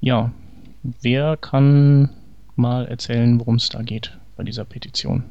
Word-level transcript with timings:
ja, 0.00 0.32
wer 1.00 1.36
kann 1.36 2.10
mal 2.56 2.86
erzählen, 2.86 3.38
worum 3.40 3.56
es 3.56 3.68
da 3.68 3.82
geht 3.82 4.16
bei 4.36 4.44
dieser 4.44 4.64
Petition? 4.64 5.24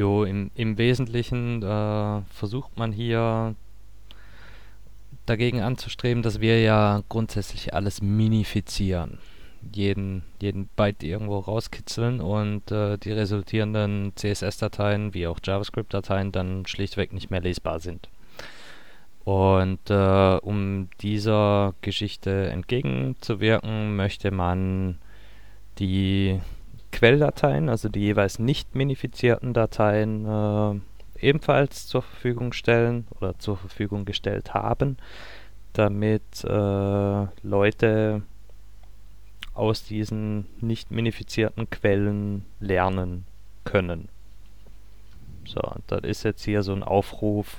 Jo, 0.00 0.24
im, 0.24 0.50
im 0.54 0.78
Wesentlichen 0.78 1.62
äh, 1.62 2.22
versucht 2.30 2.78
man 2.78 2.90
hier 2.90 3.54
dagegen 5.26 5.60
anzustreben, 5.60 6.22
dass 6.22 6.40
wir 6.40 6.62
ja 6.62 7.02
grundsätzlich 7.10 7.74
alles 7.74 8.00
minifizieren. 8.00 9.18
Jeden, 9.74 10.22
jeden 10.40 10.68
Byte 10.68 11.02
irgendwo 11.02 11.40
rauskitzeln 11.40 12.22
und 12.22 12.72
äh, 12.72 12.96
die 12.96 13.12
resultierenden 13.12 14.12
CSS-Dateien 14.16 15.12
wie 15.12 15.26
auch 15.26 15.38
JavaScript-Dateien 15.44 16.32
dann 16.32 16.64
schlichtweg 16.64 17.12
nicht 17.12 17.30
mehr 17.30 17.42
lesbar 17.42 17.78
sind. 17.78 18.08
Und 19.24 19.90
äh, 19.90 20.38
um 20.40 20.88
dieser 21.02 21.74
Geschichte 21.82 22.48
entgegenzuwirken, 22.48 23.96
möchte 23.96 24.30
man 24.30 24.96
die 25.78 26.40
Quelldateien, 26.92 27.68
also 27.68 27.88
die 27.88 28.00
jeweils 28.00 28.38
nicht 28.38 28.74
minifizierten 28.74 29.54
Dateien, 29.54 30.26
äh, 30.26 30.80
ebenfalls 31.20 31.86
zur 31.86 32.02
Verfügung 32.02 32.52
stellen 32.52 33.06
oder 33.20 33.38
zur 33.38 33.56
Verfügung 33.56 34.04
gestellt 34.04 34.54
haben, 34.54 34.96
damit 35.72 36.44
äh, 36.44 37.26
Leute 37.42 38.22
aus 39.54 39.84
diesen 39.84 40.46
nicht 40.60 40.90
minifizierten 40.90 41.68
Quellen 41.70 42.46
lernen 42.60 43.26
können. 43.64 44.08
So, 45.44 45.60
das 45.86 46.00
ist 46.02 46.22
jetzt 46.22 46.44
hier 46.44 46.62
so 46.62 46.72
ein 46.72 46.82
Aufruf, 46.82 47.58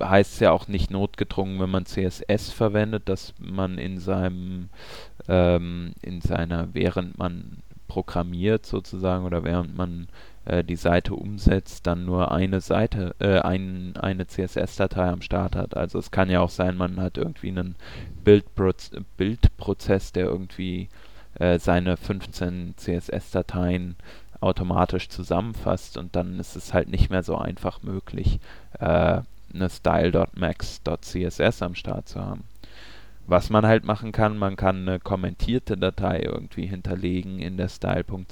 heißt 0.04 0.34
es 0.34 0.40
ja 0.40 0.52
auch 0.52 0.68
nicht 0.68 0.92
notgedrungen, 0.92 1.60
wenn 1.60 1.70
man 1.70 1.86
CSS 1.86 2.52
verwendet, 2.52 3.08
dass 3.10 3.34
man 3.40 3.78
in 3.78 4.00
seinem 4.00 4.70
ähm, 5.28 5.94
in 6.02 6.22
seiner, 6.22 6.74
während 6.74 7.18
man 7.18 7.58
programmiert 7.88 8.66
sozusagen 8.66 9.26
oder 9.26 9.44
während 9.44 9.76
man 9.76 10.08
äh, 10.46 10.64
die 10.64 10.76
Seite 10.76 11.16
umsetzt, 11.16 11.88
dann 11.88 12.06
nur 12.06 12.32
eine 12.32 12.62
Seite, 12.62 13.16
äh, 13.20 13.40
ein, 13.40 13.98
eine 13.98 14.28
CSS-Datei 14.28 15.10
am 15.10 15.22
Start 15.22 15.56
hat. 15.56 15.76
Also 15.76 16.00
es 16.00 16.12
kann 16.12 16.30
ja 16.30 16.40
auch 16.40 16.50
sein, 16.50 16.78
man 16.78 17.00
hat 17.02 17.18
irgendwie 17.18 17.50
einen 17.50 17.76
Bildproz 18.24 18.92
Bildprozess, 19.18 20.12
der 20.12 20.26
irgendwie 20.26 20.90
äh, 21.36 21.60
seine 21.60 21.98
15 21.98 22.76
CSS-Dateien 22.78 23.96
automatisch 24.42 25.10
zusammenfasst 25.10 25.98
und 25.98 26.16
dann 26.16 26.40
ist 26.40 26.56
es 26.56 26.74
halt 26.74 26.90
nicht 26.90 27.10
mehr 27.10 27.24
so 27.24 27.38
einfach 27.38 27.82
möglich, 27.84 28.40
äh, 28.80 29.22
eine 29.54 29.70
style.max.css 29.70 31.62
am 31.62 31.76
Start 31.76 32.08
zu 32.08 32.22
haben. 32.22 32.44
Was 33.28 33.50
man 33.52 33.66
halt 33.66 33.84
machen 33.86 34.12
kann, 34.12 34.38
man 34.40 34.56
kann 34.56 34.88
eine 34.88 35.00
kommentierte 35.00 35.78
Datei 35.78 36.22
irgendwie 36.22 36.66
hinterlegen 36.66 37.40
in 37.40 37.58
der 37.58 37.70
style.max.css, 37.70 38.26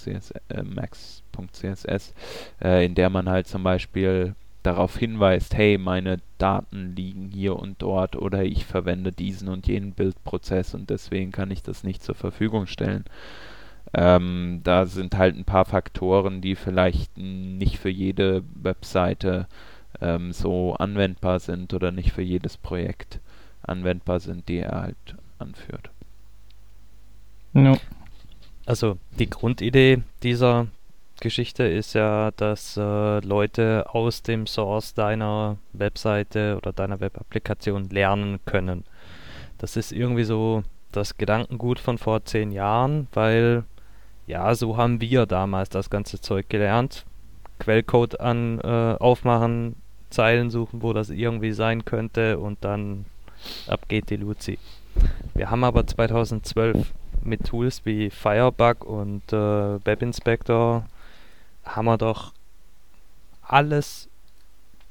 äh, 2.63 2.85
in 2.85 2.95
der 2.95 3.11
man 3.11 3.29
halt 3.29 3.47
zum 3.47 3.61
Beispiel 3.63 4.33
darauf 4.63 4.97
hinweist, 4.97 5.55
hey, 5.55 5.77
meine 5.77 6.17
Daten 6.39 6.95
liegen 6.95 7.29
hier 7.31 7.57
und 7.57 7.81
dort 7.81 8.15
oder 8.15 8.43
ich 8.43 8.65
verwende 8.65 9.11
diesen 9.11 9.49
und 9.49 9.67
jenen 9.67 9.93
Bildprozess 9.93 10.73
und 10.73 10.89
deswegen 10.89 11.31
kann 11.31 11.51
ich 11.51 11.61
das 11.63 11.83
nicht 11.83 12.03
zur 12.03 12.15
Verfügung 12.15 12.65
stellen. 12.65 13.05
Ähm, 13.93 14.61
da 14.63 14.85
sind 14.85 15.17
halt 15.17 15.35
ein 15.35 15.45
paar 15.45 15.65
Faktoren, 15.65 16.41
die 16.41 16.55
vielleicht 16.55 17.17
nicht 17.17 17.77
für 17.77 17.89
jede 17.89 18.43
Webseite 18.55 19.47
ähm, 20.01 20.33
so 20.33 20.75
anwendbar 20.75 21.39
sind 21.39 21.73
oder 21.73 21.91
nicht 21.91 22.11
für 22.11 22.21
jedes 22.21 22.57
Projekt 22.57 23.19
anwendbar 23.63 24.19
sind, 24.19 24.47
die 24.49 24.57
er 24.57 24.81
halt 24.81 25.15
anführt. 25.39 25.89
Ja. 27.53 27.77
Also 28.65 28.97
die 29.17 29.29
Grundidee 29.29 30.03
dieser 30.23 30.67
Geschichte 31.19 31.63
ist 31.63 31.93
ja, 31.93 32.31
dass 32.37 32.77
äh, 32.77 33.19
Leute 33.19 33.85
aus 33.89 34.21
dem 34.21 34.45
Source 34.45 34.93
deiner 34.93 35.57
Webseite 35.73 36.57
oder 36.57 36.73
deiner 36.73 36.99
Webapplikation 36.99 37.89
lernen 37.89 38.39
können. 38.45 38.83
Das 39.57 39.77
ist 39.77 39.91
irgendwie 39.91 40.25
so 40.25 40.63
das 40.91 41.17
Gedankengut 41.17 41.79
von 41.79 41.97
vor 41.97 42.23
zehn 42.25 42.51
Jahren, 42.51 43.07
weil 43.13 43.63
ja, 44.27 44.53
so 44.53 44.77
haben 44.77 45.01
wir 45.01 45.25
damals 45.25 45.69
das 45.69 45.89
ganze 45.89 46.19
Zeug 46.19 46.49
gelernt. 46.49 47.05
Quellcode 47.59 48.19
an 48.19 48.59
äh, 48.59 48.95
aufmachen, 48.99 49.75
Zeilen 50.09 50.51
suchen, 50.51 50.83
wo 50.83 50.93
das 50.93 51.09
irgendwie 51.09 51.53
sein 51.53 51.85
könnte 51.85 52.37
und 52.37 52.63
dann 52.63 53.05
ab 53.67 53.87
geht 53.87 54.09
die 54.09 54.17
Luzi. 54.17 54.59
Wir 55.33 55.49
haben 55.49 55.63
aber 55.63 55.87
2012 55.87 56.93
mit 57.23 57.45
Tools 57.45 57.81
wie 57.85 58.09
Firebug 58.09 58.83
und 58.85 59.33
äh, 59.33 59.85
Web 59.85 60.01
Inspector 60.01 60.85
haben 61.65 61.85
wir 61.85 61.97
doch 61.97 62.33
alles 63.41 64.09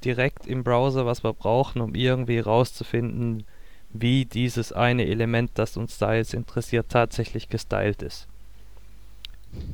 direkt 0.05 0.47
im 0.47 0.65
Browser, 0.65 1.06
was 1.06 1.25
wir 1.25 1.32
brauchen, 1.32 1.81
um 1.81 1.94
irgendwie 1.94 2.39
rauszufinden, 2.39 3.44
wie 3.91 4.25
dieses 4.25 4.73
eine 4.73 5.06
Element, 5.06 5.53
das 5.55 5.77
uns 5.77 5.99
da 5.99 6.15
jetzt 6.15 6.35
interessiert, 6.35 6.87
tatsächlich 6.89 7.49
gestylt 7.49 8.03
ist. 8.03 8.29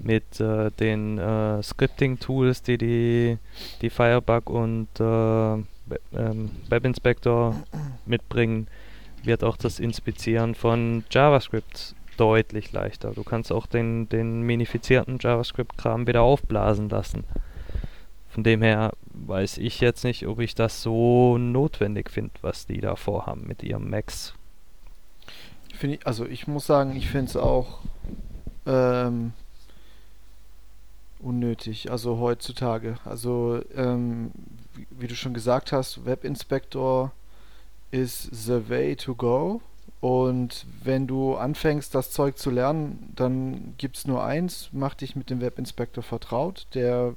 Mit 0.02 0.40
äh, 0.40 0.70
den 0.70 1.18
äh, 1.18 1.62
Scripting-Tools, 1.62 2.62
die, 2.62 2.78
die 2.78 3.38
die 3.80 3.90
Firebug 3.90 4.50
und 4.50 4.88
äh, 4.98 5.02
Web- 5.02 6.00
ähm, 6.12 6.50
Web 6.68 6.84
Inspector 6.84 7.54
mitbringen, 8.04 8.66
wird 9.22 9.44
auch 9.44 9.56
das 9.56 9.78
Inspizieren 9.78 10.54
von 10.54 11.04
JavaScript 11.10 11.94
deutlich 12.16 12.72
leichter. 12.72 13.12
Du 13.12 13.22
kannst 13.22 13.52
auch 13.52 13.66
den, 13.66 14.08
den 14.08 14.42
minifizierten 14.42 15.18
JavaScript-Kram 15.20 16.06
wieder 16.06 16.22
aufblasen 16.22 16.88
lassen. 16.88 17.24
Von 18.28 18.44
dem 18.44 18.62
her 18.62 18.92
weiß 19.12 19.58
ich 19.58 19.80
jetzt 19.80 20.04
nicht, 20.04 20.26
ob 20.26 20.40
ich 20.40 20.54
das 20.54 20.82
so 20.82 21.38
notwendig 21.38 22.10
finde, 22.10 22.32
was 22.40 22.66
die 22.66 22.80
da 22.80 22.96
vorhaben 22.96 23.46
mit 23.46 23.62
ihrem 23.62 23.90
Max. 23.90 24.34
Find 25.74 25.94
ich, 25.94 26.06
also 26.06 26.26
ich 26.26 26.46
muss 26.46 26.66
sagen, 26.66 26.96
ich 26.96 27.08
finde 27.08 27.26
es 27.26 27.36
auch 27.36 27.80
ähm, 28.66 29.32
unnötig, 31.22 31.90
also 31.90 32.18
heutzutage. 32.18 32.96
Also 33.04 33.60
ähm, 33.74 34.32
wie, 34.74 34.86
wie, 34.90 35.06
du 35.06 35.14
schon 35.14 35.34
gesagt 35.34 35.72
hast, 35.72 36.04
Webinspector 36.04 37.12
ist 37.90 38.28
the 38.32 38.68
way 38.68 38.96
to 38.96 39.14
go. 39.14 39.60
Und 40.00 40.66
wenn 40.82 41.06
du 41.06 41.36
anfängst, 41.36 41.94
das 41.94 42.10
Zeug 42.10 42.36
zu 42.36 42.50
lernen, 42.50 43.12
dann 43.14 43.74
gibt 43.78 43.96
es 43.96 44.06
nur 44.06 44.24
eins, 44.24 44.70
mach 44.72 44.94
dich 44.94 45.14
mit 45.14 45.30
dem 45.30 45.40
Webinspector 45.40 46.02
vertraut. 46.02 46.66
Der 46.74 47.14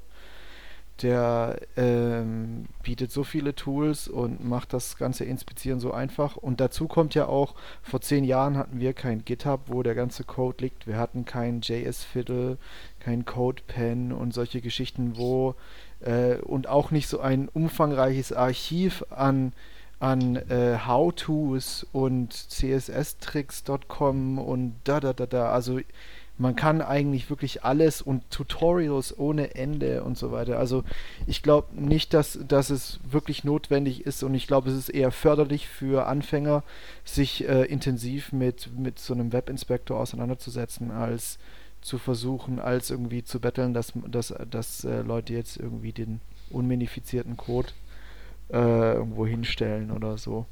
der 1.01 1.59
ähm, 1.75 2.67
bietet 2.81 3.11
so 3.11 3.23
viele 3.25 3.53
Tools 3.53 4.07
und 4.07 4.47
macht 4.47 4.71
das 4.71 4.95
ganze 4.97 5.25
Inspizieren 5.25 5.79
so 5.79 5.91
einfach. 5.91 6.37
Und 6.37 6.61
dazu 6.61 6.87
kommt 6.87 7.15
ja 7.15 7.27
auch, 7.27 7.55
vor 7.83 7.99
zehn 7.99 8.23
Jahren 8.23 8.57
hatten 8.57 8.79
wir 8.79 8.93
kein 8.93 9.25
GitHub, 9.25 9.61
wo 9.67 9.83
der 9.83 9.95
ganze 9.95 10.23
Code 10.23 10.63
liegt. 10.63 10.87
Wir 10.87 10.97
hatten 10.97 11.25
kein 11.25 11.59
JS-Fiddle, 11.59 12.57
kein 13.05 13.23
CodePen 13.23 14.11
und 14.11 14.33
solche 14.33 14.59
Geschichten, 14.61 15.15
wo 15.15 15.53
äh, 15.99 16.37
und 16.37 16.67
auch 16.67 16.89
nicht 16.89 17.07
so 17.07 17.19
ein 17.19 17.49
umfangreiches 17.49 18.33
Archiv 18.33 19.05
an 19.11 19.53
an 19.99 20.35
äh, 20.35 20.79
How-Tos 20.85 21.85
und 21.93 22.33
CSS-Tricks.com 22.33 24.39
und 24.39 24.75
da 24.83 24.99
da 24.99 25.13
da 25.13 25.27
da. 25.27 25.51
Also 25.51 25.79
man 26.37 26.55
kann 26.55 26.81
eigentlich 26.81 27.29
wirklich 27.29 27.63
alles 27.63 28.01
und 28.01 28.29
Tutorials 28.29 29.17
ohne 29.17 29.55
Ende 29.55 30.03
und 30.03 30.17
so 30.17 30.31
weiter. 30.31 30.59
Also 30.59 30.83
ich 31.27 31.43
glaube 31.43 31.79
nicht, 31.79 32.13
dass, 32.13 32.39
dass 32.45 32.71
es 32.71 32.99
wirklich 33.09 33.43
notwendig 33.43 34.05
ist 34.05 34.23
und 34.23 34.33
ich 34.33 34.47
glaube, 34.47 34.71
es 34.71 34.77
ist 34.77 34.89
eher 34.89 35.11
förderlich 35.11 35.67
für 35.67 36.07
Anfänger, 36.07 36.63
sich 37.05 37.47
äh, 37.47 37.65
intensiv 37.65 38.33
mit, 38.33 38.69
mit 38.77 38.99
so 38.99 39.13
einem 39.13 39.31
Webinspektor 39.31 39.99
auseinanderzusetzen, 39.99 40.91
als 40.91 41.37
zu 41.85 41.99
versuchen, 41.99 42.59
als 42.59 42.89
irgendwie 42.89 43.23
zu 43.23 43.39
betteln, 43.39 43.75
dass, 43.75 43.93
dass, 44.07 44.33
dass 44.49 44.83
äh, 44.83 45.01
Leute 45.03 45.33
jetzt 45.33 45.57
irgendwie 45.57 45.91
den 45.91 46.19
unminifizierten 46.49 47.37
Code 47.37 47.69
äh, 48.49 48.93
irgendwo 48.93 49.27
hinstellen 49.27 49.91
oder 49.91 50.17
so. 50.17 50.47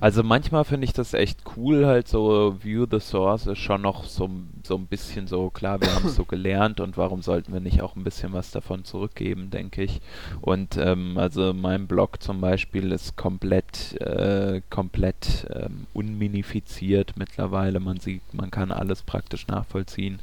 Also 0.00 0.22
manchmal 0.22 0.64
finde 0.64 0.86
ich 0.86 0.94
das 0.94 1.12
echt 1.12 1.42
cool, 1.56 1.84
halt 1.84 2.08
so 2.08 2.56
View 2.62 2.86
the 2.90 3.00
Source 3.00 3.46
ist 3.46 3.58
schon 3.58 3.82
noch 3.82 4.04
so, 4.04 4.30
so 4.70 4.76
ein 4.76 4.86
bisschen 4.86 5.26
so, 5.26 5.50
klar, 5.50 5.80
wir 5.80 5.92
haben 5.92 6.06
es 6.06 6.14
so 6.14 6.24
gelernt 6.24 6.78
und 6.78 6.96
warum 6.96 7.22
sollten 7.22 7.52
wir 7.52 7.58
nicht 7.58 7.82
auch 7.82 7.96
ein 7.96 8.04
bisschen 8.04 8.32
was 8.32 8.52
davon 8.52 8.84
zurückgeben, 8.84 9.50
denke 9.50 9.82
ich. 9.82 10.00
Und 10.40 10.76
ähm, 10.76 11.18
also 11.18 11.52
mein 11.52 11.88
Blog 11.88 12.22
zum 12.22 12.40
Beispiel 12.40 12.92
ist 12.92 13.16
komplett, 13.16 14.00
äh, 14.00 14.62
komplett 14.70 15.48
ähm, 15.52 15.88
unminifiziert 15.92 17.14
mittlerweile. 17.16 17.80
Man 17.80 17.98
sieht, 17.98 18.22
man 18.32 18.52
kann 18.52 18.70
alles 18.70 19.02
praktisch 19.02 19.48
nachvollziehen. 19.48 20.20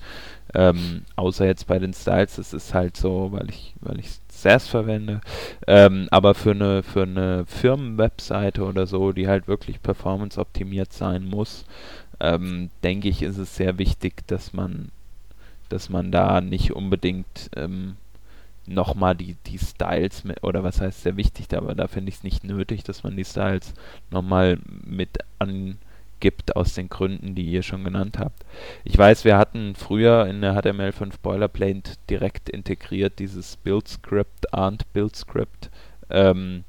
Ähm, 0.54 1.04
außer 1.18 1.46
jetzt 1.46 1.68
bei 1.68 1.78
den 1.78 1.94
Styles, 1.94 2.38
es 2.38 2.54
ist 2.54 2.74
halt 2.74 2.96
so, 2.96 3.34
weil 3.34 3.50
ich, 3.50 3.76
weil 3.82 4.00
ich 4.00 4.12
SAS 4.30 4.66
verwende. 4.66 5.20
Ähm, 5.68 6.08
aber 6.10 6.36
für 6.36 6.52
eine, 6.52 6.84
für 6.84 7.04
eine 7.04 7.46
Firmenwebseite 7.46 8.64
oder 8.64 8.88
so, 8.88 9.12
die 9.12 9.28
halt 9.28 9.50
wirklich 9.50 9.82
performance-optimiert 9.82 10.94
sein 10.94 11.26
muss, 11.26 11.66
ähm, 12.20 12.70
denke 12.84 13.10
ich, 13.10 13.22
ist 13.22 13.38
es 13.38 13.56
sehr 13.56 13.78
wichtig, 13.78 14.26
dass 14.28 14.54
man, 14.54 14.90
dass 15.70 15.90
man 15.90 16.12
da 16.12 16.42
nicht 16.42 16.72
unbedingt 16.72 17.50
ähm, 17.56 17.98
nochmal 18.66 19.16
die, 19.16 19.36
die 19.46 19.60
Styles, 19.60 20.24
mit, 20.24 20.44
oder 20.44 20.64
was 20.64 20.82
heißt 20.82 21.04
sehr 21.04 21.18
wichtig, 21.18 21.48
aber 21.56 21.76
da 21.76 21.88
finde 21.88 22.10
ich 22.10 22.16
es 22.16 22.24
nicht 22.24 22.44
nötig, 22.44 22.84
dass 22.84 23.04
man 23.04 23.16
die 23.16 23.26
Styles 23.26 23.74
nochmal 24.12 24.60
mit 24.86 25.20
an 25.40 25.78
gibt 26.20 26.56
aus 26.56 26.74
den 26.74 26.90
Gründen, 26.90 27.36
die 27.36 27.46
ihr 27.46 27.64
schon 27.64 27.84
genannt 27.84 28.18
habt. 28.18 28.44
Ich 28.84 28.98
weiß, 28.98 29.24
wir 29.24 29.38
hatten 29.38 29.76
früher 29.76 30.26
in 30.26 30.42
der 30.42 30.56
HTML5 30.56 31.14
Boilerplate 31.22 31.92
direkt 32.10 32.50
integriert 32.50 33.20
dieses 33.20 33.58
Build 33.58 33.88
Script, 33.88 34.54
Arndt 34.54 34.92
Build 34.94 35.16
Script. 35.16 35.70
Ähm, 36.10 36.64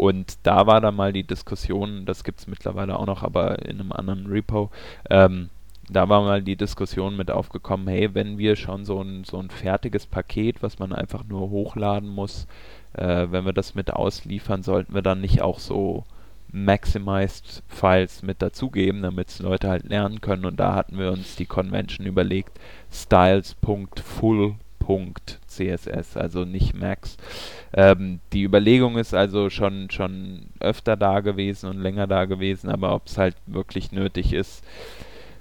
und 0.00 0.38
da 0.44 0.66
war 0.66 0.80
dann 0.80 0.96
mal 0.96 1.12
die 1.12 1.24
Diskussion, 1.24 2.06
das 2.06 2.24
gibt 2.24 2.40
es 2.40 2.46
mittlerweile 2.46 2.98
auch 2.98 3.04
noch, 3.04 3.22
aber 3.22 3.66
in 3.66 3.80
einem 3.80 3.92
anderen 3.92 4.28
Repo, 4.28 4.70
ähm, 5.10 5.50
da 5.90 6.08
war 6.08 6.22
mal 6.22 6.40
die 6.40 6.56
Diskussion 6.56 7.18
mit 7.18 7.30
aufgekommen, 7.30 7.86
hey, 7.86 8.14
wenn 8.14 8.38
wir 8.38 8.56
schon 8.56 8.86
so 8.86 9.02
ein, 9.02 9.24
so 9.24 9.38
ein 9.38 9.50
fertiges 9.50 10.06
Paket, 10.06 10.62
was 10.62 10.78
man 10.78 10.94
einfach 10.94 11.24
nur 11.24 11.50
hochladen 11.50 12.08
muss, 12.08 12.46
äh, 12.94 13.26
wenn 13.28 13.44
wir 13.44 13.52
das 13.52 13.74
mit 13.74 13.92
ausliefern, 13.92 14.62
sollten 14.62 14.94
wir 14.94 15.02
dann 15.02 15.20
nicht 15.20 15.42
auch 15.42 15.58
so 15.58 16.04
Maximized 16.50 17.62
Files 17.68 18.22
mit 18.22 18.40
dazugeben, 18.40 19.02
damit 19.02 19.38
Leute 19.38 19.68
halt 19.68 19.84
lernen 19.84 20.22
können. 20.22 20.46
Und 20.46 20.58
da 20.58 20.74
hatten 20.74 20.98
wir 20.98 21.12
uns 21.12 21.36
die 21.36 21.44
Convention 21.44 22.06
überlegt, 22.06 22.58
styles.full.css, 25.50 26.16
also 26.16 26.44
nicht 26.44 26.74
Max. 26.74 27.16
Ähm, 27.72 28.20
die 28.32 28.42
Überlegung 28.42 28.96
ist 28.96 29.14
also 29.14 29.50
schon, 29.50 29.90
schon 29.90 30.46
öfter 30.60 30.96
da 30.96 31.20
gewesen 31.20 31.68
und 31.68 31.80
länger 31.80 32.06
da 32.06 32.24
gewesen, 32.24 32.70
aber 32.70 32.94
ob 32.94 33.06
es 33.06 33.18
halt 33.18 33.36
wirklich 33.46 33.92
nötig 33.92 34.32
ist, 34.32 34.64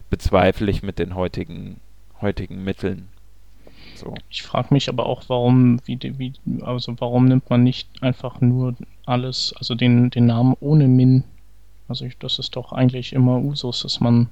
bezweifle 0.10 0.72
ich 0.72 0.84
mit 0.84 1.00
den 1.00 1.16
heutigen, 1.16 1.80
heutigen 2.22 2.64
Mitteln. 2.64 3.08
So. 3.96 4.14
Ich 4.30 4.44
frage 4.44 4.74
mich 4.74 4.90
aber 4.90 5.06
auch, 5.06 5.24
warum, 5.28 5.82
wie, 5.86 6.00
wie, 6.18 6.34
also 6.62 6.96
warum 7.00 7.26
nimmt 7.26 7.50
man 7.50 7.64
nicht 7.64 7.90
einfach 8.02 8.40
nur 8.40 8.76
alles, 9.06 9.54
also 9.58 9.76
den, 9.76 10.10
den 10.10 10.26
Namen 10.26 10.56
ohne 10.60 10.88
Min? 10.88 11.24
Also 11.88 12.06
ich, 12.06 12.18
das 12.18 12.40
ist 12.40 12.56
doch 12.56 12.72
eigentlich 12.72 13.14
immer 13.14 13.40
Usus, 13.40 13.82
dass 13.82 14.00
man 14.00 14.30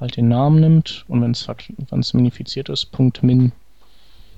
halt 0.00 0.16
den 0.16 0.28
Namen 0.28 0.60
nimmt 0.60 1.04
und 1.08 1.22
wenn 1.22 1.30
es 1.30 1.48
wenn 1.48 2.00
es 2.00 2.12
minifiziert 2.12 2.68
ist, 2.68 2.86
Punkt 2.86 3.22
Min. 3.22 3.52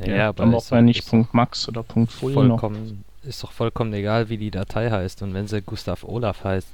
Ja, 0.00 0.14
ja 0.14 0.28
aber 0.28 0.46
braucht 0.46 0.70
man 0.70 0.84
nicht 0.84 1.08
Punkt 1.08 1.34
Max 1.34 1.68
oder 1.68 1.82
Punkt 1.82 2.12
Full 2.12 2.34
vollkommen, 2.34 3.04
noch. 3.22 3.28
Ist 3.28 3.42
doch 3.42 3.52
vollkommen 3.52 3.92
egal, 3.92 4.28
wie 4.28 4.38
die 4.38 4.50
Datei 4.50 4.90
heißt 4.90 5.22
und 5.22 5.34
wenn 5.34 5.46
sie 5.46 5.60
Gustav 5.60 6.04
Olaf 6.04 6.44
heißt, 6.44 6.68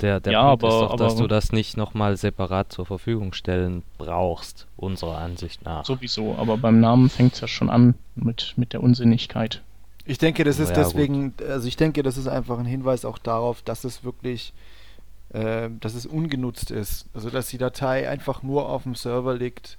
der, 0.00 0.20
der 0.20 0.32
ja, 0.32 0.48
Punkt 0.48 0.64
aber, 0.64 0.74
ist 0.74 0.80
doch, 0.80 0.96
dass 0.96 1.16
du 1.16 1.26
das 1.26 1.52
nicht 1.52 1.76
nochmal 1.76 2.16
separat 2.16 2.72
zur 2.72 2.86
Verfügung 2.86 3.32
stellen 3.32 3.82
brauchst, 3.98 4.66
unserer 4.76 5.18
Ansicht 5.18 5.64
nach. 5.64 5.84
Sowieso, 5.84 6.36
aber 6.38 6.56
beim 6.56 6.80
Namen 6.80 7.10
fängt 7.10 7.34
es 7.34 7.40
ja 7.40 7.48
schon 7.48 7.70
an 7.70 7.94
mit, 8.14 8.54
mit 8.56 8.72
der 8.72 8.82
Unsinnigkeit. 8.82 9.62
Ich 10.04 10.18
denke, 10.18 10.42
das 10.44 10.58
ist 10.58 10.70
ja, 10.70 10.76
deswegen, 10.76 11.36
gut. 11.36 11.46
also 11.46 11.68
ich 11.68 11.76
denke, 11.76 12.02
das 12.02 12.16
ist 12.16 12.26
einfach 12.26 12.58
ein 12.58 12.66
Hinweis 12.66 13.04
auch 13.04 13.18
darauf, 13.18 13.62
dass 13.62 13.84
es 13.84 14.02
wirklich, 14.02 14.52
äh, 15.32 15.68
dass 15.80 15.94
es 15.94 16.06
ungenutzt 16.06 16.70
ist. 16.70 17.06
Also 17.14 17.30
dass 17.30 17.48
die 17.48 17.58
Datei 17.58 18.08
einfach 18.08 18.42
nur 18.42 18.68
auf 18.68 18.82
dem 18.82 18.96
Server 18.96 19.34
liegt. 19.34 19.78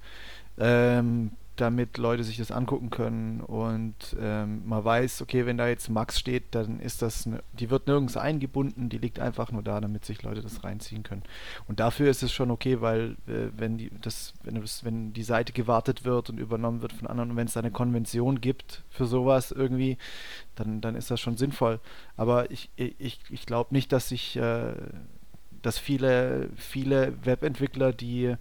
Ähm, 0.58 1.32
damit 1.56 2.00
Leute 2.00 2.24
sich 2.24 2.38
das 2.38 2.52
angucken 2.52 2.90
können 2.90 3.42
und 3.42 3.96
ähm, 4.20 4.68
man 4.68 4.84
weiß, 4.84 5.22
okay, 5.22 5.46
wenn 5.46 5.58
da 5.58 5.68
jetzt 5.68 5.88
Max 5.88 6.18
steht, 6.18 6.56
dann 6.56 6.80
ist 6.80 7.04
das, 7.04 7.28
ne, 7.28 7.44
die 7.54 7.70
wird 7.70 7.86
nirgends 7.86 8.18
eingebunden, 8.18 8.90
die 8.90 8.98
liegt 8.98 9.20
einfach 9.20 9.52
nur 9.52 9.62
da, 9.62 9.80
damit 9.80 10.04
sich 10.04 10.24
Leute 10.24 10.42
das 10.42 10.64
reinziehen 10.64 11.04
können. 11.04 11.22
Und 11.68 11.80
dafür 11.80 12.10
ist 12.10 12.24
es 12.24 12.32
schon 12.32 12.50
okay, 12.50 12.82
weil 12.82 13.18
äh, 13.28 13.50
wenn 13.56 13.78
die 13.78 13.92
das, 14.02 14.34
wenn 14.44 14.60
das, 14.60 14.84
wenn 14.84 15.14
die 15.14 15.24
Seite 15.24 15.54
gewartet 15.54 16.06
wird 16.06 16.32
und 16.32 16.40
übernommen 16.40 16.82
wird 16.82 16.94
von 16.94 17.08
anderen 17.08 17.32
und 17.32 17.38
wenn 17.38 17.48
es 17.48 17.54
da 17.54 17.60
eine 17.60 17.72
Konvention 17.72 18.42
gibt 18.42 18.84
für 18.90 19.06
sowas 19.06 19.52
irgendwie, 19.52 19.98
dann, 20.56 20.82
dann 20.82 20.96
ist 20.96 21.12
das 21.12 21.20
schon 21.20 21.38
sinnvoll. 21.38 21.80
Aber 22.18 22.50
ich, 22.50 22.72
ich, 22.76 23.20
ich 23.30 23.46
glaube 23.46 23.76
nicht, 23.76 23.92
dass 23.92 24.10
sich, 24.10 24.36
äh, 24.38 24.74
dass 25.62 25.78
viele, 25.78 26.50
viele 26.56 27.14
Webentwickler, 27.24 27.94
die 27.94 28.36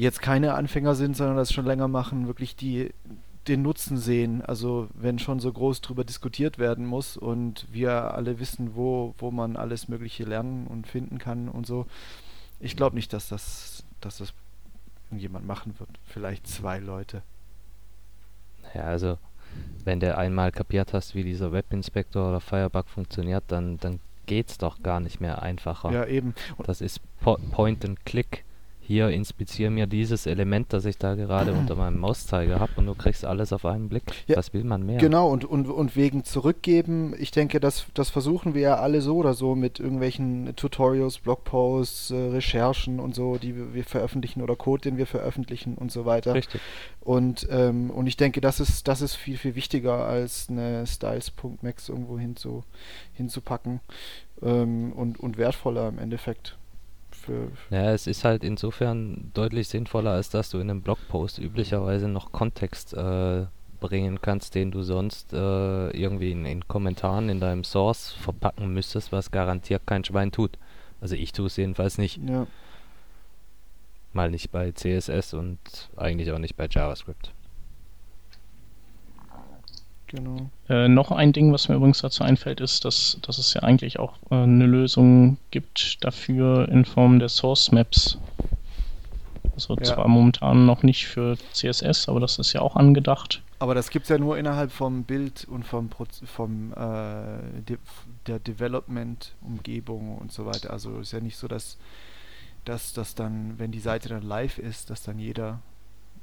jetzt 0.00 0.22
keine 0.22 0.54
Anfänger 0.54 0.94
sind, 0.94 1.16
sondern 1.16 1.36
das 1.36 1.52
schon 1.52 1.66
länger 1.66 1.88
machen, 1.88 2.26
wirklich 2.26 2.56
die 2.56 2.90
den 3.48 3.62
Nutzen 3.62 3.96
sehen. 3.96 4.42
Also 4.42 4.88
wenn 4.94 5.18
schon 5.18 5.40
so 5.40 5.52
groß 5.52 5.80
drüber 5.80 6.04
diskutiert 6.04 6.58
werden 6.58 6.86
muss 6.86 7.16
und 7.16 7.66
wir 7.70 8.14
alle 8.14 8.38
wissen, 8.38 8.74
wo, 8.74 9.14
wo 9.18 9.30
man 9.30 9.56
alles 9.56 9.88
Mögliche 9.88 10.24
lernen 10.24 10.66
und 10.66 10.86
finden 10.86 11.18
kann 11.18 11.48
und 11.48 11.66
so. 11.66 11.86
Ich 12.60 12.76
glaube 12.76 12.96
nicht, 12.96 13.12
dass 13.12 13.28
das, 13.28 13.84
dass 14.00 14.18
das 14.18 14.34
jemand 15.10 15.46
machen 15.46 15.74
wird. 15.78 15.90
Vielleicht 16.04 16.46
zwei 16.46 16.78
Leute. 16.78 17.22
Ja, 18.74 18.82
also 18.82 19.18
wenn 19.84 20.00
du 20.00 20.16
einmal 20.16 20.52
kapiert 20.52 20.92
hast, 20.92 21.14
wie 21.14 21.24
dieser 21.24 21.50
Webinspector 21.50 22.28
oder 22.28 22.40
Firebug 22.40 22.88
funktioniert, 22.88 23.44
dann, 23.48 23.78
dann 23.78 24.00
es 24.28 24.58
doch 24.58 24.82
gar 24.82 25.00
nicht 25.00 25.20
mehr 25.20 25.42
einfacher. 25.42 25.90
Ja, 25.90 26.06
eben. 26.06 26.34
Und 26.56 26.68
das 26.68 26.80
ist 26.80 27.00
po 27.20 27.36
Point 27.50 27.84
and 27.84 28.06
Click 28.06 28.44
hier 28.90 29.08
inspiziere 29.10 29.70
mir 29.70 29.86
dieses 29.86 30.26
Element, 30.26 30.72
das 30.72 30.84
ich 30.84 30.98
da 30.98 31.14
gerade 31.14 31.52
unter 31.52 31.76
meinem 31.76 31.98
Mauszeiger 31.98 32.58
habe 32.58 32.72
und 32.74 32.86
du 32.86 32.96
kriegst 32.96 33.24
alles 33.24 33.52
auf 33.52 33.64
einen 33.64 33.88
Blick. 33.88 34.02
Ja, 34.26 34.36
Was 34.36 34.52
will 34.52 34.64
man 34.64 34.84
mehr? 34.84 34.98
Genau, 34.98 35.28
und, 35.28 35.44
und, 35.44 35.68
und 35.68 35.94
wegen 35.94 36.24
Zurückgeben, 36.24 37.14
ich 37.16 37.30
denke, 37.30 37.60
das, 37.60 37.86
das 37.94 38.10
versuchen 38.10 38.52
wir 38.52 38.62
ja 38.62 38.74
alle 38.78 39.00
so 39.00 39.18
oder 39.18 39.34
so 39.34 39.54
mit 39.54 39.78
irgendwelchen 39.78 40.56
Tutorials, 40.56 41.18
Blogposts, 41.18 42.10
äh, 42.10 42.16
Recherchen 42.16 42.98
und 42.98 43.14
so, 43.14 43.36
die 43.36 43.54
wir, 43.74 43.84
veröffentlichen 43.84 44.42
oder 44.42 44.56
Code, 44.56 44.82
den 44.82 44.96
wir 44.96 45.06
veröffentlichen 45.06 45.76
und 45.76 45.92
so 45.92 46.04
weiter. 46.04 46.34
Richtig. 46.34 46.60
Und, 46.98 47.46
ähm, 47.48 47.90
und 47.90 48.08
ich 48.08 48.16
denke, 48.16 48.40
das 48.40 48.58
ist, 48.58 48.88
das 48.88 49.02
ist 49.02 49.14
viel, 49.14 49.36
viel 49.36 49.54
wichtiger 49.54 50.04
als 50.04 50.48
eine 50.50 50.84
Styles.max 50.84 51.88
irgendwo 51.88 52.18
hinzu, 52.18 52.64
hinzupacken 53.12 53.78
ähm, 54.42 54.92
und, 54.94 55.20
und 55.20 55.38
wertvoller 55.38 55.86
im 55.86 56.00
Endeffekt. 56.00 56.56
Für, 57.20 57.50
ja, 57.70 57.92
es 57.92 58.06
ist 58.06 58.24
halt 58.24 58.44
insofern 58.44 59.30
deutlich 59.34 59.68
sinnvoller, 59.68 60.12
als 60.12 60.30
dass 60.30 60.50
du 60.50 60.58
in 60.58 60.70
einem 60.70 60.82
Blogpost 60.82 61.38
üblicherweise 61.38 62.08
noch 62.08 62.32
Kontext 62.32 62.94
äh, 62.94 63.46
bringen 63.80 64.20
kannst, 64.20 64.54
den 64.54 64.70
du 64.70 64.82
sonst 64.82 65.32
äh, 65.32 65.90
irgendwie 65.90 66.32
in, 66.32 66.44
in, 66.44 66.68
Kommentaren 66.68 67.28
in 67.28 67.40
deinem 67.40 67.64
Source 67.64 68.12
verpacken 68.12 68.72
müsstest, 68.72 69.12
was 69.12 69.30
garantiert 69.30 69.86
kein 69.86 70.04
Schwein 70.04 70.32
tut. 70.32 70.58
Also 71.00 71.14
ich 71.14 71.32
tue 71.32 71.46
es 71.46 71.56
jedenfalls 71.56 71.98
nicht. 71.98 72.20
Ja. 72.26 72.46
Mal 74.12 74.30
nicht 74.30 74.50
bei 74.50 74.72
CSS 74.72 75.34
und 75.34 75.58
eigentlich 75.96 76.30
auch 76.32 76.38
nicht 76.38 76.56
bei 76.56 76.68
JavaScript. 76.70 77.32
Genau. 80.10 80.50
Äh, 80.68 80.88
noch 80.88 81.12
ein 81.12 81.32
Ding, 81.32 81.52
was 81.52 81.68
mir 81.68 81.76
übrigens 81.76 82.00
dazu 82.00 82.24
einfällt, 82.24 82.60
ist, 82.60 82.84
dass, 82.84 83.18
dass 83.22 83.38
es 83.38 83.54
ja 83.54 83.62
eigentlich 83.62 84.00
auch 84.00 84.14
äh, 84.30 84.34
eine 84.34 84.66
Lösung 84.66 85.36
gibt 85.52 86.04
dafür 86.04 86.68
in 86.68 86.84
Form 86.84 87.20
der 87.20 87.28
Source 87.28 87.70
Maps. 87.70 88.18
Also 89.54 89.76
ja. 89.76 89.84
zwar 89.84 90.08
momentan 90.08 90.66
noch 90.66 90.82
nicht 90.82 91.06
für 91.06 91.36
CSS, 91.52 92.08
aber 92.08 92.18
das 92.18 92.40
ist 92.40 92.52
ja 92.52 92.60
auch 92.60 92.74
angedacht. 92.74 93.40
Aber 93.60 93.76
das 93.76 93.90
gibt 93.90 94.04
es 94.04 94.08
ja 94.08 94.18
nur 94.18 94.36
innerhalb 94.36 94.72
vom 94.72 95.04
Bild 95.04 95.46
und 95.48 95.64
vom, 95.64 95.90
vom 96.24 96.72
äh, 96.72 97.60
de 97.68 97.78
der 98.26 98.40
Development-Umgebung 98.40 100.18
und 100.18 100.32
so 100.32 100.44
weiter. 100.44 100.70
Also 100.70 100.98
ist 100.98 101.12
ja 101.12 101.20
nicht 101.20 101.36
so, 101.36 101.46
dass, 101.46 101.78
dass 102.64 102.92
das 102.92 103.14
dann, 103.14 103.58
wenn 103.58 103.70
die 103.70 103.80
Seite 103.80 104.08
dann 104.08 104.22
live 104.22 104.58
ist, 104.58 104.90
dass 104.90 105.02
dann 105.02 105.20
jeder 105.20 105.60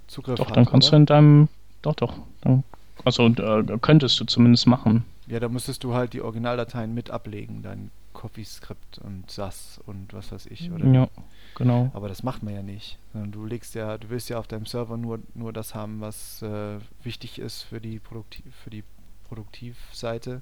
Zugriff 0.07 0.35
doch, 0.35 0.45
hat. 0.45 0.49
Doch, 0.49 0.55
dann 0.55 0.65
kannst 0.65 0.89
oder? 0.89 0.97
du 0.97 1.01
in 1.01 1.05
deinem, 1.05 1.49
doch, 1.81 1.95
doch, 1.95 2.13
dann 2.41 2.63
also 3.05 3.27
äh, 3.27 3.77
könntest 3.81 4.19
du 4.19 4.25
zumindest 4.25 4.67
machen. 4.67 5.05
Ja, 5.27 5.39
da 5.39 5.49
müsstest 5.49 5.83
du 5.83 5.93
halt 5.93 6.13
die 6.13 6.21
Originaldateien 6.21 6.93
mit 6.93 7.09
ablegen, 7.09 7.61
dein 7.61 7.91
CoffeeScript 8.13 8.97
und 8.99 9.29
SAS 9.29 9.79
und 9.85 10.13
was 10.13 10.31
weiß 10.31 10.47
ich, 10.47 10.71
oder? 10.71 10.85
Ja, 10.87 11.07
genau. 11.55 11.91
Aber 11.93 12.07
das 12.07 12.23
macht 12.23 12.41
man 12.43 12.53
ja 12.53 12.63
nicht. 12.63 12.97
Du 13.13 13.45
legst 13.45 13.75
ja, 13.75 13.97
du 13.97 14.09
willst 14.09 14.29
ja 14.29 14.39
auf 14.39 14.47
deinem 14.47 14.65
Server 14.65 14.97
nur, 14.97 15.19
nur 15.35 15.53
das 15.53 15.75
haben, 15.75 16.01
was 16.01 16.41
äh, 16.41 16.79
wichtig 17.03 17.37
ist 17.39 17.63
für 17.63 17.79
die 17.79 17.99
Produktiv, 17.99 18.43
für 18.63 18.69
die 18.69 18.83
Produktivseite 19.27 20.41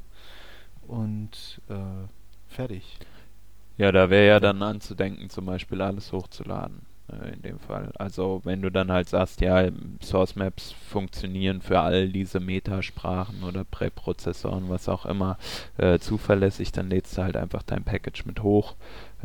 und 0.88 1.62
äh, 1.68 2.08
fertig. 2.48 2.98
Ja, 3.78 3.92
da 3.92 4.10
wäre 4.10 4.28
ja 4.28 4.40
dann 4.40 4.62
anzudenken, 4.62 5.30
zum 5.30 5.46
Beispiel 5.46 5.82
alles 5.82 6.14
hochzuladen. 6.14 6.86
Äh, 7.12 7.34
in 7.34 7.42
dem 7.42 7.60
Fall. 7.60 7.92
Also 7.98 8.42
wenn 8.44 8.62
du 8.62 8.72
dann 8.72 8.92
halt 8.92 9.10
sagst, 9.10 9.42
ja, 9.42 9.70
Source 10.02 10.36
Maps 10.36 10.72
funktionieren 10.72 11.62
für 11.62 11.80
all 11.80 12.10
diese 12.10 12.40
Metasprachen 12.40 13.44
oder 13.44 13.64
Präprozessoren, 13.64 14.70
was 14.70 14.90
auch 14.90 15.06
immer, 15.06 15.38
äh, 15.78 16.00
zuverlässig, 16.00 16.72
dann 16.72 16.90
lädst 16.90 17.18
du 17.18 17.24
halt 17.24 17.38
einfach 17.38 17.64
dein 17.64 17.84
Package 17.84 18.26
mit 18.26 18.42
hoch, 18.42 18.76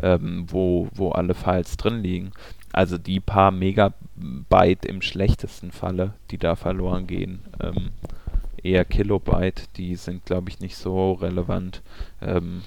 ähm, 0.03 0.47
wo, 0.49 0.89
wo 0.95 1.11
alle 1.11 1.35
Files 1.35 1.77
drin 1.77 2.03
liegen. 2.03 2.33
Also 2.73 2.99
die 2.99 3.19
paar 3.19 3.51
Megabyte 3.51 4.85
im 4.85 5.03
schlechtesten 5.03 5.73
Falle, 5.73 6.15
die 6.31 6.39
da 6.39 6.57
verloren 6.57 7.07
gehen, 7.07 7.41
ähm, 7.61 7.91
eher 8.63 8.85
Kilobyte, 8.85 9.69
die 9.77 9.97
sind 9.97 10.27
glaube 10.27 10.51
ich 10.51 10.61
nicht 10.61 10.77
so 10.77 11.13
relevant. 11.15 11.83
Ähm, 12.21 12.63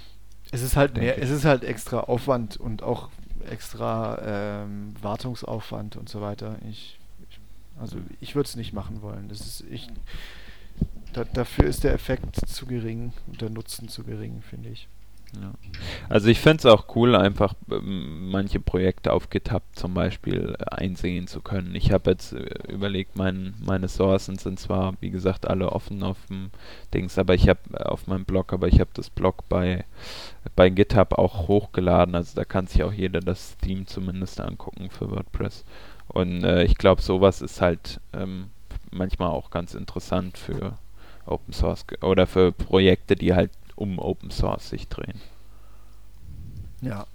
es 0.51 0.61
ist 0.61 0.75
halt 0.75 0.97
mehr, 0.97 1.21
es 1.21 1.29
ist 1.29 1.45
halt 1.45 1.63
extra 1.63 2.01
Aufwand 2.01 2.57
und 2.57 2.83
auch 2.83 3.09
extra 3.49 4.63
ähm, 4.63 4.95
Wartungsaufwand 5.01 5.95
und 5.95 6.09
so 6.09 6.21
weiter. 6.21 6.57
Ich, 6.69 6.99
ich 7.29 7.39
also 7.79 7.97
ich 8.21 8.35
würde 8.35 8.47
es 8.47 8.55
nicht 8.55 8.73
machen 8.73 9.01
wollen. 9.01 9.29
Das 9.29 9.41
ist 9.41 9.63
ich. 9.69 9.87
Da, 11.13 11.23
dafür 11.25 11.65
ist 11.65 11.83
der 11.83 11.93
Effekt 11.93 12.47
zu 12.47 12.65
gering 12.65 13.13
und 13.27 13.41
der 13.41 13.51
Nutzen 13.51 13.87
zu 13.87 14.03
gering, 14.03 14.41
finde 14.41 14.69
ich. 14.69 14.87
Ja. 15.41 15.51
Also 16.09 16.27
ich 16.27 16.39
finde 16.39 16.57
es 16.59 16.65
auch 16.65 16.95
cool, 16.95 17.15
einfach 17.15 17.53
ähm, 17.71 18.29
manche 18.29 18.59
Projekte 18.59 19.11
auf 19.13 19.29
GitHub 19.29 19.63
zum 19.73 19.93
Beispiel 19.93 20.55
äh, 20.59 20.65
einsehen 20.75 21.27
zu 21.27 21.41
können. 21.41 21.75
Ich 21.75 21.91
habe 21.91 22.11
jetzt 22.11 22.33
äh, 22.33 22.71
überlegt, 22.71 23.15
mein, 23.15 23.55
meine 23.59 23.87
Sourcen 23.87 24.37
sind 24.37 24.59
zwar, 24.59 24.93
wie 24.99 25.09
gesagt, 25.09 25.47
alle 25.47 25.71
offen 25.71 26.03
auf 26.03 26.17
dem 26.27 26.51
Dings, 26.93 27.17
aber 27.17 27.33
ich 27.33 27.49
habe 27.49 27.59
äh, 27.73 27.83
auf 27.83 28.07
meinem 28.07 28.25
Blog, 28.25 28.53
aber 28.53 28.67
ich 28.67 28.79
habe 28.79 28.91
das 28.93 29.09
Blog 29.09 29.49
bei, 29.49 29.85
bei 30.55 30.69
GitHub 30.69 31.13
auch 31.13 31.47
hochgeladen. 31.47 32.15
Also 32.15 32.35
da 32.35 32.45
kann 32.45 32.67
sich 32.67 32.83
auch 32.83 32.93
jeder 32.93 33.19
das 33.19 33.57
Theme 33.57 33.85
zumindest 33.85 34.39
angucken 34.39 34.89
für 34.91 35.09
WordPress. 35.09 35.65
Und 36.07 36.43
äh, 36.43 36.63
ich 36.63 36.77
glaube, 36.77 37.01
sowas 37.01 37.41
ist 37.41 37.59
halt 37.59 37.99
ähm, 38.13 38.49
manchmal 38.91 39.29
auch 39.29 39.49
ganz 39.49 39.73
interessant 39.73 40.37
für 40.37 40.77
Open 41.25 41.53
Source 41.53 41.85
oder 42.01 42.27
für 42.27 42.51
Projekte, 42.51 43.15
die 43.15 43.33
halt 43.33 43.51
um 43.75 43.99
Open 43.99 44.31
Source 44.31 44.69
sich 44.69 44.87
drehen. 44.87 45.19
Ja. 46.81 47.05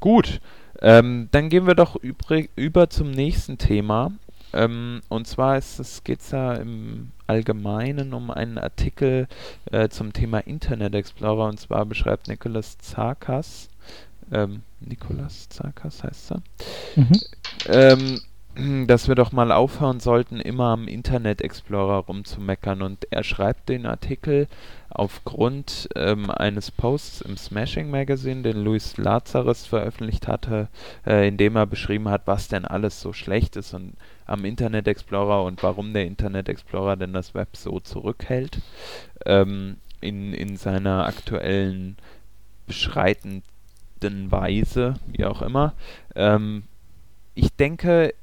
Gut, 0.00 0.40
ähm, 0.80 1.28
dann 1.30 1.48
gehen 1.48 1.66
wir 1.66 1.74
doch 1.74 1.96
übrig, 1.96 2.50
über 2.56 2.90
zum 2.90 3.10
nächsten 3.10 3.58
Thema. 3.58 4.12
Ähm, 4.52 5.02
und 5.08 5.26
zwar 5.26 5.60
geht 6.04 6.20
es 6.20 6.30
ja 6.30 6.54
im 6.54 7.10
Allgemeinen 7.26 8.12
um 8.14 8.30
einen 8.30 8.58
Artikel 8.58 9.26
äh, 9.72 9.88
zum 9.88 10.12
Thema 10.12 10.38
Internet 10.38 10.94
Explorer. 10.94 11.48
Und 11.48 11.58
zwar 11.58 11.86
beschreibt 11.86 12.28
Nicholas 12.28 12.78
Zarkas, 12.78 13.68
ähm, 14.32 14.62
Nikolas 14.80 15.48
Zarkas 15.48 16.02
heißt 16.02 16.32
er, 16.32 16.42
mhm. 16.96 17.20
ähm, 17.68 18.20
dass 18.86 19.08
wir 19.08 19.14
doch 19.14 19.32
mal 19.32 19.52
aufhören 19.52 20.00
sollten, 20.00 20.40
immer 20.40 20.66
am 20.66 20.88
Internet 20.88 21.42
Explorer 21.42 22.04
rumzumeckern. 22.06 22.82
Und 22.82 23.06
er 23.10 23.24
schreibt 23.24 23.68
den 23.68 23.86
Artikel 23.86 24.48
aufgrund 24.90 25.88
ähm, 25.96 26.30
eines 26.30 26.70
Posts 26.70 27.22
im 27.22 27.36
Smashing 27.36 27.90
Magazine, 27.90 28.42
den 28.42 28.58
Luis 28.58 28.96
Lazarus 28.96 29.66
veröffentlicht 29.66 30.28
hatte, 30.28 30.68
äh, 31.04 31.26
in 31.26 31.36
dem 31.36 31.56
er 31.56 31.66
beschrieben 31.66 32.08
hat, 32.08 32.22
was 32.26 32.48
denn 32.48 32.64
alles 32.64 33.00
so 33.00 33.12
schlecht 33.12 33.56
ist 33.56 33.74
und 33.74 33.94
am 34.26 34.44
Internet 34.44 34.86
Explorer 34.86 35.44
und 35.44 35.62
warum 35.62 35.92
der 35.92 36.06
Internet 36.06 36.48
Explorer 36.48 36.96
denn 36.96 37.12
das 37.12 37.34
Web 37.34 37.56
so 37.56 37.80
zurückhält. 37.80 38.60
Ähm, 39.26 39.76
in, 40.00 40.34
in 40.34 40.56
seiner 40.56 41.06
aktuellen 41.06 41.96
beschreitenden 42.66 43.42
Weise, 44.02 44.94
wie 45.06 45.24
auch 45.24 45.42
immer. 45.42 45.72
Ähm, 46.14 46.64
ich 47.34 47.52
denke, 47.54 48.14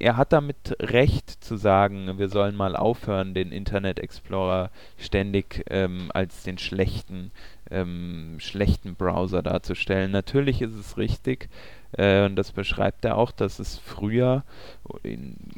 er 0.00 0.16
hat 0.16 0.32
damit 0.32 0.74
recht 0.80 1.44
zu 1.44 1.56
sagen, 1.56 2.18
wir 2.18 2.28
sollen 2.30 2.56
mal 2.56 2.74
aufhören, 2.74 3.34
den 3.34 3.52
Internet 3.52 4.00
Explorer 4.00 4.70
ständig 4.96 5.64
ähm, 5.68 6.10
als 6.14 6.42
den 6.42 6.56
schlechten, 6.56 7.30
ähm, 7.70 8.36
schlechten 8.38 8.94
Browser 8.94 9.42
darzustellen. 9.42 10.10
Natürlich 10.10 10.62
ist 10.62 10.74
es 10.74 10.96
richtig, 10.96 11.50
äh, 11.92 12.24
und 12.26 12.36
das 12.36 12.52
beschreibt 12.52 13.04
er 13.04 13.16
auch, 13.16 13.30
dass 13.30 13.58
es 13.58 13.78
früher, 13.78 14.44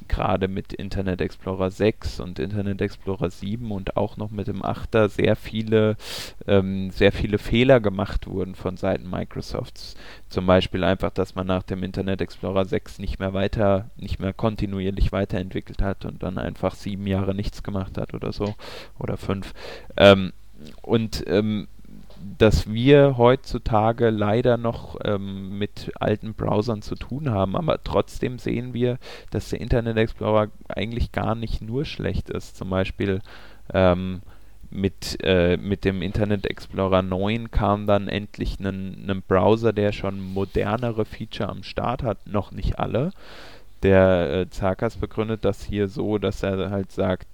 gerade 0.09 0.49
mit 0.49 0.73
Internet 0.73 1.21
Explorer 1.21 1.71
6 1.71 2.21
und 2.21 2.39
Internet 2.39 2.81
Explorer 2.81 3.31
7 3.31 3.71
und 3.71 3.97
auch 3.97 4.17
noch 4.17 4.31
mit 4.31 4.47
dem 4.47 4.63
8er, 4.63 5.09
sehr 5.09 5.37
viele, 5.37 5.97
ähm, 6.47 6.91
sehr 6.91 7.13
viele 7.13 7.39
Fehler 7.39 7.81
gemacht 7.81 8.27
wurden 8.27 8.55
von 8.55 8.77
Seiten 8.77 9.09
Microsofts. 9.09 9.97
Zum 10.29 10.47
Beispiel 10.47 10.85
einfach, 10.85 11.11
dass 11.11 11.35
man 11.35 11.47
nach 11.47 11.63
dem 11.63 11.83
Internet 11.83 12.21
Explorer 12.21 12.65
6 12.65 12.99
nicht 12.99 13.19
mehr 13.19 13.33
weiter, 13.35 13.91
nicht 13.97 14.21
mehr 14.21 14.33
kontinuierlich 14.33 15.13
weiterentwickelt 15.13 15.83
hat 15.83 16.05
und 16.05 16.23
dann 16.23 16.39
einfach 16.39 16.75
sieben 16.75 17.07
Jahre 17.07 17.35
nichts 17.35 17.63
gemacht 17.63 17.99
hat 17.99 18.15
oder 18.15 18.33
so 18.33 18.55
oder 18.99 19.17
fünf. 19.17 19.55
Ähm, 19.97 20.33
und 20.83 21.25
ähm, 21.27 21.69
dass 22.39 22.73
wir 22.73 23.17
heutzutage 23.17 24.11
leider 24.11 24.57
noch 24.57 24.99
ähm, 25.05 25.59
mit 25.59 25.93
alten 25.99 26.35
Browsern 26.35 26.83
zu 26.83 26.95
tun 26.95 27.31
haben, 27.31 27.57
aber 27.57 27.83
trotzdem 27.83 28.39
sehen 28.39 28.75
wir, 28.75 28.99
dass 29.31 29.51
der 29.51 29.61
Internet 29.61 29.97
Explorer 29.97 30.49
eigentlich 30.69 31.13
gar 31.13 31.35
nicht 31.35 31.63
nur 31.63 31.85
schlecht 31.85 32.31
ist. 32.31 32.57
Zum 32.57 32.71
Beispiel 32.71 33.21
ähm, 33.73 34.23
mit, 34.71 35.19
äh, 35.23 35.57
mit 35.57 35.85
dem 35.85 36.03
Internet 36.03 36.47
Explorer 36.47 37.03
9 37.03 37.51
kam 37.51 37.87
dann 37.87 38.09
endlich 38.09 38.59
ein 38.61 39.23
Browser, 39.29 39.73
der 39.73 39.93
schon 39.93 40.21
modernere 40.21 41.05
Feature 41.05 41.49
am 41.49 41.63
Start 41.63 42.03
hat, 42.03 42.27
noch 42.27 42.53
nicht 42.53 42.79
alle. 42.79 43.13
Der 43.83 44.33
äh, 44.33 44.51
Zakas 44.51 44.97
begründet 44.97 45.45
das 45.45 45.65
hier 45.65 45.89
so, 45.89 46.19
dass 46.19 46.43
er 46.43 46.71
halt 46.71 46.93
sagt, 46.93 47.27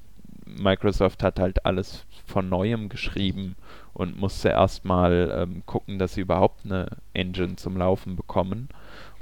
Microsoft 0.46 1.22
hat 1.22 1.38
halt 1.38 1.64
alles 1.66 2.06
von 2.28 2.48
neuem 2.48 2.88
geschrieben 2.88 3.56
und 3.94 4.18
musste 4.18 4.50
erstmal 4.50 5.30
ähm, 5.34 5.62
gucken, 5.66 5.98
dass 5.98 6.14
sie 6.14 6.20
überhaupt 6.20 6.64
eine 6.64 6.88
Engine 7.14 7.56
zum 7.56 7.76
Laufen 7.76 8.16
bekommen. 8.16 8.68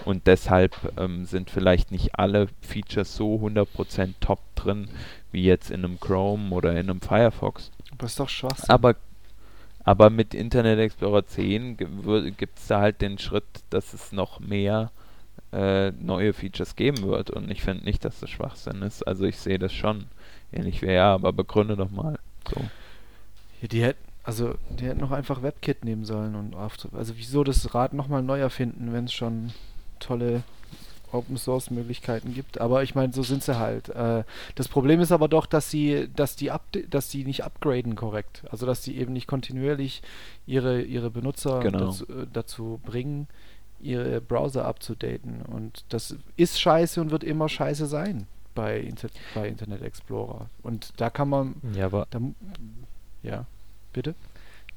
Und 0.04 0.26
deshalb 0.26 0.76
ähm, 0.98 1.24
sind 1.24 1.50
vielleicht 1.50 1.90
nicht 1.90 2.18
alle 2.18 2.48
Features 2.60 3.16
so 3.16 3.36
100% 3.36 4.14
top 4.20 4.40
drin, 4.54 4.88
wie 5.32 5.44
jetzt 5.44 5.70
in 5.70 5.84
einem 5.84 5.98
Chrome 5.98 6.54
oder 6.54 6.72
in 6.72 6.90
einem 6.90 7.00
Firefox. 7.00 7.70
Aber 7.92 8.06
ist 8.06 8.20
doch 8.20 8.28
Schwachsinn. 8.28 8.68
Aber, 8.68 8.96
aber 9.84 10.10
mit 10.10 10.34
Internet 10.34 10.78
Explorer 10.78 11.26
10 11.26 11.76
gibt 12.36 12.58
es 12.58 12.66
da 12.66 12.80
halt 12.80 13.00
den 13.00 13.18
Schritt, 13.18 13.44
dass 13.70 13.94
es 13.94 14.12
noch 14.12 14.40
mehr 14.40 14.90
äh, 15.52 15.92
neue 15.92 16.34
Features 16.34 16.76
geben 16.76 17.02
wird. 17.04 17.30
Und 17.30 17.50
ich 17.50 17.62
finde 17.62 17.84
nicht, 17.84 18.04
dass 18.04 18.20
das 18.20 18.28
Schwachsinn 18.28 18.82
ist. 18.82 19.02
Also 19.06 19.24
ich 19.24 19.38
sehe 19.38 19.58
das 19.58 19.72
schon 19.72 20.06
ähnlich 20.52 20.82
wie 20.82 20.86
er, 20.86 21.06
aber 21.06 21.32
begründe 21.32 21.76
doch 21.76 21.90
mal. 21.90 22.18
So. 22.52 22.60
Ja, 23.60 23.68
die 23.68 23.82
hätten, 23.82 24.04
also 24.24 24.54
die 24.70 24.86
hätten 24.86 25.00
noch 25.00 25.12
einfach 25.12 25.42
WebKit 25.42 25.84
nehmen 25.84 26.04
sollen 26.04 26.34
und 26.34 26.54
also 26.54 27.16
wieso 27.16 27.44
das 27.44 27.74
Rad 27.74 27.94
nochmal 27.94 28.22
neu 28.22 28.38
erfinden, 28.38 28.92
wenn 28.92 29.04
es 29.04 29.12
schon 29.12 29.52
tolle 30.00 30.42
Open 31.12 31.36
Source 31.36 31.70
Möglichkeiten 31.70 32.34
gibt. 32.34 32.60
Aber 32.60 32.82
ich 32.82 32.94
meine, 32.94 33.12
so 33.12 33.22
sind 33.22 33.42
sie 33.42 33.58
halt. 33.58 33.88
Äh, 33.90 34.24
das 34.54 34.68
Problem 34.68 35.00
ist 35.00 35.12
aber 35.12 35.28
doch, 35.28 35.46
dass 35.46 35.70
sie, 35.70 36.08
dass 36.14 36.36
die 36.36 36.50
dass 36.90 37.08
die 37.08 37.24
nicht 37.24 37.44
upgraden 37.44 37.94
korrekt. 37.94 38.42
Also 38.50 38.66
dass 38.66 38.82
sie 38.82 38.96
eben 38.96 39.12
nicht 39.12 39.26
kontinuierlich 39.26 40.02
ihre, 40.46 40.82
ihre 40.82 41.10
Benutzer 41.10 41.60
genau. 41.60 41.86
dazu, 41.86 42.04
äh, 42.06 42.26
dazu, 42.32 42.80
bringen, 42.84 43.28
ihre 43.80 44.20
Browser 44.20 44.64
abzudaten. 44.64 45.42
Und 45.42 45.84
das 45.88 46.16
ist 46.36 46.60
scheiße 46.60 47.00
und 47.00 47.10
wird 47.10 47.24
immer 47.24 47.48
scheiße 47.48 47.86
sein 47.86 48.26
bei, 48.54 48.80
Inter 48.80 49.08
bei 49.34 49.48
Internet 49.48 49.82
Explorer. 49.82 50.48
Und 50.62 50.92
da 50.96 51.10
kann 51.10 51.28
man. 51.28 51.54
Ja, 51.74 51.86
aber. 51.86 52.06
Da, 52.10 52.20
ja, 53.26 53.46
bitte? 53.92 54.14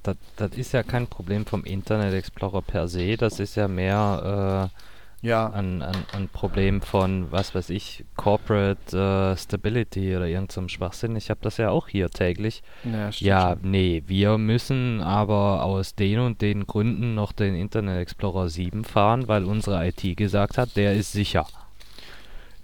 Das, 0.04 0.16
das 0.38 0.52
ist 0.52 0.72
ja 0.72 0.84
kein 0.84 1.08
Problem 1.08 1.46
vom 1.46 1.64
Internet 1.64 2.14
Explorer 2.14 2.62
per 2.62 2.88
se. 2.88 3.18
Das 3.18 3.40
ist 3.40 3.56
ja 3.56 3.68
mehr. 3.68 4.70
Äh, 4.72 4.80
ja. 5.22 5.50
ein, 5.50 5.82
ein, 5.82 6.06
ein 6.14 6.30
Problem 6.30 6.82
von, 6.82 7.30
was 7.32 7.54
weiß 7.54 7.70
ich, 7.72 8.06
Corporate 8.16 8.96
uh, 8.96 9.36
Stability 9.36 10.16
oder 10.16 10.28
irgendeinem 10.28 10.70
Schwachsinn. 10.70 11.18
Ich 11.18 11.30
habe 11.30 11.42
das 11.44 11.58
ja 11.58 11.70
auch 11.70 11.90
hier 11.90 12.10
täglich. 12.10 12.64
Ja, 12.86 13.10
ja 13.10 13.58
nee, 13.62 14.04
wir 14.08 14.38
müssen 14.38 15.02
aber 15.02 15.64
aus 15.64 15.96
den 15.96 16.20
und 16.20 16.42
den 16.42 16.68
Gründen 16.68 17.16
noch 17.16 17.34
den 17.34 17.56
Internet 17.56 18.00
Explorer 18.00 18.48
7 18.48 18.86
fahren, 18.86 19.28
weil 19.28 19.44
unsere 19.44 19.86
IT 19.86 20.16
gesagt 20.16 20.58
hat, 20.58 20.78
der 20.78 20.94
ist 20.94 21.12
sicher. 21.12 21.46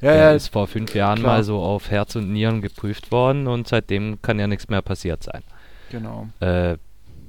Ja, 0.01 0.11
der 0.11 0.23
ja, 0.23 0.31
ist 0.31 0.49
vor 0.49 0.67
fünf 0.67 0.93
Jahren 0.93 1.19
klar. 1.19 1.37
mal 1.37 1.43
so 1.43 1.61
auf 1.61 1.89
Herz 1.89 2.15
und 2.15 2.31
Nieren 2.31 2.61
geprüft 2.61 3.11
worden 3.11 3.47
und 3.47 3.67
seitdem 3.67 4.21
kann 4.21 4.39
ja 4.39 4.47
nichts 4.47 4.67
mehr 4.67 4.81
passiert 4.81 5.23
sein. 5.23 5.43
Genau. 5.91 6.27
Äh, 6.39 6.77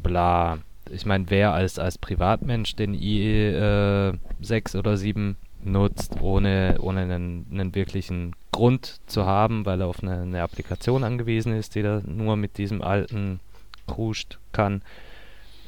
bla 0.02 0.58
ich 0.90 1.06
meine, 1.06 1.28
wer 1.28 1.52
als, 1.52 1.78
als 1.78 1.98
Privatmensch 1.98 2.76
den 2.76 2.94
IE 2.94 3.48
äh, 3.48 4.12
6 4.40 4.76
oder 4.76 4.96
7 4.96 5.36
nutzt, 5.64 6.20
ohne, 6.20 6.76
ohne 6.80 7.02
einen, 7.02 7.46
einen 7.50 7.75
wirklichen 7.75 8.34
Grund 8.52 9.00
zu 9.06 9.26
haben, 9.26 9.66
weil 9.66 9.80
er 9.80 9.88
auf 9.88 10.02
eine, 10.02 10.20
eine 10.22 10.42
Applikation 10.42 11.04
angewiesen 11.04 11.52
ist, 11.52 11.75
die 11.75 11.80
er 11.80 12.02
nur 12.06 12.36
mit 12.36 12.58
diesem 12.58 12.82
alten 12.82 13.40
Kruscht 13.86 14.38
kann. 14.52 14.82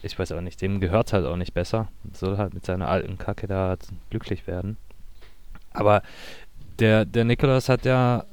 Ich 0.02 0.18
weiß 0.18 0.32
auch 0.32 0.40
nicht, 0.40 0.62
dem 0.62 0.80
gehört 0.80 1.12
halt 1.12 1.26
auch 1.26 1.36
nicht 1.36 1.54
besser. 1.54 1.88
Soll 2.12 2.36
halt 2.38 2.54
mit 2.54 2.64
seiner 2.64 2.88
alten 2.88 3.18
Kacke 3.18 3.48
da 3.48 3.76
glücklich 4.10 4.46
werden. 4.46 4.76
Aber 5.72 6.02
der, 6.78 7.04
der 7.04 7.24
Nikolas 7.24 7.68
hat 7.68 7.84
ja 7.84 8.24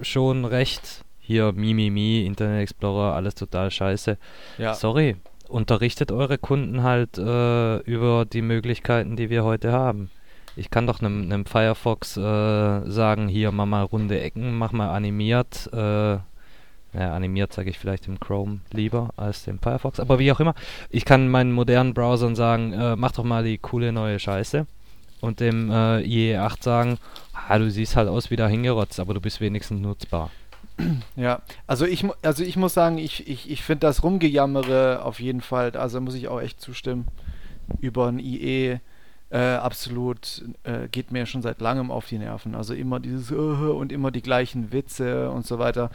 schon 0.00 0.44
recht. 0.44 1.04
Hier, 1.28 1.52
Mimimi, 1.52 1.90
Mi, 1.90 2.24
Internet 2.24 2.62
Explorer, 2.62 3.14
alles 3.14 3.34
total 3.34 3.70
scheiße. 3.70 4.16
Ja. 4.56 4.72
Sorry, 4.72 5.16
unterrichtet 5.46 6.10
eure 6.10 6.38
Kunden 6.38 6.82
halt 6.84 7.18
äh, 7.18 7.76
über 7.80 8.24
die 8.24 8.40
Möglichkeiten, 8.40 9.14
die 9.14 9.28
wir 9.28 9.44
heute 9.44 9.70
haben. 9.70 10.10
Ich 10.56 10.70
kann 10.70 10.86
doch 10.86 11.02
einem, 11.02 11.44
Firefox 11.44 12.16
äh, 12.16 12.20
sagen, 12.90 13.28
hier 13.28 13.52
mach 13.52 13.66
mal 13.66 13.82
runde 13.82 14.18
Ecken, 14.18 14.56
mach 14.56 14.72
mal 14.72 14.88
animiert. 14.88 15.68
Äh, 15.70 16.12
ja, 16.16 16.22
animiert 16.94 17.52
sage 17.52 17.68
ich 17.68 17.78
vielleicht 17.78 18.08
im 18.08 18.18
Chrome 18.18 18.60
lieber 18.72 19.10
als 19.18 19.44
dem 19.44 19.58
Firefox, 19.58 20.00
aber 20.00 20.18
wie 20.18 20.32
auch 20.32 20.40
immer. 20.40 20.54
Ich 20.88 21.04
kann 21.04 21.28
meinen 21.28 21.52
modernen 21.52 21.92
Browsern 21.92 22.36
sagen, 22.36 22.72
äh, 22.72 22.96
mach 22.96 23.12
doch 23.12 23.24
mal 23.24 23.44
die 23.44 23.58
coole 23.58 23.92
neue 23.92 24.18
Scheiße. 24.18 24.66
Und 25.20 25.40
dem 25.40 25.70
äh, 25.70 25.98
IE8 25.98 26.62
sagen, 26.62 26.98
ah, 27.34 27.58
du 27.58 27.70
siehst 27.70 27.96
halt 27.96 28.08
aus 28.08 28.30
wie 28.30 28.36
da 28.36 28.48
hingerotzt, 28.48 28.98
aber 28.98 29.12
du 29.12 29.20
bist 29.20 29.42
wenigstens 29.42 29.82
nutzbar. 29.82 30.30
Ja, 31.16 31.42
also 31.66 31.86
ich, 31.86 32.04
also 32.22 32.44
ich 32.44 32.56
muss 32.56 32.74
sagen, 32.74 32.98
ich, 32.98 33.26
ich, 33.28 33.50
ich 33.50 33.62
finde 33.62 33.86
das 33.86 34.02
Rumgejammere 34.02 35.04
auf 35.04 35.18
jeden 35.20 35.40
Fall, 35.40 35.76
also 35.76 36.00
muss 36.00 36.14
ich 36.14 36.28
auch 36.28 36.40
echt 36.40 36.60
zustimmen, 36.60 37.06
über 37.80 38.06
ein 38.06 38.18
IE 38.18 38.78
äh, 39.30 39.38
absolut, 39.38 40.44
äh, 40.62 40.88
geht 40.88 41.10
mir 41.10 41.26
schon 41.26 41.42
seit 41.42 41.60
langem 41.60 41.90
auf 41.90 42.06
die 42.06 42.18
Nerven. 42.18 42.54
Also 42.54 42.74
immer 42.74 43.00
dieses 43.00 43.30
uh, 43.30 43.72
und 43.72 43.92
immer 43.92 44.10
die 44.10 44.22
gleichen 44.22 44.72
Witze 44.72 45.30
und 45.30 45.46
so 45.46 45.58
weiter 45.58 45.90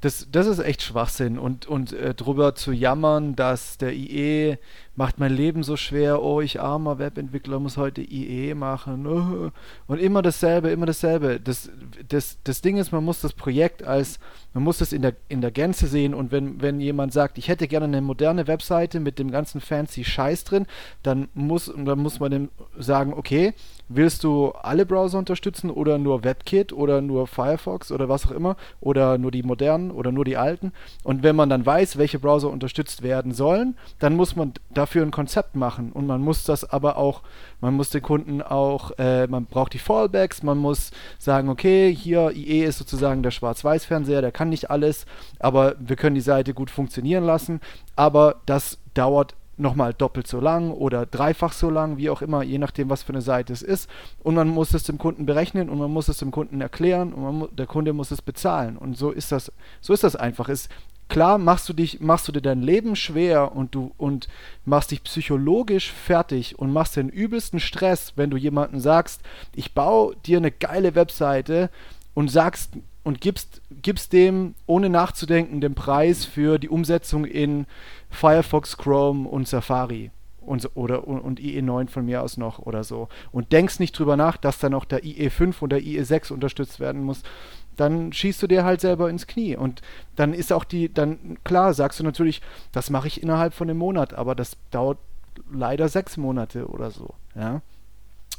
das, 0.00 0.28
das 0.32 0.46
ist 0.46 0.60
echt 0.60 0.82
Schwachsinn. 0.82 1.38
Und, 1.38 1.66
und 1.66 1.92
äh, 1.92 2.14
drüber 2.14 2.54
zu 2.54 2.72
jammern, 2.72 3.36
dass 3.36 3.76
der 3.76 3.92
IE 3.92 4.56
macht 4.96 5.18
mein 5.18 5.32
Leben 5.32 5.62
so 5.62 5.76
schwer, 5.76 6.22
oh, 6.22 6.40
ich 6.40 6.60
armer 6.60 6.98
Webentwickler 6.98 7.58
muss 7.58 7.76
heute 7.76 8.00
IE 8.02 8.54
machen. 8.54 9.06
Und 9.86 9.98
immer 9.98 10.20
dasselbe, 10.20 10.70
immer 10.70 10.84
dasselbe. 10.84 11.40
Das, 11.40 11.70
das, 12.08 12.38
das 12.44 12.60
Ding 12.60 12.76
ist, 12.76 12.92
man 12.92 13.04
muss 13.04 13.20
das 13.20 13.32
Projekt 13.32 13.82
als, 13.82 14.18
man 14.52 14.62
muss 14.62 14.78
das 14.78 14.92
in 14.92 15.00
der, 15.02 15.14
in 15.28 15.40
der 15.40 15.50
Gänze 15.50 15.86
sehen. 15.86 16.12
Und 16.12 16.32
wenn, 16.32 16.60
wenn 16.60 16.80
jemand 16.80 17.12
sagt, 17.12 17.38
ich 17.38 17.48
hätte 17.48 17.68
gerne 17.68 17.86
eine 17.86 18.02
moderne 18.02 18.46
Webseite 18.46 19.00
mit 19.00 19.18
dem 19.18 19.30
ganzen 19.30 19.60
fancy 19.60 20.04
Scheiß 20.04 20.44
drin, 20.44 20.66
dann 21.02 21.28
muss, 21.34 21.72
dann 21.74 21.98
muss 21.98 22.20
man 22.20 22.30
dem 22.30 22.48
sagen, 22.78 23.14
okay, 23.14 23.54
willst 23.90 24.22
du 24.24 24.52
alle 24.52 24.86
Browser 24.86 25.18
unterstützen 25.18 25.68
oder 25.68 25.98
nur 25.98 26.22
WebKit 26.24 26.72
oder 26.72 27.00
nur 27.00 27.26
Firefox 27.26 27.90
oder 27.90 28.08
was 28.08 28.26
auch 28.26 28.30
immer 28.30 28.56
oder 28.80 29.18
nur 29.18 29.32
die 29.32 29.42
modernen 29.42 29.90
oder 29.90 30.12
nur 30.12 30.24
die 30.24 30.36
alten. 30.36 30.72
Und 31.02 31.22
wenn 31.22 31.34
man 31.34 31.50
dann 31.50 31.66
weiß, 31.66 31.98
welche 31.98 32.20
Browser 32.20 32.50
unterstützt 32.50 33.02
werden 33.02 33.32
sollen, 33.32 33.76
dann 33.98 34.14
muss 34.14 34.36
man 34.36 34.52
dafür 34.72 35.02
ein 35.02 35.10
Konzept 35.10 35.56
machen 35.56 35.90
und 35.92 36.06
man 36.06 36.22
muss 36.22 36.44
das 36.44 36.64
aber 36.64 36.96
auch, 36.96 37.22
man 37.60 37.74
muss 37.74 37.90
den 37.90 38.02
Kunden 38.02 38.42
auch, 38.42 38.92
äh, 38.98 39.26
man 39.26 39.46
braucht 39.46 39.74
die 39.74 39.78
Fallbacks, 39.78 40.44
man 40.44 40.58
muss 40.58 40.92
sagen, 41.18 41.48
okay, 41.48 41.92
hier 41.92 42.30
IE 42.30 42.62
ist 42.62 42.78
sozusagen 42.78 43.24
der 43.24 43.32
Schwarz-Weiß-Fernseher, 43.32 44.20
der 44.20 44.32
kann 44.32 44.50
nicht 44.50 44.70
alles, 44.70 45.04
aber 45.40 45.74
wir 45.80 45.96
können 45.96 46.14
die 46.14 46.20
Seite 46.20 46.54
gut 46.54 46.70
funktionieren 46.70 47.24
lassen, 47.24 47.60
aber 47.96 48.36
das 48.46 48.78
dauert 48.94 49.34
nochmal 49.60 49.94
doppelt 49.94 50.26
so 50.26 50.40
lang 50.40 50.70
oder 50.70 51.06
dreifach 51.06 51.52
so 51.52 51.70
lang, 51.70 51.98
wie 51.98 52.10
auch 52.10 52.22
immer, 52.22 52.42
je 52.42 52.58
nachdem, 52.58 52.90
was 52.90 53.02
für 53.02 53.12
eine 53.12 53.22
Seite 53.22 53.52
es 53.52 53.62
ist. 53.62 53.88
Und 54.22 54.34
man 54.34 54.48
muss 54.48 54.74
es 54.74 54.84
dem 54.84 54.98
Kunden 54.98 55.26
berechnen 55.26 55.68
und 55.68 55.78
man 55.78 55.90
muss 55.90 56.08
es 56.08 56.18
dem 56.18 56.30
Kunden 56.30 56.60
erklären 56.60 57.12
und 57.12 57.22
man, 57.22 57.48
der 57.56 57.66
Kunde 57.66 57.92
muss 57.92 58.10
es 58.10 58.22
bezahlen. 58.22 58.76
Und 58.76 58.96
so 58.96 59.10
ist 59.10 59.32
das, 59.32 59.52
so 59.80 59.92
ist 59.92 60.02
das 60.02 60.16
einfach. 60.16 60.48
Ist, 60.48 60.70
klar 61.08 61.38
machst 61.38 61.68
du 61.68 61.72
dich, 61.72 62.00
machst 62.00 62.26
du 62.28 62.32
dir 62.32 62.40
dein 62.40 62.62
Leben 62.62 62.96
schwer 62.96 63.54
und 63.54 63.74
du 63.74 63.92
und 63.98 64.28
machst 64.64 64.90
dich 64.90 65.02
psychologisch 65.04 65.92
fertig 65.92 66.58
und 66.58 66.72
machst 66.72 66.96
den 66.96 67.08
übelsten 67.10 67.60
Stress, 67.60 68.14
wenn 68.16 68.30
du 68.30 68.36
jemanden 68.36 68.80
sagst, 68.80 69.20
ich 69.54 69.74
baue 69.74 70.16
dir 70.24 70.38
eine 70.38 70.50
geile 70.50 70.94
Webseite 70.94 71.70
und 72.14 72.30
sagst 72.30 72.72
und 73.02 73.20
gibst, 73.20 73.62
gibst 73.70 74.12
dem, 74.12 74.54
ohne 74.66 74.88
nachzudenken, 74.90 75.60
den 75.60 75.74
Preis 75.74 76.24
für 76.24 76.58
die 76.58 76.68
Umsetzung 76.68 77.24
in 77.24 77.66
Firefox, 78.10 78.76
Chrome 78.76 79.28
und 79.28 79.48
Safari 79.48 80.10
und, 80.40 80.70
oder, 80.74 81.06
und, 81.06 81.20
und 81.20 81.40
IE9 81.40 81.88
von 81.88 82.04
mir 82.04 82.22
aus 82.22 82.36
noch 82.36 82.58
oder 82.58 82.84
so 82.84 83.08
und 83.32 83.52
denkst 83.52 83.78
nicht 83.78 83.98
drüber 83.98 84.16
nach, 84.16 84.36
dass 84.36 84.58
dann 84.58 84.72
noch 84.72 84.84
der 84.84 85.04
IE5 85.04 85.60
und 85.60 85.70
der 85.70 85.80
IE6 85.80 86.32
unterstützt 86.32 86.80
werden 86.80 87.02
muss, 87.02 87.22
dann 87.76 88.12
schießt 88.12 88.42
du 88.42 88.46
dir 88.46 88.64
halt 88.64 88.80
selber 88.80 89.08
ins 89.08 89.26
Knie. 89.26 89.56
Und 89.56 89.80
dann 90.16 90.34
ist 90.34 90.52
auch 90.52 90.64
die, 90.64 90.92
dann 90.92 91.38
klar, 91.44 91.72
sagst 91.72 92.00
du 92.00 92.04
natürlich, 92.04 92.42
das 92.72 92.90
mache 92.90 93.06
ich 93.06 93.22
innerhalb 93.22 93.54
von 93.54 93.70
einem 93.70 93.78
Monat, 93.78 94.12
aber 94.14 94.34
das 94.34 94.56
dauert 94.70 94.98
leider 95.50 95.88
sechs 95.88 96.16
Monate 96.16 96.66
oder 96.66 96.90
so. 96.90 97.14
Ja. 97.34 97.62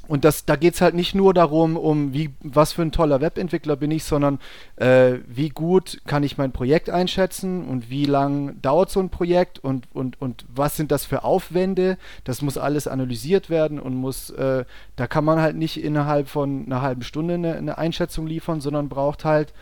Und 0.08 0.26
das, 0.26 0.46
da 0.46 0.56
geht 0.56 0.74
es 0.74 0.82
halt 0.82 0.96
nicht 0.96 1.16
nur 1.16 1.34
darum, 1.34 1.78
um 1.78 2.14
wie, 2.14 2.32
was 2.42 2.74
für 2.74 2.82
ein 2.82 2.92
toller 2.92 3.22
Webentwickler 3.22 3.76
bin 3.76 3.92
ich, 3.92 4.04
sondern 4.04 4.40
äh, 4.76 5.20
wie 5.28 5.50
gut 5.50 6.02
kann 6.06 6.24
ich 6.24 6.38
mein 6.38 6.52
Projekt 6.52 6.90
einschätzen 6.90 7.66
und 7.66 7.90
wie 7.90 8.06
lang 8.06 8.60
dauert 8.62 8.90
so 8.90 9.00
ein 9.00 9.10
Projekt 9.10 9.60
und, 9.60 9.88
und, 9.94 10.20
und 10.20 10.46
was 10.54 10.76
sind 10.76 10.92
das 10.92 11.06
für 11.06 11.24
Aufwände. 11.24 11.98
Das 12.24 12.42
muss 12.42 12.58
alles 12.58 12.88
analysiert 12.88 13.50
werden 13.50 13.80
und 13.80 13.96
muss, 13.96 14.32
äh, 14.32 14.66
da 14.96 15.08
kann 15.08 15.24
man 15.24 15.40
halt 15.40 15.56
nicht 15.56 15.82
innerhalb 15.82 16.28
von 16.28 16.66
einer 16.66 16.82
halben 16.82 17.04
Stunde 17.04 17.36
eine, 17.36 17.56
eine 17.56 17.78
Einschätzung 17.78 18.28
liefern, 18.28 18.60
sondern 18.60 18.90
braucht 18.90 19.24
halt 19.24 19.54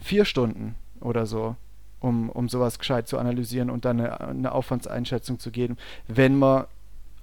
vier 0.00 0.24
Stunden 0.24 0.74
oder 1.00 1.26
so 1.26 1.56
um, 2.02 2.30
um 2.30 2.48
sowas 2.48 2.78
gescheit 2.78 3.08
zu 3.08 3.18
analysieren 3.18 3.70
und 3.70 3.84
dann 3.84 4.00
eine, 4.00 4.20
eine 4.20 4.52
Aufwandseinschätzung 4.52 5.38
zu 5.38 5.50
geben, 5.50 5.76
wenn 6.08 6.36
man 6.36 6.64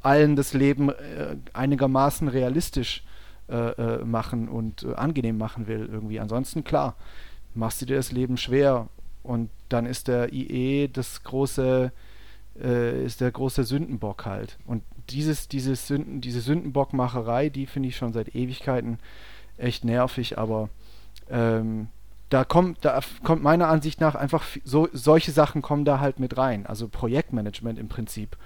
allen 0.02 0.36
das 0.36 0.54
Leben 0.54 0.90
äh, 0.90 1.36
einigermaßen 1.54 2.28
realistisch 2.28 3.04
äh, 3.50 3.56
äh, 3.56 4.06
machen 4.06 4.48
und 4.48 4.84
äh, 4.84 4.94
angenehm 4.94 5.38
machen 5.38 5.68
will 5.68 5.90
irgendwie. 5.92 6.20
Ansonsten 6.20 6.64
klar, 6.64 6.96
machst 7.56 7.82
du 7.82 7.86
dir 7.86 7.96
das 7.96 8.12
Leben 8.12 8.38
schwer 8.38 8.90
Und 9.24 9.50
dann 9.70 9.86
ist 9.86 10.08
der 10.08 10.32
IE 10.32 10.88
das 10.88 11.24
große, 11.24 11.92
äh, 12.62 13.04
ist 13.04 13.22
der 13.22 13.32
große 13.32 13.64
Sündenbock 13.64 14.26
halt. 14.26 14.58
Und 14.66 14.84
dieses, 15.10 15.48
dieses 15.48 15.88
Sünden, 15.88 16.22
diese 16.22 16.42
Sündenbockmacherei, 16.42 17.50
die 17.50 17.66
finde 17.66 17.90
ich 17.90 17.98
schon 17.98 18.14
seit 18.14 18.36
Ewigkeiten 18.36 19.00
echt 19.58 19.84
nervig, 19.84 20.38
aber 20.38 20.70
ähm, 21.30 21.88
da 22.30 22.44
kommt, 22.44 22.86
da 22.86 23.00
kommt 23.24 23.42
meiner 23.42 23.68
Ansicht 23.68 24.00
nach 24.00 24.16
einfach 24.16 24.46
so, 24.64 24.88
solche 24.94 25.32
Sachen 25.32 25.62
kommen 25.62 25.86
da 25.86 26.00
halt 26.00 26.20
mit 26.20 26.38
rein. 26.38 26.66
Also 26.68 26.88
Projektmanagement 26.88 27.80
im 27.80 27.90
Prinzip 27.90 28.38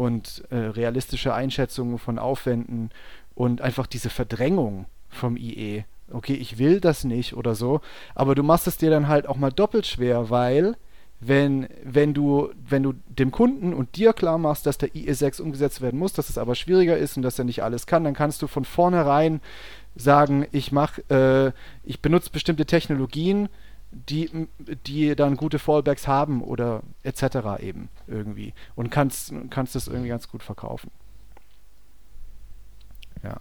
und 0.00 0.44
äh, 0.48 0.56
realistische 0.56 1.34
Einschätzungen 1.34 1.98
von 1.98 2.18
Aufwänden 2.18 2.88
und 3.34 3.60
einfach 3.60 3.86
diese 3.86 4.08
Verdrängung 4.08 4.86
vom 5.10 5.36
IE. 5.36 5.84
Okay, 6.10 6.32
ich 6.32 6.56
will 6.56 6.80
das 6.80 7.04
nicht 7.04 7.34
oder 7.34 7.54
so, 7.54 7.82
aber 8.14 8.34
du 8.34 8.42
machst 8.42 8.66
es 8.66 8.78
dir 8.78 8.88
dann 8.88 9.08
halt 9.08 9.28
auch 9.28 9.36
mal 9.36 9.52
doppelt 9.52 9.86
schwer, 9.86 10.30
weil 10.30 10.76
wenn, 11.20 11.68
wenn, 11.84 12.14
du, 12.14 12.50
wenn 12.66 12.82
du 12.82 12.94
dem 13.08 13.30
Kunden 13.30 13.74
und 13.74 13.96
dir 13.96 14.14
klar 14.14 14.38
machst, 14.38 14.64
dass 14.64 14.78
der 14.78 14.88
IE6 14.88 15.42
umgesetzt 15.42 15.82
werden 15.82 16.00
muss, 16.00 16.14
dass 16.14 16.30
es 16.30 16.38
aber 16.38 16.54
schwieriger 16.54 16.96
ist 16.96 17.18
und 17.18 17.22
dass 17.22 17.38
er 17.38 17.44
nicht 17.44 17.62
alles 17.62 17.86
kann, 17.86 18.04
dann 18.04 18.14
kannst 18.14 18.40
du 18.40 18.46
von 18.46 18.64
vornherein 18.64 19.42
sagen, 19.96 20.46
ich 20.50 20.72
äh, 21.10 21.52
ich 21.84 22.00
benutze 22.00 22.30
bestimmte 22.30 22.64
Technologien, 22.64 23.50
die, 23.92 24.48
die 24.86 25.16
dann 25.16 25.36
gute 25.36 25.58
Fallbacks 25.58 26.06
haben 26.06 26.42
oder 26.42 26.82
etc. 27.02 27.60
eben 27.60 27.88
irgendwie 28.06 28.52
und 28.76 28.90
kannst, 28.90 29.32
kannst 29.50 29.74
das 29.74 29.88
irgendwie 29.88 30.08
ganz 30.08 30.28
gut 30.28 30.42
verkaufen. 30.42 30.90
Ja. 33.22 33.36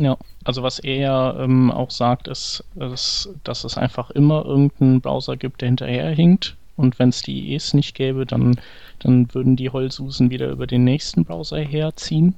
Ja, 0.00 0.16
also 0.44 0.62
was 0.62 0.78
er 0.78 0.96
ja 0.96 1.40
ähm, 1.40 1.72
auch 1.72 1.90
sagt, 1.90 2.28
ist, 2.28 2.62
ist, 2.76 3.30
dass 3.42 3.64
es 3.64 3.76
einfach 3.76 4.10
immer 4.10 4.44
irgendeinen 4.44 5.00
Browser 5.00 5.36
gibt, 5.36 5.60
der 5.60 5.68
hinterherhinkt. 5.68 6.56
Und 6.76 7.00
wenn 7.00 7.08
es 7.08 7.22
die 7.22 7.52
IEs 7.52 7.74
nicht 7.74 7.96
gäbe, 7.96 8.24
dann, 8.24 8.60
dann 9.00 9.34
würden 9.34 9.56
die 9.56 9.70
Heulsusen 9.70 10.30
wieder 10.30 10.50
über 10.50 10.68
den 10.68 10.84
nächsten 10.84 11.24
Browser 11.24 11.58
herziehen. 11.58 12.36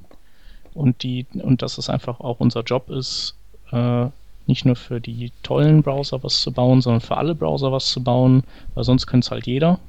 Und, 0.73 1.03
die, 1.03 1.27
und 1.33 1.61
dass 1.61 1.77
es 1.77 1.87
einfach 1.87 2.19
auch 2.19 2.39
unser 2.39 2.61
Job 2.63 2.89
ist, 2.89 3.35
äh, 3.71 4.07
nicht 4.47 4.65
nur 4.65 4.75
für 4.75 4.99
die 4.99 5.31
tollen 5.43 5.83
Browser 5.83 6.23
was 6.23 6.41
zu 6.41 6.51
bauen, 6.51 6.81
sondern 6.81 7.01
für 7.01 7.17
alle 7.17 7.35
Browser 7.35 7.71
was 7.71 7.89
zu 7.89 8.03
bauen, 8.03 8.43
weil 8.73 8.83
sonst 8.83 9.07
könnte 9.07 9.25
es 9.25 9.31
halt 9.31 9.47
jeder. 9.47 9.79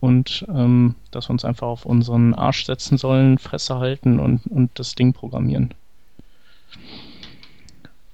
Und 0.00 0.44
ähm, 0.48 0.96
dass 1.10 1.28
wir 1.28 1.32
uns 1.32 1.44
einfach 1.44 1.68
auf 1.68 1.86
unseren 1.86 2.34
Arsch 2.34 2.66
setzen 2.66 2.98
sollen, 2.98 3.38
Fresse 3.38 3.78
halten 3.78 4.18
und, 4.18 4.46
und 4.48 4.70
das 4.74 4.94
Ding 4.94 5.12
programmieren. 5.12 5.74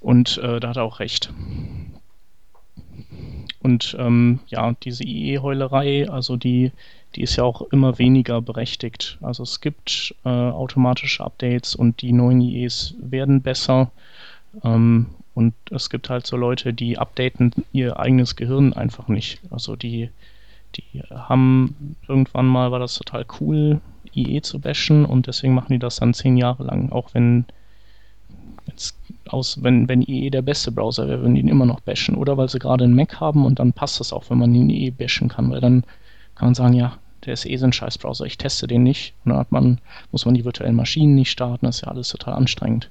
Und 0.01 0.39
äh, 0.39 0.61
da 0.61 0.69
hat 0.69 0.77
er 0.77 0.85
auch 0.85 1.01
recht. 1.01 1.33
Und 3.61 3.97
ähm, 3.99 4.41
ja, 4.47 4.75
diese 4.83 5.05
IE-Heulerei, 5.05 6.09
also 6.09 6.37
die, 6.37 6.73
die 7.15 7.23
ist 7.23 7.37
ja 7.37 7.45
auch 7.45 7.63
immer 7.63 7.99
weniger 7.99 8.41
berechtigt. 8.41 9.19
Also 9.21 9.43
es 9.43 9.61
gibt 9.61 10.15
äh, 10.25 10.29
automatische 10.29 11.25
Updates 11.25 11.75
und 11.75 12.03
die 12.03 12.13
neuen 12.13 12.41
IEs 12.41 12.95
werden 13.01 13.43
besser. 13.43 13.91
Ähm, 14.63 15.07
und 15.39 15.55
es 15.71 15.89
gibt 15.89 16.11
halt 16.11 16.27
so 16.27 16.37
Leute, 16.37 16.75
die 16.75 16.99
updaten 16.99 17.53
ihr 17.73 18.01
eigenes 18.01 18.35
Gehirn 18.35 18.73
einfach 18.73 19.07
nicht. 19.07 19.41
Also 19.53 19.77
die, 19.77 20.11
die 20.75 21.01
haben 21.15 21.95
irgendwann 22.09 22.47
mal 22.47 22.73
war 22.73 22.81
das 22.81 22.97
total 22.97 23.25
cool, 23.39 23.81
IE 24.17 24.43
zu 24.43 24.59
bashen 24.59 25.05
und 25.05 25.29
deswegen 25.29 25.55
machen 25.55 25.73
die 25.73 25.79
das 25.79 26.01
dann 26.01 26.13
zehn 26.13 26.37
Jahre 26.37 26.65
lang, 26.65 26.91
auch 26.91 27.15
wenn 27.15 27.45
aus, 29.29 29.63
wenn, 29.63 29.89
wenn 29.89 30.03
IE 30.03 30.29
der 30.31 30.43
beste 30.43 30.73
Browser 30.73 31.07
wäre, 31.07 31.21
würden 31.21 31.37
die 31.37 31.43
ihn 31.43 31.49
immer 31.49 31.67
noch 31.67 31.83
bashen. 31.83 32.17
Oder 32.17 32.37
weil 32.37 32.49
sie 32.49 32.59
gerade 32.59 32.83
einen 32.83 32.97
Mac 32.97 33.21
haben 33.21 33.47
und 33.47 33.61
dann 33.61 33.73
passt 33.73 34.01
das 34.01 34.13
auch, 34.13 34.29
wenn 34.31 34.39
man 34.39 34.53
ihn 34.53 34.71
IE 34.71 34.91
bashen 34.91 35.29
kann, 35.29 35.53
weil 35.53 35.61
dann 35.61 35.85
kann 36.35 36.49
man 36.49 36.55
sagen, 36.57 36.75
ja, 36.75 36.99
der 37.25 37.35
ist 37.35 37.47
eh 37.47 37.57
so 37.59 37.67
ein 37.67 37.73
Scheiß-Browser, 37.73 38.25
ich 38.25 38.39
teste 38.39 38.67
den 38.67 38.83
nicht. 38.83 39.15
Und 39.25 39.35
dann 39.35 39.47
man, 39.51 39.81
muss 40.11 40.25
man 40.25 40.35
die 40.35 40.45
virtuellen 40.45 40.75
Maschinen 40.75 41.15
nicht 41.15 41.31
starten, 41.31 41.67
das 41.67 41.77
ist 41.77 41.83
ja 41.83 41.93
alles 41.93 42.09
total 42.09 42.35
anstrengend. 42.35 42.91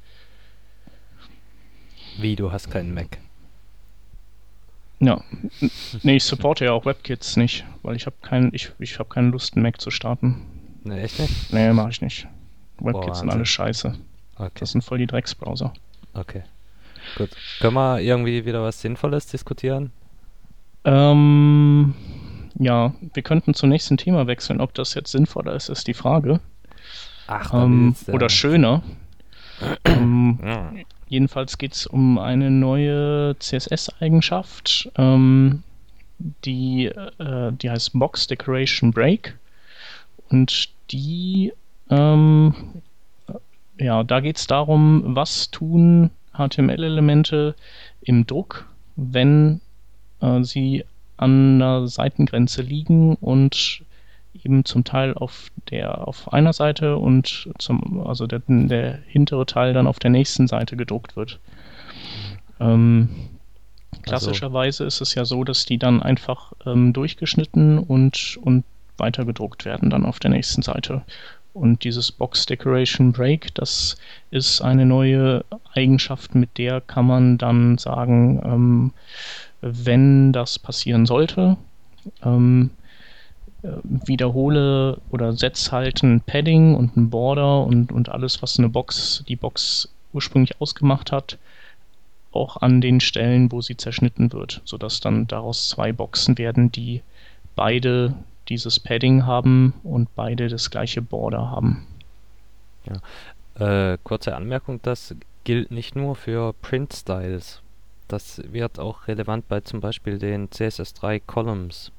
Wie, 2.17 2.35
du 2.35 2.51
hast 2.51 2.71
keinen 2.71 2.93
Mac? 2.93 3.17
Ja, 4.99 5.21
nee, 6.01 6.15
ich 6.15 6.23
supporte 6.23 6.65
ja 6.65 6.71
auch 6.71 6.85
WebKits 6.85 7.37
nicht, 7.37 7.65
weil 7.83 7.95
ich 7.95 8.07
habe 8.07 8.15
kein, 8.23 8.49
ich, 8.53 8.71
ich 8.79 8.97
habe 8.97 9.09
keine 9.09 9.29
Lust, 9.29 9.55
einen 9.55 9.63
Mac 9.63 9.79
zu 9.79 9.91
starten. 9.91 10.41
Nee, 10.83 11.01
echt 11.01 11.19
nicht? 11.19 11.53
Nee, 11.53 11.71
mache 11.71 11.89
ich 11.91 12.01
nicht. 12.01 12.27
WebKits 12.79 13.19
sind 13.19 13.29
alle 13.29 13.45
scheiße. 13.45 13.93
Okay. 14.37 14.51
Das 14.59 14.71
sind 14.71 14.83
voll 14.83 14.97
die 14.97 15.07
Drecksbrowser. 15.07 15.73
Okay. 16.13 16.43
Gut. 17.15 17.29
Können 17.59 17.75
wir 17.75 17.99
irgendwie 17.99 18.45
wieder 18.45 18.63
was 18.63 18.81
Sinnvolles 18.81 19.27
diskutieren? 19.27 19.91
Ähm, 20.83 21.93
ja, 22.57 22.93
wir 23.13 23.23
könnten 23.23 23.53
zum 23.53 23.69
nächsten 23.69 23.97
Thema 23.97 24.27
wechseln. 24.27 24.61
Ob 24.61 24.73
das 24.73 24.93
jetzt 24.93 25.11
sinnvoller 25.11 25.53
ist, 25.55 25.69
ist 25.69 25.87
die 25.87 25.93
Frage. 25.93 26.39
Ach, 27.27 27.53
ähm, 27.53 27.95
oder 28.07 28.29
schöner. 28.29 28.83
ähm, 29.85 30.39
ja. 30.43 30.71
Jedenfalls 31.09 31.57
geht 31.57 31.73
es 31.73 31.87
um 31.87 32.17
eine 32.19 32.51
neue 32.51 33.35
CSS-Eigenschaft, 33.39 34.91
ähm, 34.97 35.63
die, 36.43 36.85
äh, 36.85 37.51
die 37.53 37.69
heißt 37.69 37.91
Box 37.93 38.27
Decoration 38.27 38.91
Break. 38.91 39.37
Und 40.29 40.69
die, 40.91 41.53
ähm, 41.89 42.53
ja, 43.79 44.03
da 44.03 44.19
geht 44.19 44.37
es 44.37 44.47
darum, 44.47 45.15
was 45.15 45.49
tun 45.51 46.09
HTML-Elemente 46.33 47.55
im 48.01 48.25
Druck, 48.27 48.67
wenn 48.95 49.61
äh, 50.21 50.43
sie 50.43 50.83
an 51.15 51.59
der 51.59 51.87
Seitengrenze 51.87 52.61
liegen 52.61 53.15
und 53.15 53.81
eben 54.43 54.65
zum 54.65 54.83
Teil 54.83 55.13
auf 55.13 55.49
der 55.69 56.07
auf 56.07 56.31
einer 56.33 56.53
Seite 56.53 56.97
und 56.97 57.49
zum 57.57 58.05
also 58.05 58.27
der, 58.27 58.41
der 58.47 58.99
hintere 59.07 59.45
Teil 59.45 59.73
dann 59.73 59.87
auf 59.87 59.99
der 59.99 60.09
nächsten 60.09 60.47
Seite 60.47 60.75
gedruckt 60.77 61.15
wird. 61.15 61.39
Ähm, 62.59 63.09
klassischerweise 64.01 64.83
also. 64.83 64.87
ist 64.87 65.01
es 65.01 65.15
ja 65.15 65.25
so, 65.25 65.43
dass 65.43 65.65
die 65.65 65.77
dann 65.77 66.01
einfach 66.01 66.53
ähm, 66.65 66.93
durchgeschnitten 66.93 67.79
und 67.79 68.37
und 68.41 68.63
weiter 68.97 69.25
gedruckt 69.25 69.65
werden 69.65 69.89
dann 69.89 70.05
auf 70.05 70.19
der 70.19 70.31
nächsten 70.31 70.61
Seite. 70.61 71.03
Und 71.53 71.83
dieses 71.83 72.11
Box 72.11 72.45
Decoration 72.45 73.11
Break, 73.11 73.53
das 73.55 73.97
ist 74.29 74.61
eine 74.61 74.85
neue 74.85 75.43
Eigenschaft, 75.73 76.35
mit 76.35 76.57
der 76.57 76.81
kann 76.81 77.07
man 77.07 77.37
dann 77.39 77.79
sagen, 77.79 78.41
ähm, 78.45 78.93
wenn 79.61 80.33
das 80.33 80.59
passieren 80.59 81.07
sollte, 81.07 81.57
ähm, 82.23 82.69
äh, 82.69 82.86
wiederhole 83.83 84.99
oder 85.11 85.33
setz 85.33 85.71
halt 85.71 86.03
ein 86.03 86.21
Padding 86.21 86.75
und 86.75 86.97
ein 86.97 87.09
Border 87.09 87.63
und, 87.63 87.91
und 87.91 88.09
alles, 88.09 88.41
was 88.41 88.59
eine 88.59 88.69
Box, 88.69 89.23
die 89.27 89.35
Box 89.35 89.89
ursprünglich 90.13 90.59
ausgemacht 90.61 91.11
hat, 91.11 91.37
auch 92.31 92.57
an 92.57 92.81
den 92.81 92.99
Stellen, 92.99 93.51
wo 93.51 93.61
sie 93.61 93.77
zerschnitten 93.77 94.31
wird, 94.33 94.61
sodass 94.65 94.99
dann 94.99 95.27
daraus 95.27 95.69
zwei 95.69 95.91
Boxen 95.91 96.37
werden, 96.37 96.71
die 96.71 97.01
beide 97.55 98.13
dieses 98.49 98.79
Padding 98.79 99.25
haben 99.25 99.73
und 99.83 100.13
beide 100.15 100.47
das 100.47 100.69
gleiche 100.69 101.01
Border 101.01 101.49
haben. 101.51 101.85
Ja. 102.85 103.93
Äh, 103.93 103.97
kurze 104.03 104.35
Anmerkung, 104.35 104.79
das 104.83 105.15
gilt 105.43 105.71
nicht 105.71 105.95
nur 105.95 106.15
für 106.15 106.53
Print 106.61 106.93
Styles. 106.93 107.61
Das 108.07 108.41
wird 108.51 108.79
auch 108.79 109.07
relevant 109.07 109.47
bei 109.47 109.61
zum 109.61 109.81
Beispiel 109.81 110.17
den 110.17 110.49
CSS3 110.49 111.21
Columns. 111.25 111.91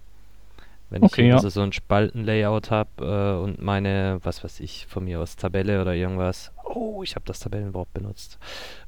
Wenn 0.90 1.03
okay, 1.03 1.29
ich 1.29 1.35
also 1.35 1.48
ja. 1.48 1.51
so 1.51 1.61
ein 1.61 1.72
Spaltenlayout 1.72 2.70
habe 2.70 3.05
äh, 3.05 3.42
und 3.42 3.61
meine, 3.61 4.20
was 4.22 4.42
weiß 4.42 4.61
ich, 4.61 4.87
von 4.87 5.05
mir 5.05 5.20
aus 5.20 5.37
Tabelle 5.37 5.83
oder 5.83 5.94
irgendwas. 5.94 6.51
Oh, 6.64 7.03
ich 7.03 7.14
habe 7.14 7.27
das 7.27 7.40
Tabellenwort 7.40 7.92
benutzt. 7.92 8.38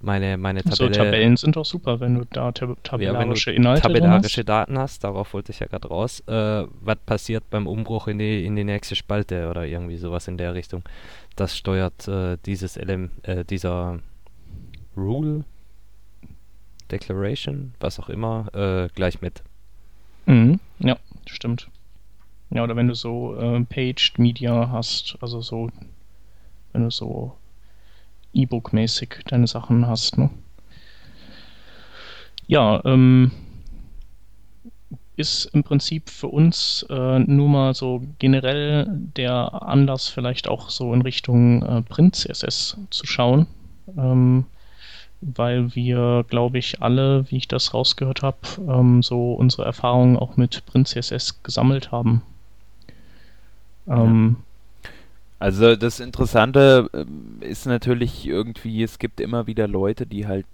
Meine, 0.01 0.39
meine 0.39 0.63
Tabelle. 0.63 0.77
So, 0.77 0.89
Tabellen 0.89 1.37
sind 1.37 1.57
doch 1.57 1.67
super, 1.67 2.01
wenn 2.01 2.15
du 2.15 2.25
da 2.25 2.53
tab 2.53 2.83
tabellarische 2.85 3.51
ja, 3.51 3.57
wenn 3.57 3.63
du 3.63 3.69
Inhalte 3.69 3.83
tabellarische 3.83 4.45
Daten 4.45 4.79
hast, 4.79 5.05
darauf 5.05 5.35
wollte 5.35 5.53
ich 5.53 5.61
ja 5.61 5.67
gerade 5.67 5.89
raus. 5.89 6.21
Äh, 6.27 6.65
was 6.81 6.97
passiert 7.05 7.51
beim 7.51 7.67
Umbruch 7.67 8.09
in 8.09 8.19
die, 8.19 8.47
in 8.47 8.57
die 8.57 8.65
nächste 8.65 8.97
Spalte 8.97 9.49
oder 9.51 9.67
irgendwie 9.67 9.99
sowas 9.99 10.27
in 10.27 10.39
der 10.39 10.55
Richtung? 10.55 10.83
Das 11.37 11.57
steuert 11.57 12.09
äh, 12.09 12.39
dieses 12.47 12.79
Element, 12.79 13.13
äh, 13.29 13.45
dieser 13.45 13.99
Rule, 14.97 15.45
Declaration, 16.91 17.75
was 17.79 18.01
auch 18.01 18.09
immer, 18.09 18.47
äh, 18.55 18.89
gleich 18.95 19.21
mit. 19.21 19.43
Mhm. 20.27 20.61
Ja, 20.79 20.97
stimmt. 21.27 21.69
Ja, 22.51 22.65
oder 22.65 22.77
wenn 22.77 22.89
du 22.89 22.95
so 22.95 23.37
äh, 23.37 23.61
Paged 23.65 24.19
Media 24.19 24.71
hast, 24.71 25.17
also 25.21 25.41
so, 25.41 25.71
wenn 26.73 26.83
du 26.83 26.91
so 26.91 27.37
E-Book-mäßig 28.33 29.25
deine 29.27 29.47
Sachen 29.47 29.87
hast, 29.87 30.19
ne? 30.19 30.31
Ja, 32.47 32.83
ähm, 32.85 33.31
ist 35.17 35.45
im 35.47 35.63
Prinzip 35.63 36.11
für 36.11 36.29
uns 36.29 36.85
äh, 36.91 37.19
nur 37.21 37.49
mal 37.49 37.75
so 37.75 38.03
generell 38.19 38.87
der 38.91 39.63
Anlass, 39.63 40.09
vielleicht 40.09 40.49
auch 40.49 40.71
so 40.71 40.93
in 40.93 41.03
Richtung 41.03 41.63
äh, 41.63 41.83
Print-CSS 41.83 42.79
zu 42.91 43.07
schauen. 43.07 43.47
Ähm, 43.97 44.47
weil 45.21 45.75
wir, 45.75 46.25
glaube 46.29 46.59
ich, 46.59 46.83
alle, 46.83 47.31
wie 47.31 47.37
ich 47.37 47.49
das 47.49 47.75
rausgehört 47.75 48.23
habe, 48.23 48.39
ähm, 48.67 49.03
so 49.03 49.35
unsere 49.35 49.65
Erfahrungen 49.65 50.17
auch 50.17 50.37
mit 50.37 50.65
Print 50.67 50.89
CSS 50.89 51.43
gesammelt 51.43 51.93
haben. 51.93 52.23
Ähm, 53.87 54.37
also 55.38 55.75
das 55.75 56.01
Interessante 56.01 56.90
ähm, 56.93 57.38
ist 57.40 57.66
natürlich 57.66 58.27
irgendwie, 58.27 58.83
es 58.83 58.99
gibt 58.99 59.21
immer 59.21 59.47
wieder 59.47 59.66
Leute, 59.66 60.07
die 60.07 60.27
halt 60.27 60.47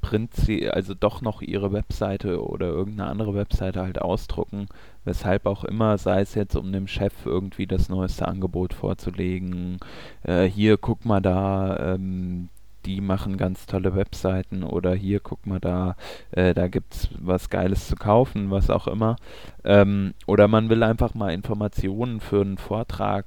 Print, 0.00 0.30
also 0.70 0.94
doch 0.94 1.20
noch 1.20 1.42
ihre 1.42 1.72
Webseite 1.72 2.40
oder 2.40 2.68
irgendeine 2.68 3.10
andere 3.10 3.34
Webseite 3.34 3.82
halt 3.82 4.00
ausdrucken, 4.00 4.68
weshalb 5.04 5.46
auch 5.46 5.64
immer, 5.64 5.98
sei 5.98 6.20
es 6.20 6.34
jetzt 6.34 6.54
um 6.54 6.72
dem 6.72 6.86
Chef 6.86 7.12
irgendwie 7.24 7.66
das 7.66 7.88
neueste 7.88 8.28
Angebot 8.28 8.72
vorzulegen, 8.72 9.78
äh, 10.22 10.44
hier 10.44 10.76
guck 10.78 11.04
mal 11.04 11.20
da, 11.20 11.94
ähm, 11.94 12.48
die 12.86 13.00
machen 13.00 13.36
ganz 13.36 13.66
tolle 13.66 13.94
Webseiten 13.94 14.62
oder 14.62 14.94
hier 14.94 15.20
guck 15.20 15.46
mal 15.46 15.60
da, 15.60 15.96
äh, 16.30 16.54
da 16.54 16.68
gibt's 16.68 17.08
was 17.18 17.50
Geiles 17.50 17.88
zu 17.88 17.96
kaufen, 17.96 18.50
was 18.50 18.70
auch 18.70 18.86
immer. 18.86 19.16
Ähm, 19.64 20.14
oder 20.26 20.48
man 20.48 20.70
will 20.70 20.82
einfach 20.82 21.14
mal 21.14 21.32
Informationen 21.34 22.20
für 22.20 22.40
einen 22.40 22.58
Vortrag 22.58 23.26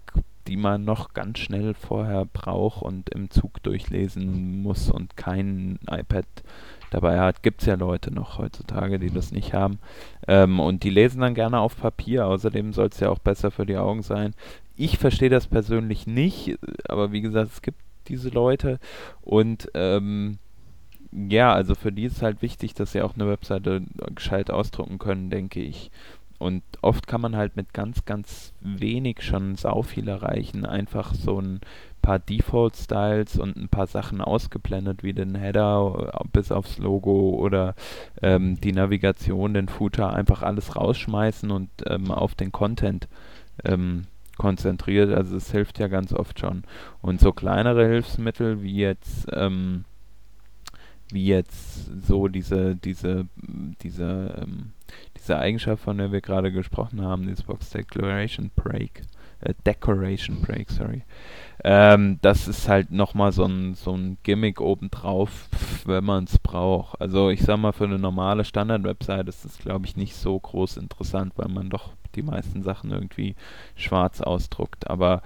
die 0.50 0.58
man 0.58 0.84
noch 0.84 1.13
ganz 1.13 1.39
schnell 1.39 1.76
vorher 1.76 2.26
braucht 2.26 2.82
und 2.82 3.10
im 3.12 3.30
Zug 3.30 3.62
durchlesen 3.62 4.63
muss 4.63 4.89
und 4.89 5.15
kein 5.15 5.78
iPad 5.88 6.26
dabei 6.89 7.19
hat. 7.19 7.43
Gibt 7.43 7.62
es 7.62 7.67
ja 7.67 7.76
Leute 7.76 8.12
noch 8.12 8.39
heutzutage, 8.39 8.98
die 8.98 9.12
das 9.12 9.32
nicht 9.32 9.54
haben. 9.54 9.78
Ähm, 10.28 10.60
und 10.60 10.84
die 10.84 10.89
lesen 10.89 11.22
dann 11.22 11.36
gerne 11.36 11.60
auf 11.60 11.78
Papier. 11.78 12.26
Außerdem 12.26 12.74
soll 12.74 12.88
es 12.88 13.00
ja 13.00 13.10
auch 13.10 13.19
besser 13.19 13.52
für 13.52 13.67
die 13.67 13.78
Augen 13.78 14.02
sein. 14.02 14.34
Ich 14.76 14.98
verstehe 14.98 15.30
das 15.30 15.45
persönlich 15.45 16.08
nicht, 16.08 16.58
aber 16.88 17.12
wie 17.12 17.22
gesagt, 17.22 17.52
es 17.54 17.62
gibt 17.62 17.80
diese 18.10 18.30
Leute 18.30 18.80
und 19.22 19.69
ähm, 19.74 20.39
ja, 21.12 21.54
also 21.54 21.76
für 21.76 21.91
die 21.91 22.04
ist 22.04 22.22
halt 22.22 22.41
wichtig, 22.41 22.74
dass 22.76 22.91
sie 22.91 23.02
auch 23.02 23.15
eine 23.15 23.28
Webseite 23.28 23.82
gescheit 24.13 24.52
ausdrucken 24.52 25.00
können, 25.00 25.30
denke 25.30 25.60
ich. 25.62 25.89
Und 26.38 26.63
oft 26.82 27.06
kann 27.06 27.19
man 27.19 27.36
halt 27.36 27.58
mit 27.58 27.74
ganz, 27.74 28.06
ganz 28.06 28.54
wenig 28.62 29.24
schon 29.24 29.56
sau 29.56 29.82
viel 29.82 30.08
erreichen. 30.08 30.65
Einfach 30.65 31.13
so 31.13 31.41
ein 31.41 31.60
paar 32.02 32.19
Default-Styles 32.19 33.38
und 33.39 33.58
ein 33.58 33.67
paar 33.67 33.88
Sachen 33.88 34.22
ausgeblendet, 34.22 35.04
wie 35.04 35.12
den 35.12 35.36
Header 35.36 36.24
bis 36.32 36.52
aufs 36.54 36.78
Logo 36.78 37.32
oder 37.32 37.76
ähm, 38.22 38.60
die 38.62 38.72
Navigation, 38.72 39.54
den 39.54 39.67
Footer, 39.67 40.13
einfach 40.13 40.41
alles 40.41 40.78
rausschmeißen 40.78 41.52
und 41.52 41.69
ähm, 41.88 42.10
auf 42.10 42.36
den 42.36 42.54
Content 42.54 43.10
ähm, 43.65 44.06
konzentriert. 44.39 45.13
Also 45.13 45.36
es 45.36 45.52
hilft 45.52 45.78
ja 45.78 45.88
ganz 45.88 46.12
oft 46.13 46.39
schon. 46.39 46.63
Und 47.02 47.19
so 47.19 47.32
kleinere 47.32 47.88
Hilfsmittel 47.88 48.63
wie 48.63 48.78
jetzt 48.78 49.28
ähm, 49.32 49.86
wie 51.12 51.25
jetzt 51.25 51.86
so 52.08 52.28
diese, 52.28 52.75
diese, 52.75 53.28
diese, 53.82 54.41
ähm, 54.41 54.73
diese 55.17 55.38
Eigenschaft, 55.38 55.84
von 55.84 55.97
der 55.97 56.12
wir 56.12 56.21
gerade 56.21 56.52
gesprochen 56.52 57.02
haben, 57.02 57.23
dieses 57.23 57.43
Box 57.43 57.71
Declaration 57.71 58.52
Break, 58.56 59.02
äh, 59.41 59.54
Decoration 59.65 60.41
Break, 60.41 60.69
sorry. 60.69 61.04
Ähm, 61.63 62.19
das 62.21 62.47
ist 62.47 62.69
halt 62.69 62.91
nochmal 62.91 63.32
so 63.32 63.43
ein, 63.43 63.73
so 63.73 63.93
ein 63.93 64.17
Gimmick 64.23 64.62
obendrauf, 64.62 65.49
wenn 65.86 66.06
man 66.06 66.23
es 66.23 66.39
braucht. 66.39 66.99
Also 67.02 67.30
ich 67.30 67.41
sag 67.41 67.58
mal, 67.58 67.73
für 67.73 67.84
eine 67.84 67.99
normale 67.99 68.45
Standard-Website 68.45 69.28
ist 69.28 69.43
das, 69.43 69.58
glaube 69.58 69.86
ich, 69.86 69.97
nicht 69.97 70.15
so 70.15 70.39
groß 70.39 70.78
interessant, 70.78 71.34
weil 71.36 71.49
man 71.49 71.69
doch 71.69 71.91
die 72.15 72.23
meisten 72.23 72.63
Sachen 72.63 72.91
irgendwie 72.91 73.36
schwarz 73.75 74.21
ausdruckt. 74.21 74.89
Aber 74.89 75.21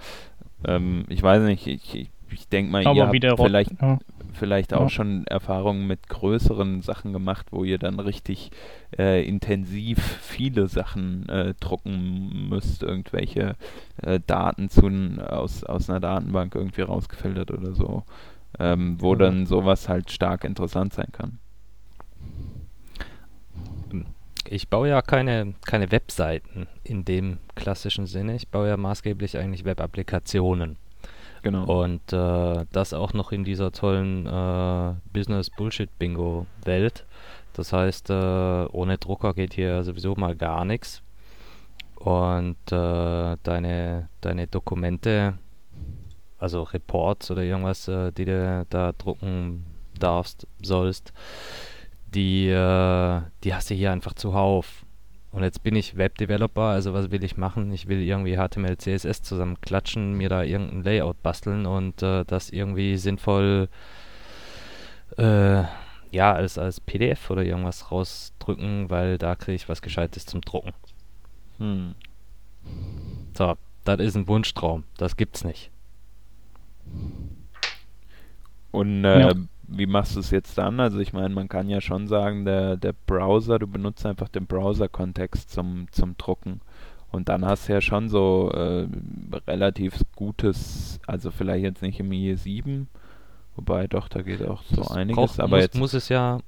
ähm, 0.66 1.04
ich 1.08 1.22
weiß 1.22 1.42
nicht, 1.44 1.66
ich, 1.66 1.94
ich, 1.94 2.10
ich 2.34 2.48
denke 2.48 2.70
mal, 2.70 2.86
Aber 2.86 2.96
ihr 2.96 3.06
habt 3.06 3.40
vielleicht, 3.40 3.80
ja 3.80 3.98
vielleicht 4.34 4.74
auch 4.74 4.82
ja. 4.82 4.88
schon 4.88 5.26
Erfahrungen 5.26 5.86
mit 5.86 6.08
größeren 6.08 6.82
Sachen 6.82 7.12
gemacht, 7.12 7.46
wo 7.50 7.64
ihr 7.64 7.78
dann 7.78 7.98
richtig 8.00 8.50
äh, 8.98 9.26
intensiv 9.26 9.98
viele 10.20 10.68
Sachen 10.68 11.28
äh, 11.28 11.54
drucken 11.58 12.48
müsst, 12.48 12.82
irgendwelche 12.82 13.56
äh, 14.02 14.20
Daten 14.26 14.68
zu, 14.68 14.84
aus, 15.26 15.64
aus 15.64 15.88
einer 15.88 16.00
Datenbank 16.00 16.54
irgendwie 16.54 16.82
rausgefiltert 16.82 17.50
oder 17.50 17.72
so, 17.72 18.02
ähm, 18.58 19.00
wo 19.00 19.14
dann 19.14 19.46
sowas 19.46 19.88
halt 19.88 20.10
stark 20.10 20.44
interessant 20.44 20.92
sein 20.92 21.08
kann. 21.12 21.38
Ich 24.46 24.68
baue 24.68 24.90
ja 24.90 25.00
keine, 25.00 25.54
keine 25.64 25.90
Webseiten 25.90 26.66
in 26.82 27.06
dem 27.06 27.38
klassischen 27.54 28.06
Sinne. 28.06 28.36
Ich 28.36 28.48
baue 28.48 28.68
ja 28.68 28.76
maßgeblich 28.76 29.38
eigentlich 29.38 29.64
Web-Applikationen. 29.64 30.76
Genau. 31.44 31.82
Und 31.82 32.10
äh, 32.10 32.64
das 32.72 32.94
auch 32.94 33.12
noch 33.12 33.30
in 33.30 33.44
dieser 33.44 33.70
tollen 33.70 34.26
äh, 34.26 34.94
Business-Bullshit-Bingo-Welt. 35.12 37.04
Das 37.52 37.70
heißt, 37.72 38.08
äh, 38.08 38.64
ohne 38.72 38.96
Drucker 38.96 39.34
geht 39.34 39.52
hier 39.52 39.84
sowieso 39.84 40.14
mal 40.14 40.34
gar 40.36 40.64
nichts. 40.64 41.02
Und 41.96 42.56
äh, 42.72 43.36
deine, 43.42 44.08
deine 44.22 44.46
Dokumente, 44.46 45.34
also 46.38 46.62
Reports 46.62 47.30
oder 47.30 47.42
irgendwas, 47.42 47.88
äh, 47.88 48.10
die 48.12 48.24
du 48.24 48.64
da 48.70 48.92
drucken 48.92 49.66
darfst, 50.00 50.46
sollst, 50.62 51.12
die, 52.14 52.48
äh, 52.48 53.20
die 53.44 53.54
hast 53.54 53.68
du 53.68 53.74
hier 53.74 53.92
einfach 53.92 54.14
zuhauf. 54.14 54.83
Und 55.34 55.42
jetzt 55.42 55.64
bin 55.64 55.74
ich 55.74 55.96
Webdeveloper, 55.96 56.62
also 56.62 56.94
was 56.94 57.10
will 57.10 57.24
ich 57.24 57.36
machen? 57.36 57.72
Ich 57.72 57.88
will 57.88 58.00
irgendwie 58.00 58.36
HTML, 58.36 58.78
CSS 58.78 59.22
zusammenklatschen, 59.22 60.12
mir 60.12 60.28
da 60.28 60.44
irgendein 60.44 60.84
Layout 60.84 61.20
basteln 61.24 61.66
und 61.66 62.04
äh, 62.04 62.24
das 62.24 62.50
irgendwie 62.50 62.96
sinnvoll 62.96 63.68
äh, 65.18 65.64
ja, 66.12 66.32
als, 66.32 66.56
als 66.56 66.80
PDF 66.80 67.30
oder 67.30 67.42
irgendwas 67.42 67.90
rausdrücken, 67.90 68.90
weil 68.90 69.18
da 69.18 69.34
kriege 69.34 69.56
ich 69.56 69.68
was 69.68 69.82
Gescheites 69.82 70.24
zum 70.24 70.40
Drucken. 70.40 70.72
Hm. 71.58 71.96
So, 73.36 73.56
das 73.82 73.98
ist 73.98 74.14
ein 74.14 74.28
Wunschtraum. 74.28 74.84
Das 74.98 75.16
gibt's 75.16 75.42
nicht. 75.42 75.72
Und 78.70 79.04
äh, 79.04 79.20
ja 79.20 79.32
wie 79.68 79.86
machst 79.86 80.16
du 80.16 80.20
es 80.20 80.30
jetzt 80.30 80.58
dann? 80.58 80.80
Also 80.80 80.98
ich 80.98 81.12
meine, 81.12 81.34
man 81.34 81.48
kann 81.48 81.68
ja 81.68 81.80
schon 81.80 82.06
sagen, 82.06 82.44
der, 82.44 82.76
der 82.76 82.94
Browser, 83.06 83.58
du 83.58 83.66
benutzt 83.66 84.04
einfach 84.06 84.28
den 84.28 84.46
Browser-Kontext 84.46 85.50
zum, 85.50 85.86
zum 85.90 86.16
Drucken. 86.16 86.60
Und 87.10 87.28
dann 87.28 87.44
hast 87.44 87.68
du 87.68 87.74
ja 87.74 87.80
schon 87.80 88.08
so 88.08 88.50
äh, 88.52 88.88
relativ 89.46 90.00
gutes, 90.16 91.00
also 91.06 91.30
vielleicht 91.30 91.62
jetzt 91.62 91.82
nicht 91.82 92.00
im 92.00 92.10
IE7, 92.10 92.86
wobei 93.54 93.86
doch, 93.86 94.08
da 94.08 94.22
geht 94.22 94.42
auch 94.42 94.62
so 94.64 94.76
das 94.76 94.90
einiges. 94.90 95.16
Braucht, 95.16 95.40
aber 95.40 95.56
muss, 95.56 95.60
jetzt 95.60 95.78
muss 95.78 95.94
es 95.94 96.08
ja 96.08 96.38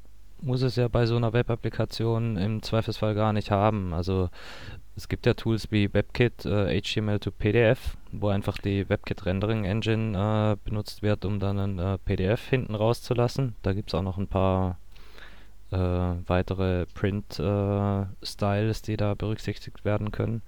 muss 0.43 0.63
es 0.63 0.77
ja 0.77 0.89
bei 0.89 1.07
so 1.07 1.17
einer 1.17 1.33
Web-Applikation 1.33 2.37
im 2.37 2.63
Zweifelsfall 2.63 3.15
gar 3.15 3.33
nicht 3.33 3.51
haben. 3.51 3.93
Also 3.93 4.29
es 4.97 5.09
gibt 5.09 5.27
ja 5.27 5.35
Tools 5.35 5.71
wie 5.71 5.93
WebKit, 5.93 6.47
äh, 6.47 6.81
HTML 6.81 7.19
to 7.19 7.31
PDF, 7.31 7.97
wo 8.13 8.29
einfach 8.29 8.57
die 8.59 8.89
WebKit 8.89 9.27
Rendering 9.27 9.65
Engine 9.65 10.17
äh, 10.17 10.57
benutzt 10.65 11.03
wird, 11.03 11.25
um 11.25 11.39
dann 11.39 11.59
ein 11.59 11.79
äh, 11.79 11.99
PDF 11.99 12.49
hinten 12.49 12.75
rauszulassen. 12.75 13.55
Da 13.63 13.75
gibt 13.75 13.91
es 13.91 13.95
auch 13.95 14.03
noch 14.03 14.17
ein 14.17 14.27
paar 14.27 14.79
äh, 15.71 15.77
weitere 15.77 16.87
Print-Styles, 16.95 18.81
äh, 18.81 18.85
die 18.87 18.97
da 18.97 19.15
berücksichtigt 19.15 19.85
werden 19.85 20.13
können. 20.13 20.43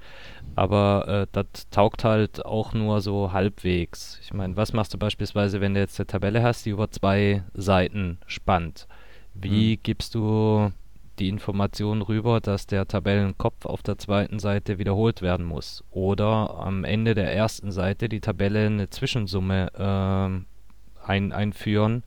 Aber 0.56 1.06
äh, 1.08 1.26
das 1.32 1.68
taugt 1.70 2.04
halt 2.04 2.46
auch 2.46 2.72
nur 2.72 3.00
so 3.02 3.32
halbwegs. 3.32 4.18
Ich 4.22 4.32
meine, 4.32 4.56
was 4.56 4.72
machst 4.72 4.94
du 4.94 4.98
beispielsweise, 4.98 5.60
wenn 5.60 5.74
du 5.74 5.80
jetzt 5.80 6.00
eine 6.00 6.06
Tabelle 6.06 6.42
hast, 6.42 6.64
die 6.64 6.70
über 6.70 6.90
zwei 6.90 7.42
Seiten 7.52 8.18
spannt? 8.26 8.88
Wie 9.34 9.74
hm. 9.74 9.80
gibst 9.82 10.14
du 10.14 10.72
die 11.18 11.28
Information 11.28 12.02
rüber, 12.02 12.40
dass 12.40 12.66
der 12.66 12.86
Tabellenkopf 12.86 13.66
auf 13.66 13.82
der 13.82 13.98
zweiten 13.98 14.38
Seite 14.38 14.78
wiederholt 14.78 15.22
werden 15.22 15.46
muss. 15.46 15.84
Oder 15.90 16.58
am 16.58 16.84
Ende 16.84 17.14
der 17.14 17.34
ersten 17.34 17.72
Seite 17.72 18.08
die 18.08 18.20
Tabelle 18.20 18.66
eine 18.66 18.90
Zwischensumme 18.90 19.72
äh, 19.74 21.08
ein, 21.08 21.32
einführen 21.32 22.04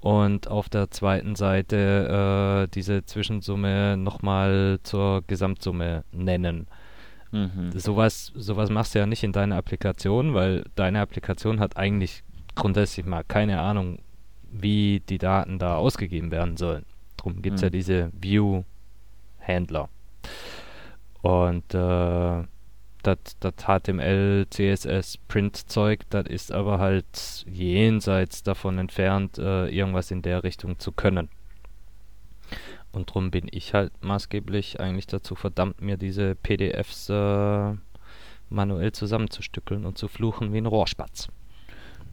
und 0.00 0.48
auf 0.48 0.68
der 0.68 0.90
zweiten 0.90 1.34
Seite 1.34 2.66
äh, 2.66 2.68
diese 2.72 3.04
Zwischensumme 3.04 3.96
nochmal 3.96 4.78
zur 4.82 5.22
Gesamtsumme 5.26 6.04
nennen. 6.12 6.68
Mhm. 7.30 7.72
Sowas, 7.74 8.32
sowas 8.34 8.70
machst 8.70 8.94
du 8.94 9.00
ja 9.00 9.06
nicht 9.06 9.24
in 9.24 9.32
deiner 9.32 9.56
Applikation, 9.56 10.34
weil 10.34 10.64
deine 10.76 11.00
Applikation 11.00 11.60
hat 11.60 11.76
eigentlich 11.76 12.22
grundsätzlich 12.54 13.06
mal 13.06 13.24
keine 13.24 13.60
Ahnung, 13.60 13.98
wie 14.50 15.00
die 15.00 15.18
Daten 15.18 15.58
da 15.58 15.76
ausgegeben 15.76 16.30
werden 16.30 16.56
sollen. 16.56 16.84
Darum 17.28 17.42
gibt 17.42 17.56
es 17.56 17.62
mhm. 17.62 17.66
ja 17.66 17.70
diese 17.70 18.10
View-Händler. 18.20 19.88
Und 21.22 21.74
äh, 21.74 22.44
das 23.02 23.18
HTML, 23.40 24.46
CSS, 24.50 25.18
Print-Zeug, 25.28 26.00
das 26.10 26.26
ist 26.26 26.52
aber 26.52 26.78
halt 26.78 27.44
jenseits 27.46 28.42
davon 28.42 28.78
entfernt, 28.78 29.38
äh, 29.38 29.68
irgendwas 29.68 30.10
in 30.10 30.22
der 30.22 30.42
Richtung 30.42 30.78
zu 30.78 30.92
können. 30.92 31.28
Und 32.92 33.10
darum 33.10 33.30
bin 33.30 33.48
ich 33.50 33.74
halt 33.74 33.92
maßgeblich 34.02 34.80
eigentlich 34.80 35.06
dazu 35.06 35.34
verdammt, 35.34 35.80
mir 35.80 35.96
diese 35.96 36.34
PDFs 36.34 37.10
äh, 37.10 37.74
manuell 38.48 38.92
zusammenzustückeln 38.92 39.84
und 39.84 39.98
zu 39.98 40.08
fluchen 40.08 40.52
wie 40.52 40.58
ein 40.58 40.66
Rohrspatz. 40.66 41.28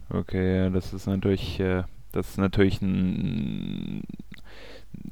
Okay, 0.09 0.69
das 0.71 0.93
ist 0.93 1.07
natürlich 1.07 1.59
äh, 1.59 1.83
Das 2.11 2.29
ist 2.29 2.37
natürlich 2.37 2.81
ein, 2.81 4.03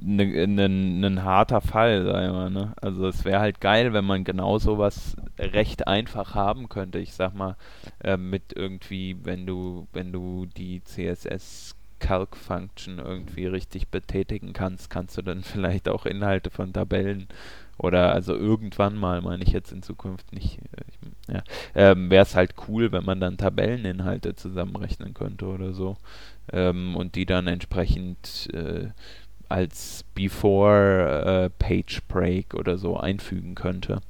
ein, 0.02 0.60
ein, 0.60 1.04
ein 1.04 1.24
harter 1.24 1.62
Fall, 1.62 2.04
sag 2.06 2.26
ich 2.26 2.32
mal. 2.32 2.50
Ne? 2.50 2.74
Also 2.82 3.08
es 3.08 3.26
wäre 3.26 3.40
halt 3.40 3.62
geil, 3.62 3.94
wenn 3.94 4.06
man 4.06 4.24
genau 4.24 4.58
sowas 4.60 5.16
recht 5.40 5.88
einfach 5.88 6.36
haben 6.36 6.70
könnte. 6.70 7.00
Ich 7.00 7.14
sag 7.14 7.34
mal, 7.34 7.56
äh, 8.04 8.18
mit 8.18 8.54
irgendwie, 8.56 9.18
wenn 9.24 9.46
du, 9.46 9.88
wenn 9.94 10.12
du 10.12 10.46
die 10.46 10.84
CSS 10.84 11.76
Calc 12.04 12.36
Function 12.36 13.00
irgendwie 13.00 13.46
richtig 13.46 13.88
betätigen 13.88 14.52
kannst, 14.52 14.90
kannst 14.90 15.18
du 15.18 15.22
dann 15.22 15.42
vielleicht 15.44 15.88
auch 15.88 16.06
Inhalte 16.06 16.50
von 16.50 16.74
Tabellen 16.74 17.28
oder 17.78 18.14
also 18.14 18.36
irgendwann 18.36 18.96
mal, 18.98 19.22
meine 19.22 19.44
ich 19.44 19.52
jetzt 19.52 19.72
in 19.72 19.82
Zukunft 19.82 20.32
nicht, 20.34 20.60
äh, 20.60 20.84
ich, 20.90 21.34
ja, 21.34 21.44
ähm, 21.74 22.12
wäre 22.12 22.24
es 22.24 22.36
halt 22.36 22.56
cool, 22.68 22.92
wenn 22.92 23.06
man 23.06 23.22
dann 23.22 23.38
Tabelleninhalte 23.38 24.36
zusammenrechnen 24.36 25.14
könnte 25.14 25.48
oder 25.48 25.74
so 25.74 25.98
ähm, 26.52 26.96
und 26.96 27.16
die 27.16 27.26
dann 27.26 27.48
entsprechend 27.48 28.50
äh, 28.54 28.90
als 29.54 30.04
Before 30.16 31.46
äh, 31.46 31.50
Page 31.64 32.02
Break 32.08 32.56
oder 32.56 32.78
so 32.80 32.98
einfügen 32.98 33.54
könnte. 33.54 34.02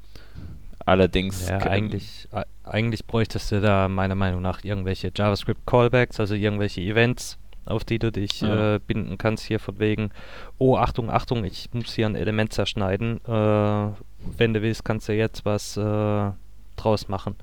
Allerdings. 0.86 1.50
Ja, 1.50 1.58
eigentlich, 1.60 2.30
eigentlich 2.64 3.06
bräuchtest 3.06 3.52
du 3.52 3.60
da 3.60 3.90
meiner 3.90 4.16
Meinung 4.16 4.42
nach 4.42 4.64
irgendwelche 4.64 5.12
JavaScript 5.14 5.66
Callbacks, 5.66 6.20
also 6.20 6.34
irgendwelche 6.34 6.80
Events, 6.80 7.38
auf 7.66 7.84
die 7.84 8.00
du 8.00 8.12
dich 8.12 8.40
ja. 8.40 8.76
äh, 8.76 8.80
binden 8.80 9.18
kannst, 9.18 9.46
hier 9.46 9.60
von 9.60 9.80
wegen, 9.80 10.12
oh, 10.60 10.78
Achtung, 10.78 11.10
Achtung, 11.10 11.44
ich 11.44 11.70
muss 11.74 11.94
hier 11.94 12.06
ein 12.06 12.16
Element 12.16 12.54
zerschneiden. 12.54 13.20
Äh, 13.26 13.90
wenn 14.38 14.54
du 14.54 14.62
willst, 14.62 14.86
kannst 14.86 15.10
du 15.10 15.14
jetzt 15.14 15.44
was 15.46 15.76
äh, 15.76 16.32
draus 16.78 17.10
machen. 17.10 17.36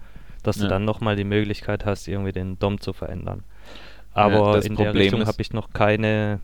Dass 0.42 0.56
ja. 0.56 0.62
du 0.62 0.68
dann 0.68 0.86
nochmal 0.86 1.16
die 1.16 1.24
Möglichkeit 1.24 1.84
hast, 1.84 2.08
irgendwie 2.08 2.32
den 2.32 2.58
DOM 2.58 2.80
zu 2.80 2.94
verändern. 2.94 3.44
Aber 4.12 4.54
ja, 4.54 4.54
in 4.56 4.74
Problem 4.74 4.76
der 4.76 4.94
Richtung 4.94 5.26
habe 5.26 5.42
ich 5.42 5.52
noch 5.52 5.74
keine 5.74 6.40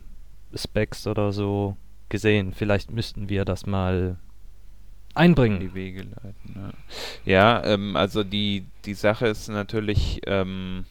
Specs 0.56 1.06
oder 1.06 1.32
so 1.32 1.76
gesehen. 2.08 2.52
Vielleicht 2.52 2.90
müssten 2.90 3.28
wir 3.28 3.44
das 3.44 3.66
mal 3.66 4.16
einbringen. 5.14 5.60
Die 5.60 5.74
Wege 5.74 6.02
leiten. 6.02 6.72
Ja, 7.24 7.60
ja 7.60 7.64
ähm, 7.64 7.96
also 7.96 8.22
die, 8.24 8.66
die 8.84 8.94
Sache 8.94 9.26
ist 9.26 9.48
natürlich, 9.48 10.20
ähm, 10.26 10.84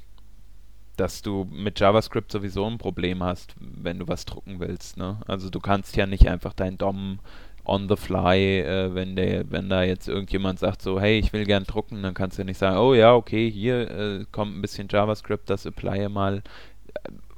dass 0.98 1.22
du 1.22 1.48
mit 1.52 1.80
JavaScript 1.80 2.32
sowieso 2.32 2.66
ein 2.66 2.78
Problem 2.78 3.24
hast, 3.24 3.56
wenn 3.60 4.00
du 4.00 4.08
was 4.08 4.26
drucken 4.26 4.60
willst. 4.60 4.98
Ne? 4.98 5.20
Also 5.28 5.50
du 5.50 5.60
kannst 5.60 5.96
ja 5.96 6.06
nicht 6.06 6.28
einfach 6.28 6.54
dein 6.54 6.78
DOM 6.78 7.20
on 7.66 7.90
the 7.90 7.96
fly, 7.96 8.60
äh, 8.60 8.94
wenn 8.94 9.16
der, 9.16 9.50
wenn 9.52 9.70
da 9.70 9.84
jetzt 9.84 10.08
irgendjemand 10.08 10.60
sagt 10.60 10.82
so, 10.82 11.00
hey, 11.00 11.18
ich 11.18 11.34
will 11.34 11.46
gern 11.46 11.64
drucken, 11.64 12.04
dann 12.04 12.14
kannst 12.14 12.38
du 12.38 12.46
nicht 12.46 12.58
sagen, 12.58 12.78
oh 12.78 12.94
ja, 12.94 13.14
okay, 13.14 13.50
hier 13.50 13.90
äh, 13.90 14.26
kommt 14.32 14.56
ein 14.56 14.62
bisschen 14.62 14.88
JavaScript, 14.90 15.50
das 15.50 15.66
apply 15.66 16.08
mal 16.10 16.44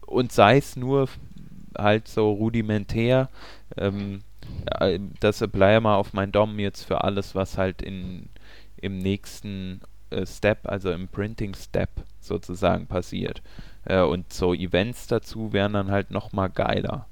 und 0.05 0.31
sei 0.31 0.57
es 0.57 0.75
nur 0.75 1.07
halt 1.77 2.07
so 2.07 2.31
rudimentär, 2.31 3.29
ähm, 3.77 4.21
äh, 4.79 4.99
das 5.19 5.41
apply 5.41 5.79
mal 5.81 5.95
auf 5.95 6.13
mein 6.13 6.31
DOM 6.31 6.59
jetzt 6.59 6.83
für 6.83 7.03
alles, 7.03 7.35
was 7.35 7.57
halt 7.57 7.81
in 7.81 8.29
im 8.79 8.99
nächsten 8.99 9.81
äh, 10.09 10.25
Step, 10.25 10.67
also 10.67 10.91
im 10.91 11.07
Printing 11.07 11.55
Step 11.55 11.89
sozusagen 12.19 12.87
passiert. 12.87 13.41
Äh, 13.85 14.01
und 14.01 14.31
so 14.31 14.53
Events 14.53 15.07
dazu 15.07 15.53
wären 15.53 15.73
dann 15.73 15.91
halt 15.91 16.11
nochmal 16.11 16.49
geiler. 16.49 17.07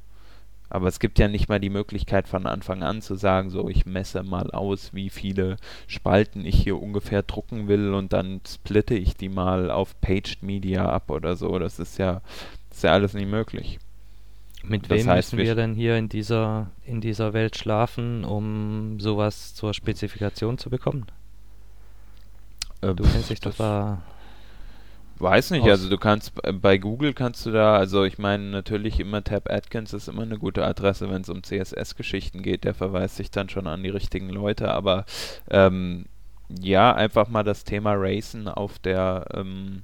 Aber 0.69 0.87
es 0.87 0.99
gibt 0.99 1.19
ja 1.19 1.27
nicht 1.27 1.47
mal 1.47 1.59
die 1.59 1.69
Möglichkeit 1.69 2.27
von 2.27 2.47
Anfang 2.47 2.83
an 2.83 3.01
zu 3.01 3.15
sagen, 3.15 3.49
so 3.49 3.69
ich 3.69 3.85
messe 3.85 4.23
mal 4.23 4.51
aus, 4.51 4.93
wie 4.93 5.09
viele 5.09 5.57
Spalten 5.87 6.45
ich 6.45 6.55
hier 6.63 6.81
ungefähr 6.81 7.21
drucken 7.21 7.67
will 7.67 7.93
und 7.93 8.13
dann 8.13 8.41
splitte 8.47 8.95
ich 8.95 9.15
die 9.15 9.29
mal 9.29 9.69
auf 9.69 9.99
Paged 10.01 10.41
Media 10.41 10.89
ab 10.89 11.11
oder 11.11 11.35
so. 11.35 11.59
Das 11.59 11.79
ist 11.79 11.97
ja, 11.97 12.21
ist 12.71 12.83
ja 12.83 12.91
alles 12.93 13.13
nicht 13.13 13.29
möglich. 13.29 13.79
Mit 14.67 14.89
das 14.89 14.99
wem 14.99 15.09
heißt, 15.09 15.33
müssen 15.33 15.45
wir, 15.45 15.55
denn 15.55 15.73
hier 15.73 15.97
in 15.97 16.09
dieser, 16.09 16.71
in 16.85 17.01
dieser 17.01 17.33
Welt 17.33 17.57
schlafen, 17.57 18.23
um 18.23 18.99
sowas 18.99 19.53
zur 19.55 19.73
Spezifikation 19.73 20.57
zu 20.57 20.69
bekommen? 20.69 21.05
Äh, 22.81 22.93
du 22.93 23.03
kennst 23.03 23.29
dich 23.29 23.39
doch 23.39 23.55
da 23.55 24.01
Weiß 25.17 25.51
nicht, 25.51 25.65
also 25.65 25.89
du 25.89 25.97
kannst 25.97 26.33
bei 26.59 26.77
Google 26.77 27.13
kannst 27.13 27.45
du 27.45 27.51
da, 27.51 27.77
also 27.77 28.03
ich 28.03 28.17
meine 28.17 28.43
natürlich 28.43 28.99
immer 28.99 29.23
Tab 29.23 29.49
Atkins 29.49 29.93
ist 29.93 30.09
immer 30.09 30.23
eine 30.23 30.37
gute 30.37 30.65
Adresse, 30.65 31.09
wenn 31.09 31.21
es 31.21 31.29
um 31.29 31.41
CSS-Geschichten 31.41 32.41
geht, 32.41 32.65
der 32.65 32.73
verweist 32.73 33.15
sich 33.15 33.31
dann 33.31 33.47
schon 33.47 33.65
an 33.67 33.81
die 33.81 33.89
richtigen 33.89 34.27
Leute, 34.27 34.73
aber 34.73 35.05
ähm, 35.49 36.07
ja, 36.49 36.93
einfach 36.93 37.29
mal 37.29 37.43
das 37.43 37.63
Thema 37.63 37.93
Racen 37.95 38.49
auf 38.49 38.77
der 38.77 39.27
ähm, 39.33 39.83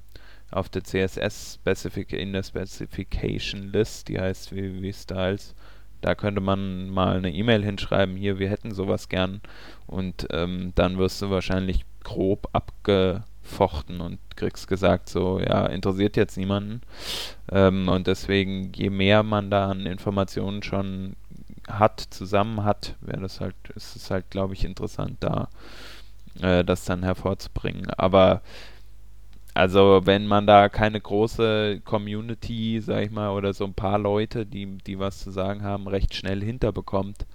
auf 0.52 0.68
der 0.68 0.84
CSS 0.84 1.54
Specific 1.54 2.12
in 2.12 2.32
der 2.32 2.42
Specification 2.42 3.72
List, 3.72 4.08
die 4.08 4.20
heißt 4.20 4.54
www 4.54 4.92
Styles, 4.92 5.54
da 6.00 6.14
könnte 6.14 6.40
man 6.40 6.90
mal 6.90 7.16
eine 7.16 7.32
E-Mail 7.32 7.64
hinschreiben, 7.64 8.16
hier, 8.16 8.38
wir 8.38 8.50
hätten 8.50 8.72
sowas 8.72 9.08
gern 9.08 9.40
und 9.86 10.26
ähm, 10.30 10.72
dann 10.74 10.98
wirst 10.98 11.22
du 11.22 11.30
wahrscheinlich 11.30 11.84
grob 12.02 12.48
abge 12.52 13.22
fochten 13.42 14.00
und 14.00 14.18
kriegst 14.36 14.68
gesagt, 14.68 15.08
so, 15.08 15.40
ja, 15.40 15.66
interessiert 15.66 16.16
jetzt 16.16 16.36
niemanden. 16.36 16.80
Ähm, 17.50 17.88
und 17.88 18.06
deswegen, 18.06 18.72
je 18.72 18.90
mehr 18.90 19.22
man 19.22 19.50
da 19.50 19.70
an 19.70 19.86
Informationen 19.86 20.62
schon 20.62 21.16
hat, 21.68 22.00
zusammen 22.00 22.64
hat, 22.64 22.96
wäre 23.00 23.20
das 23.20 23.40
halt, 23.40 23.54
ist 23.74 23.96
es 23.96 24.10
halt, 24.10 24.30
glaube 24.30 24.54
ich, 24.54 24.64
interessant, 24.64 25.16
da 25.20 25.48
äh, 26.40 26.64
das 26.64 26.84
dann 26.84 27.02
hervorzubringen. 27.02 27.90
Aber 27.90 28.42
also 29.54 30.02
wenn 30.04 30.26
man 30.26 30.46
da 30.46 30.68
keine 30.68 31.00
große 31.00 31.80
Community, 31.84 32.80
sag 32.80 33.04
ich 33.04 33.10
mal, 33.10 33.30
oder 33.30 33.52
so 33.52 33.64
ein 33.64 33.74
paar 33.74 33.98
Leute, 33.98 34.46
die, 34.46 34.78
die 34.86 34.98
was 34.98 35.20
zu 35.20 35.30
sagen 35.30 35.62
haben, 35.62 35.88
recht 35.88 36.14
schnell 36.14 36.42
hinterbekommt, 36.42 37.26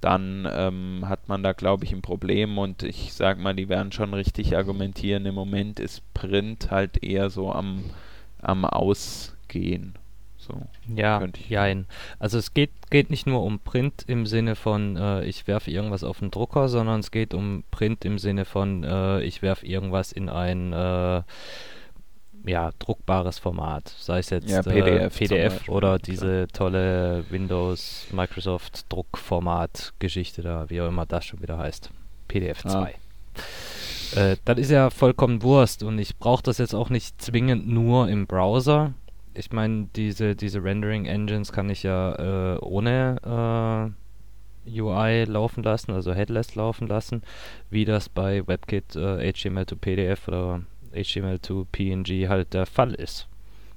dann 0.00 0.48
ähm, 0.50 1.04
hat 1.08 1.28
man 1.28 1.42
da, 1.42 1.52
glaube 1.52 1.84
ich, 1.84 1.92
ein 1.92 2.02
Problem 2.02 2.58
und 2.58 2.82
ich 2.82 3.12
sag 3.12 3.38
mal, 3.38 3.54
die 3.54 3.68
werden 3.68 3.92
schon 3.92 4.14
richtig 4.14 4.56
argumentieren. 4.56 5.26
Im 5.26 5.34
Moment 5.34 5.80
ist 5.80 6.02
Print 6.14 6.70
halt 6.70 7.02
eher 7.02 7.30
so 7.30 7.52
am, 7.52 7.84
am 8.40 8.64
Ausgehen. 8.64 9.94
So, 10.40 10.54
ja, 10.94 11.22
jein. 11.48 11.86
Also 12.18 12.38
es 12.38 12.54
geht, 12.54 12.70
geht 12.90 13.10
nicht 13.10 13.26
nur 13.26 13.42
um 13.42 13.58
Print 13.58 14.04
im 14.06 14.24
Sinne 14.24 14.56
von, 14.56 14.96
äh, 14.96 15.24
ich 15.24 15.46
werfe 15.46 15.70
irgendwas 15.70 16.02
auf 16.02 16.20
den 16.20 16.30
Drucker, 16.30 16.68
sondern 16.70 17.00
es 17.00 17.10
geht 17.10 17.34
um 17.34 17.62
Print 17.70 18.06
im 18.06 18.18
Sinne 18.18 18.46
von, 18.46 18.82
äh, 18.82 19.20
ich 19.22 19.42
werfe 19.42 19.66
irgendwas 19.66 20.12
in 20.12 20.30
ein 20.30 20.72
äh, 20.72 21.22
ja, 22.46 22.70
druckbares 22.78 23.38
Format, 23.38 23.94
sei 23.98 24.20
es 24.20 24.30
jetzt 24.30 24.48
ja, 24.48 24.62
PDF, 24.62 25.20
äh, 25.20 25.26
PDF 25.28 25.68
oder 25.68 25.98
diese 25.98 26.48
tolle 26.52 27.24
Windows 27.28 28.06
Microsoft 28.10 28.86
Druckformat 28.90 29.92
Geschichte 29.98 30.40
da, 30.40 30.70
wie 30.70 30.80
auch 30.80 30.88
immer 30.88 31.04
das 31.04 31.26
schon 31.26 31.42
wieder 31.42 31.58
heißt. 31.58 31.90
PDF 32.28 32.62
2. 32.62 32.70
Ah. 32.70 34.20
Äh, 34.20 34.36
das 34.44 34.58
ist 34.58 34.70
ja 34.70 34.90
vollkommen 34.90 35.42
Wurst 35.42 35.82
und 35.82 35.98
ich 35.98 36.16
brauche 36.16 36.42
das 36.42 36.58
jetzt 36.58 36.74
auch 36.74 36.90
nicht 36.90 37.20
zwingend 37.20 37.68
nur 37.68 38.08
im 38.08 38.26
Browser. 38.26 38.94
Ich 39.32 39.52
meine, 39.52 39.88
diese, 39.94 40.34
diese 40.34 40.62
Rendering 40.62 41.06
Engines 41.06 41.52
kann 41.52 41.70
ich 41.70 41.82
ja 41.82 42.54
äh, 42.54 42.58
ohne 42.58 43.94
äh, 44.66 44.80
UI 44.80 45.24
laufen 45.24 45.62
lassen, 45.62 45.92
also 45.92 46.12
headless 46.12 46.54
laufen 46.54 46.88
lassen, 46.88 47.22
wie 47.70 47.84
das 47.84 48.08
bei 48.08 48.46
WebKit 48.46 48.92
HTML 48.92 49.66
to 49.66 49.76
PDF 49.76 50.28
oder 50.28 50.62
HTML 50.92 51.38
to 51.38 51.66
PNG 51.72 52.28
halt 52.28 52.52
der 52.54 52.66
Fall 52.66 52.94
ist. 52.94 53.28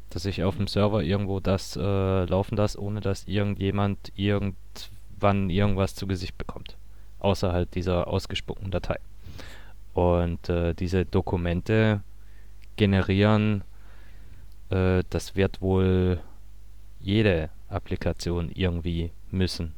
Dass 0.10 0.26
ich 0.26 0.44
auf 0.44 0.58
dem 0.58 0.68
Server 0.68 1.02
irgendwo 1.04 1.40
das 1.40 1.76
äh, 1.76 2.26
laufen 2.26 2.58
lasse, 2.58 2.82
ohne 2.82 3.02
dass 3.02 3.28
irgendjemand 3.28 4.12
irgendwann 4.16 5.50
irgendwas 5.50 5.96
zu 5.96 6.08
Gesicht 6.08 6.38
bekommt. 6.38 6.78
Außer 7.20 7.54
halt 7.54 7.76
dieser 7.76 8.08
ausgespuckten 8.08 8.72
Datei. 8.72 8.98
Und 9.94 10.50
äh, 10.50 10.74
diese 10.74 11.06
Dokumente 11.06 12.02
generieren, 12.76 13.64
äh, 14.74 15.04
das 15.10 15.36
wird 15.36 15.62
wohl 15.62 16.20
jede 17.00 17.50
Applikation 17.70 18.50
irgendwie 18.54 19.12
müssen. 19.32 19.74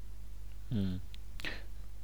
Hm. 0.69 1.01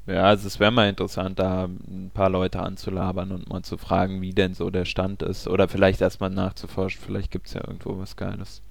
Ja, 0.08 0.24
also 0.24 0.48
es 0.48 0.60
wäre 0.60 0.72
mal 0.72 0.90
interessant, 0.90 1.38
da 1.38 1.66
ein 1.66 2.10
paar 2.14 2.30
Leute 2.30 2.60
anzulabern 2.62 3.32
und 3.32 3.50
mal 3.50 3.62
zu 3.62 3.78
fragen, 3.78 4.22
wie 4.22 4.34
denn 4.34 4.56
so 4.56 4.72
der 4.72 4.86
Stand 4.86 5.22
ist. 5.22 5.48
Oder 5.48 5.68
vielleicht 5.68 6.02
erstmal 6.02 6.32
nachzuforschen, 6.32 7.02
vielleicht 7.06 7.32
gibt 7.32 7.48
es 7.48 7.54
ja 7.54 7.62
irgendwo 7.66 7.98
was 8.00 8.16
Geiles. 8.16 8.64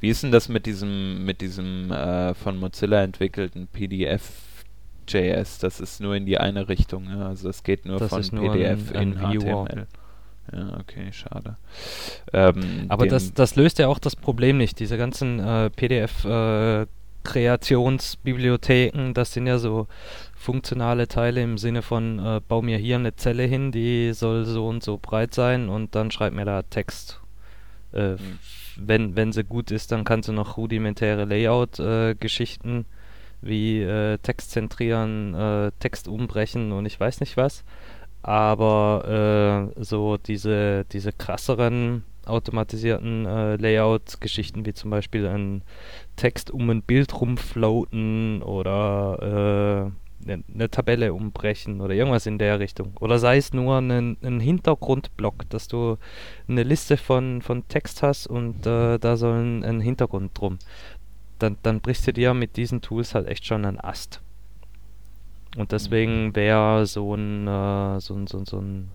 Wie 0.00 0.08
ist 0.08 0.22
denn 0.22 0.32
das 0.32 0.48
mit 0.48 0.66
diesem, 0.66 1.24
mit 1.24 1.40
diesem 1.40 1.90
äh, 1.92 2.34
von 2.34 2.56
Mozilla 2.56 3.02
entwickelten 3.02 3.68
PDF.js? 3.68 5.58
Das 5.58 5.78
ist 5.78 6.00
nur 6.00 6.16
in 6.16 6.24
die 6.26 6.38
eine 6.38 6.68
Richtung, 6.68 7.04
ja? 7.04 7.28
also 7.28 7.48
es 7.50 7.62
geht 7.62 7.84
nur 7.84 7.98
das 7.98 8.08
von 8.08 8.22
PDF 8.22 8.94
ein 8.94 9.12
in 9.12 9.20
Viewer. 9.20 9.66
HTML. 9.66 9.86
Ja, 10.50 10.78
okay, 10.80 11.12
schade. 11.12 11.56
Ähm, 12.32 12.86
Aber 12.88 13.06
das, 13.06 13.32
das 13.32 13.54
löst 13.54 13.78
ja 13.78 13.88
auch 13.88 13.98
das 13.98 14.16
Problem 14.16 14.56
nicht. 14.56 14.80
Diese 14.80 14.98
ganzen 14.98 15.38
äh, 15.38 15.70
PDF 15.70 16.24
äh, 16.24 16.86
das 19.14 19.32
sind 19.32 19.46
ja 19.46 19.58
so 19.58 19.86
funktionale 20.34 21.06
Teile 21.06 21.42
im 21.42 21.56
Sinne 21.56 21.82
von, 21.82 22.18
äh, 22.18 22.40
bau 22.46 22.62
mir 22.62 22.78
hier 22.78 22.96
eine 22.96 23.14
Zelle 23.14 23.44
hin, 23.44 23.70
die 23.70 24.12
soll 24.12 24.44
so 24.44 24.66
und 24.66 24.82
so 24.82 24.98
breit 25.00 25.32
sein 25.32 25.68
und 25.68 25.94
dann 25.94 26.10
schreib 26.10 26.32
mir 26.32 26.44
da 26.44 26.62
Text 26.62 27.20
Äh, 27.94 28.12
mhm. 28.12 28.38
wenn, 28.76 29.16
wenn 29.16 29.32
sie 29.32 29.44
gut 29.44 29.70
ist, 29.70 29.92
dann 29.92 30.04
kannst 30.04 30.28
du 30.28 30.32
noch 30.32 30.56
rudimentäre 30.56 31.26
Layout-Geschichten 31.26 32.80
äh, 32.80 32.84
wie 33.42 33.82
äh, 33.82 34.16
Text 34.18 34.50
zentrieren, 34.52 35.72
Text 35.78 36.08
umbrechen 36.08 36.72
und 36.72 36.86
ich 36.86 36.98
weiß 36.98 37.20
nicht 37.20 37.36
was. 37.36 37.64
Aber 38.22 39.72
äh, 39.76 39.82
so 39.82 40.16
diese, 40.16 40.84
diese 40.92 41.12
krasseren 41.12 42.04
automatisierten 42.24 43.26
äh, 43.26 43.56
Layout-Geschichten, 43.56 44.64
wie 44.64 44.74
zum 44.74 44.90
Beispiel 44.90 45.26
ein 45.26 45.62
Text 46.14 46.50
um 46.52 46.70
ein 46.70 46.82
Bild 46.82 47.20
rumfloaten 47.20 48.42
oder 48.42 49.92
eine, 50.24 50.32
äh, 50.34 50.42
eine 50.54 50.70
Tabelle 50.70 51.14
umbrechen 51.14 51.80
oder 51.80 51.94
irgendwas 51.94 52.26
in 52.26 52.38
der 52.38 52.60
Richtung. 52.60 52.92
Oder 53.00 53.18
sei 53.18 53.38
es 53.38 53.52
nur 53.52 53.78
ein 53.78 54.40
Hintergrundblock, 54.40 55.50
dass 55.50 55.66
du 55.66 55.96
eine 56.46 56.62
Liste 56.62 56.96
von, 56.96 57.42
von 57.42 57.66
Text 57.66 58.04
hast 58.04 58.28
und 58.28 58.66
äh, 58.66 58.98
da 58.98 59.16
soll 59.16 59.42
ein, 59.42 59.64
ein 59.64 59.80
Hintergrund 59.80 60.38
drum 60.38 60.58
dann, 61.42 61.56
dann 61.62 61.80
brichst 61.80 62.06
du 62.06 62.12
dir 62.12 62.34
mit 62.34 62.56
diesen 62.56 62.80
Tools 62.80 63.14
halt 63.14 63.26
echt 63.26 63.46
schon 63.46 63.64
einen 63.64 63.80
Ast. 63.80 64.20
Und 65.56 65.72
deswegen 65.72 66.26
mhm. 66.26 66.36
wäre 66.36 66.86
so 66.86 67.14
ein, 67.14 67.46
äh, 67.46 68.00
so 68.00 68.14
ein, 68.14 68.26
so 68.26 68.38
ein, 68.38 68.46
so 68.46 68.58
ein 68.58 68.90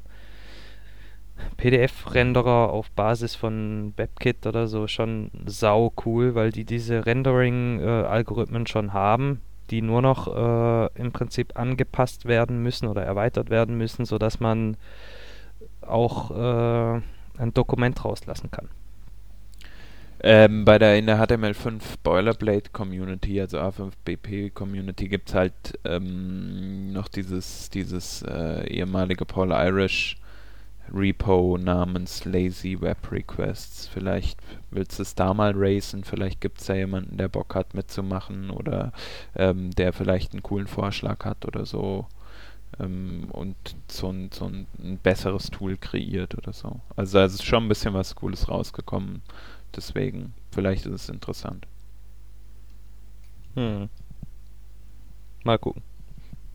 PDF-Renderer 1.57 2.69
auf 2.69 2.89
Basis 2.91 3.35
von 3.35 3.93
WebKit 3.95 4.45
oder 4.47 4.67
so 4.67 4.87
schon 4.87 5.29
sau 5.45 5.93
cool, 6.05 6.35
weil 6.35 6.51
die 6.51 6.65
diese 6.65 7.05
Rendering-Algorithmen 7.05 8.63
äh, 8.63 8.67
schon 8.67 8.93
haben, 8.93 9.41
die 9.69 9.81
nur 9.81 10.01
noch 10.01 10.27
äh, 10.27 10.99
im 10.99 11.11
Prinzip 11.11 11.57
angepasst 11.57 12.25
werden 12.25 12.63
müssen 12.63 12.87
oder 12.87 13.03
erweitert 13.03 13.49
werden 13.49 13.77
müssen, 13.77 14.05
sodass 14.05 14.39
man 14.39 14.77
auch 15.81 16.31
äh, 16.31 17.01
ein 17.37 17.53
Dokument 17.53 18.03
rauslassen 18.03 18.49
kann. 18.51 18.69
Ähm, 20.19 20.65
bei 20.65 20.79
der 20.79 20.97
in 20.97 21.05
der 21.05 21.19
HTML5 21.23 21.81
Boilerplate 22.03 22.71
Community, 22.71 23.39
also 23.39 23.59
A5BP 23.59 24.51
Community, 24.51 25.07
gibt 25.07 25.29
es 25.29 25.35
halt 25.35 25.53
ähm, 25.85 26.91
noch 26.91 27.07
dieses, 27.07 27.69
dieses 27.69 28.23
äh, 28.23 28.67
ehemalige 28.67 29.25
Paul 29.25 29.51
Irish 29.51 30.17
Repo 30.93 31.57
namens 31.57 32.25
Lazy 32.25 32.79
Web 32.79 33.11
Requests. 33.11 33.87
Vielleicht 33.87 34.39
willst 34.71 34.97
du 34.97 35.03
es 35.03 35.15
da 35.15 35.33
mal 35.33 35.53
racen, 35.55 36.03
vielleicht 36.03 36.41
gibt 36.41 36.61
es 36.61 36.67
ja 36.67 36.75
jemanden, 36.75 37.17
der 37.17 37.27
Bock 37.27 37.55
hat 37.55 37.73
mitzumachen 37.73 38.49
oder 38.49 38.93
ähm, 39.35 39.71
der 39.71 39.93
vielleicht 39.93 40.33
einen 40.33 40.43
coolen 40.43 40.67
Vorschlag 40.67 41.25
hat 41.25 41.45
oder 41.45 41.65
so 41.65 42.07
ähm, 42.79 43.27
und 43.31 43.55
so 43.87 44.09
ein, 44.09 44.29
so 44.33 44.45
ein, 44.45 44.67
ein 44.79 44.97
besseres 44.97 45.49
Tool 45.49 45.77
kreiert 45.77 46.37
oder 46.37 46.53
so. 46.53 46.79
Also 46.95 47.19
es 47.19 47.35
ist 47.35 47.45
schon 47.45 47.65
ein 47.65 47.69
bisschen 47.69 47.93
was 47.93 48.15
Cooles 48.15 48.49
rausgekommen. 48.49 49.21
Deswegen, 49.75 50.33
vielleicht 50.51 50.85
ist 50.85 50.93
es 51.03 51.09
interessant. 51.09 51.65
Hm. 53.55 53.89
Mal 55.43 55.57
gucken. 55.57 55.81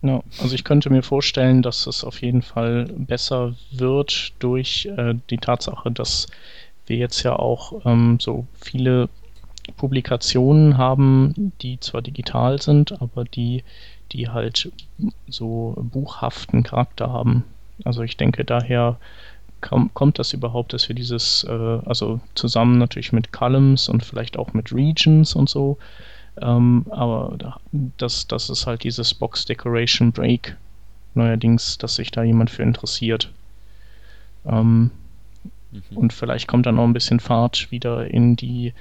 Ja, 0.01 0.21
also 0.41 0.53
ich 0.53 0.65
könnte 0.65 0.89
mir 0.89 1.01
vorstellen, 1.01 1.61
dass 1.61 1.87
es 1.87 2.03
auf 2.03 2.21
jeden 2.21 2.41
Fall 2.41 2.85
besser 2.85 3.55
wird 3.71 4.33
durch 4.39 4.85
äh, 4.97 5.15
die 5.29 5.37
Tatsache, 5.37 5.91
dass 5.91 6.27
wir 6.85 6.97
jetzt 6.97 7.23
ja 7.23 7.37
auch 7.37 7.85
ähm, 7.85 8.19
so 8.19 8.45
viele 8.59 9.07
Publikationen 9.77 10.77
haben, 10.77 11.53
die 11.61 11.79
zwar 11.79 12.01
digital 12.01 12.61
sind, 12.61 13.01
aber 13.01 13.23
die, 13.23 13.63
die 14.11 14.27
halt 14.27 14.71
so 15.27 15.73
buchhaften 15.77 16.63
Charakter 16.63 17.09
haben. 17.09 17.45
Also 17.85 18.01
ich 18.03 18.17
denke 18.17 18.43
daher 18.43 18.99
kommt 19.93 20.19
das 20.19 20.33
überhaupt, 20.33 20.73
dass 20.73 20.87
wir 20.89 20.95
dieses, 20.95 21.45
äh, 21.45 21.79
also 21.85 22.19
zusammen 22.35 22.77
natürlich 22.77 23.13
mit 23.13 23.31
Columns 23.31 23.89
und 23.89 24.03
vielleicht 24.03 24.37
auch 24.37 24.53
mit 24.53 24.73
Regions 24.73 25.35
und 25.35 25.49
so, 25.49 25.77
ähm, 26.41 26.85
aber 26.89 27.37
das, 27.97 28.27
das 28.27 28.49
ist 28.49 28.65
halt 28.65 28.83
dieses 28.83 29.13
Box 29.13 29.45
Decoration 29.45 30.11
Break 30.11 30.57
neuerdings, 31.13 31.77
dass 31.77 31.95
sich 31.95 32.11
da 32.11 32.23
jemand 32.23 32.49
für 32.49 32.63
interessiert. 32.63 33.31
Ähm, 34.45 34.91
mhm. 35.71 35.97
Und 35.97 36.13
vielleicht 36.13 36.47
kommt 36.47 36.65
dann 36.65 36.75
noch 36.75 36.85
ein 36.85 36.93
bisschen 36.93 37.19
Fahrt 37.19 37.71
wieder 37.71 38.07
in 38.07 38.35
die, 38.35 38.73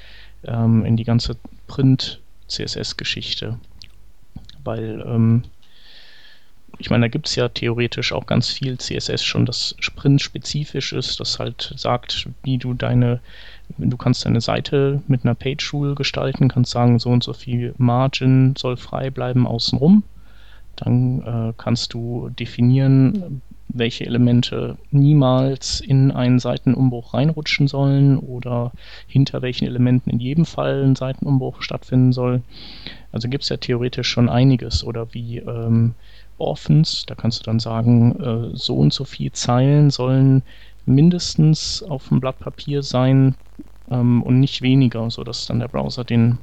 ähm, 0.44 0.84
in 0.84 0.96
die 0.96 1.04
ganze 1.04 1.36
Print-CSS-Geschichte. 1.66 3.58
Weil 4.64 5.04
ähm, 5.06 5.42
ich 6.82 6.90
meine, 6.90 7.04
da 7.04 7.08
gibt 7.08 7.28
es 7.28 7.36
ja 7.36 7.48
theoretisch 7.48 8.12
auch 8.12 8.26
ganz 8.26 8.48
viel 8.48 8.76
CSS 8.76 9.22
schon, 9.22 9.46
das 9.46 9.76
Sprint-spezifisch 9.78 10.92
ist, 10.92 11.20
das 11.20 11.38
halt 11.38 11.72
sagt, 11.76 12.28
wie 12.42 12.58
du 12.58 12.74
deine, 12.74 13.20
du 13.78 13.96
kannst 13.96 14.26
deine 14.26 14.40
Seite 14.40 15.00
mit 15.06 15.24
einer 15.24 15.36
Page-Rule 15.36 15.94
gestalten, 15.94 16.48
kannst 16.48 16.72
sagen, 16.72 16.98
so 16.98 17.10
und 17.10 17.22
so 17.22 17.34
viel 17.34 17.72
Margin 17.78 18.56
soll 18.58 18.76
frei 18.76 19.10
bleiben 19.10 19.46
außenrum. 19.46 20.02
Dann 20.74 21.22
äh, 21.22 21.52
kannst 21.56 21.94
du 21.94 22.30
definieren, 22.30 23.42
welche 23.68 24.04
Elemente 24.04 24.76
niemals 24.90 25.78
in 25.78 26.10
einen 26.10 26.40
Seitenumbruch 26.40 27.14
reinrutschen 27.14 27.68
sollen 27.68 28.18
oder 28.18 28.72
hinter 29.06 29.40
welchen 29.40 29.66
Elementen 29.68 30.10
in 30.10 30.18
jedem 30.18 30.46
Fall 30.46 30.82
ein 30.82 30.96
Seitenumbruch 30.96 31.62
stattfinden 31.62 32.12
soll. 32.12 32.42
Also 33.12 33.28
gibt 33.28 33.44
es 33.44 33.50
ja 33.50 33.56
theoretisch 33.56 34.08
schon 34.08 34.28
einiges 34.28 34.82
oder 34.82 35.14
wie 35.14 35.38
ähm, 35.38 35.94
Orphans. 36.38 37.04
Da 37.06 37.14
kannst 37.14 37.40
du 37.40 37.44
dann 37.44 37.60
sagen, 37.60 38.20
äh, 38.20 38.56
so 38.56 38.76
und 38.76 38.92
so 38.92 39.04
viele 39.04 39.32
Zeilen 39.32 39.90
sollen 39.90 40.42
mindestens 40.84 41.82
auf 41.82 42.08
dem 42.08 42.20
Blatt 42.20 42.38
Papier 42.40 42.82
sein 42.82 43.34
ähm, 43.90 44.22
und 44.22 44.40
nicht 44.40 44.62
weniger, 44.62 45.10
sodass 45.10 45.46
dann 45.46 45.60
der 45.60 45.68
Browser 45.68 46.04
den, 46.04 46.38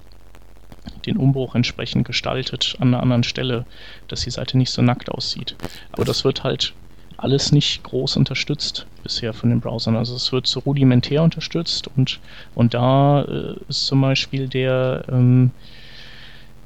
den 1.05 1.17
Umbruch 1.17 1.55
entsprechend 1.55 2.05
gestaltet 2.05 2.75
an 2.79 2.89
einer 2.89 3.03
anderen 3.03 3.23
Stelle, 3.23 3.65
dass 4.07 4.21
die 4.21 4.31
Seite 4.31 4.57
nicht 4.57 4.71
so 4.71 4.81
nackt 4.81 5.09
aussieht. 5.09 5.55
Aber 5.91 6.05
das 6.05 6.23
wird 6.23 6.43
halt 6.43 6.73
alles 7.17 7.51
nicht 7.51 7.83
groß 7.83 8.15
unterstützt 8.15 8.87
bisher 9.03 9.33
von 9.33 9.49
den 9.49 9.59
Browsern. 9.59 9.97
Also 9.97 10.15
es 10.15 10.31
wird 10.31 10.47
so 10.47 10.61
rudimentär 10.61 11.21
unterstützt 11.23 11.89
und, 11.95 12.19
und 12.55 12.73
da 12.73 13.23
äh, 13.23 13.55
ist 13.67 13.85
zum 13.87 14.01
Beispiel 14.01 14.47
der 14.47 15.03
ähm, 15.09 15.51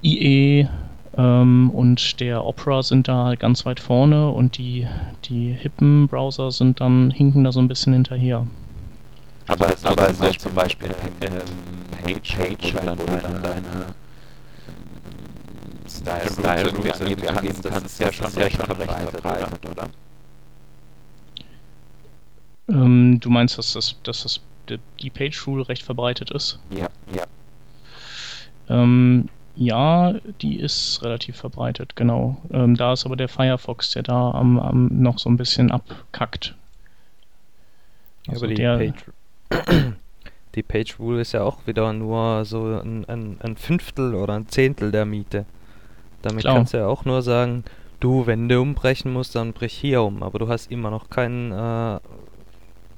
IE 0.04 0.68
ähm, 1.16 1.70
und 1.72 2.20
der 2.20 2.44
Opera 2.44 2.82
sind 2.82 3.08
da 3.08 3.26
halt 3.26 3.40
ganz 3.40 3.66
weit 3.66 3.80
vorne 3.80 4.30
und 4.30 4.58
die, 4.58 4.88
die 5.26 5.52
hippen 5.54 6.08
Browser 6.08 6.52
sind 6.52 6.82
dann, 6.82 7.12
hinken 7.12 7.44
da 7.44 7.52
so 7.52 7.60
ein 7.60 7.68
bisschen 7.68 7.94
hinterher. 7.94 8.48
Aber, 9.48 9.74
es 9.74 9.86
aber 9.86 10.10
ist 10.10 10.40
zum 10.40 10.54
Beispiel 10.54 10.96
ähm, 11.22 11.32
Page, 12.04 12.38
Page, 12.38 12.74
dann 12.74 12.98
deine, 12.98 13.40
deine 13.42 13.86
Style, 15.88 16.32
Style 16.32 16.62
irgendwie 16.62 16.90
angeben 16.90 17.62
kannst, 17.62 17.66
das 17.66 17.84
ist 17.84 18.00
ja 18.00 18.12
schon 18.12 18.32
recht 18.32 18.58
verbreitet, 18.58 19.20
oder? 19.20 19.50
oder? 19.72 19.90
Ähm, 22.70 23.20
du 23.20 23.30
meinst, 23.30 23.58
dass 23.58 23.74
das, 23.74 23.96
dass 24.04 24.24
das 24.24 24.42
die 25.02 25.10
Page 25.10 25.46
Rule 25.46 25.68
recht 25.68 25.84
verbreitet 25.84 26.32
ist? 26.32 26.60
Ja, 26.72 26.88
ja. 27.14 27.24
Ähm, 28.70 29.30
ja, 29.56 30.14
die 30.42 30.60
ist 30.60 31.02
relativ 31.04 31.38
verbreitet, 31.38 31.96
genau. 31.96 32.38
Ähm, 32.52 32.76
da 32.76 32.94
ist 32.94 33.06
aber 33.06 33.16
der 33.16 33.30
Firefox, 33.30 33.92
der 33.92 34.04
da 34.04 34.32
am, 34.32 34.60
am 34.60 34.88
noch 34.88 35.20
so 35.20 35.30
ein 35.30 35.38
bisschen 35.38 35.72
abkackt. 35.72 36.56
Also 38.28 38.46
aber 38.46 38.54
die 38.54 38.64
Page, 38.64 39.06
die 40.56 40.64
Page 40.64 41.00
Rule 41.00 41.22
ist 41.22 41.34
ja 41.34 41.44
auch 41.44 41.68
wieder 41.68 41.92
nur 41.94 42.46
so 42.46 42.80
ein, 42.80 43.06
ein, 43.06 43.38
ein 43.42 43.56
Fünftel 43.56 44.16
oder 44.16 44.34
ein 44.34 44.48
Zehntel 44.48 44.92
der 44.92 45.06
Miete. 45.06 45.46
Damit 46.22 46.42
Klar. 46.42 46.56
kannst 46.56 46.74
du 46.74 46.78
ja 46.78 46.88
auch 46.88 47.06
nur 47.06 47.22
sagen, 47.22 47.64
du, 48.00 48.26
wenn 48.26 48.50
du 48.50 48.62
umbrechen 48.62 49.12
musst, 49.12 49.36
dann 49.36 49.54
brich 49.54 49.74
hier 49.74 50.02
um. 50.02 50.24
Aber 50.24 50.40
du 50.40 50.48
hast 50.48 50.72
immer 50.72 50.90
noch 50.90 51.10
keinen 51.10 51.52
äh, 51.52 52.00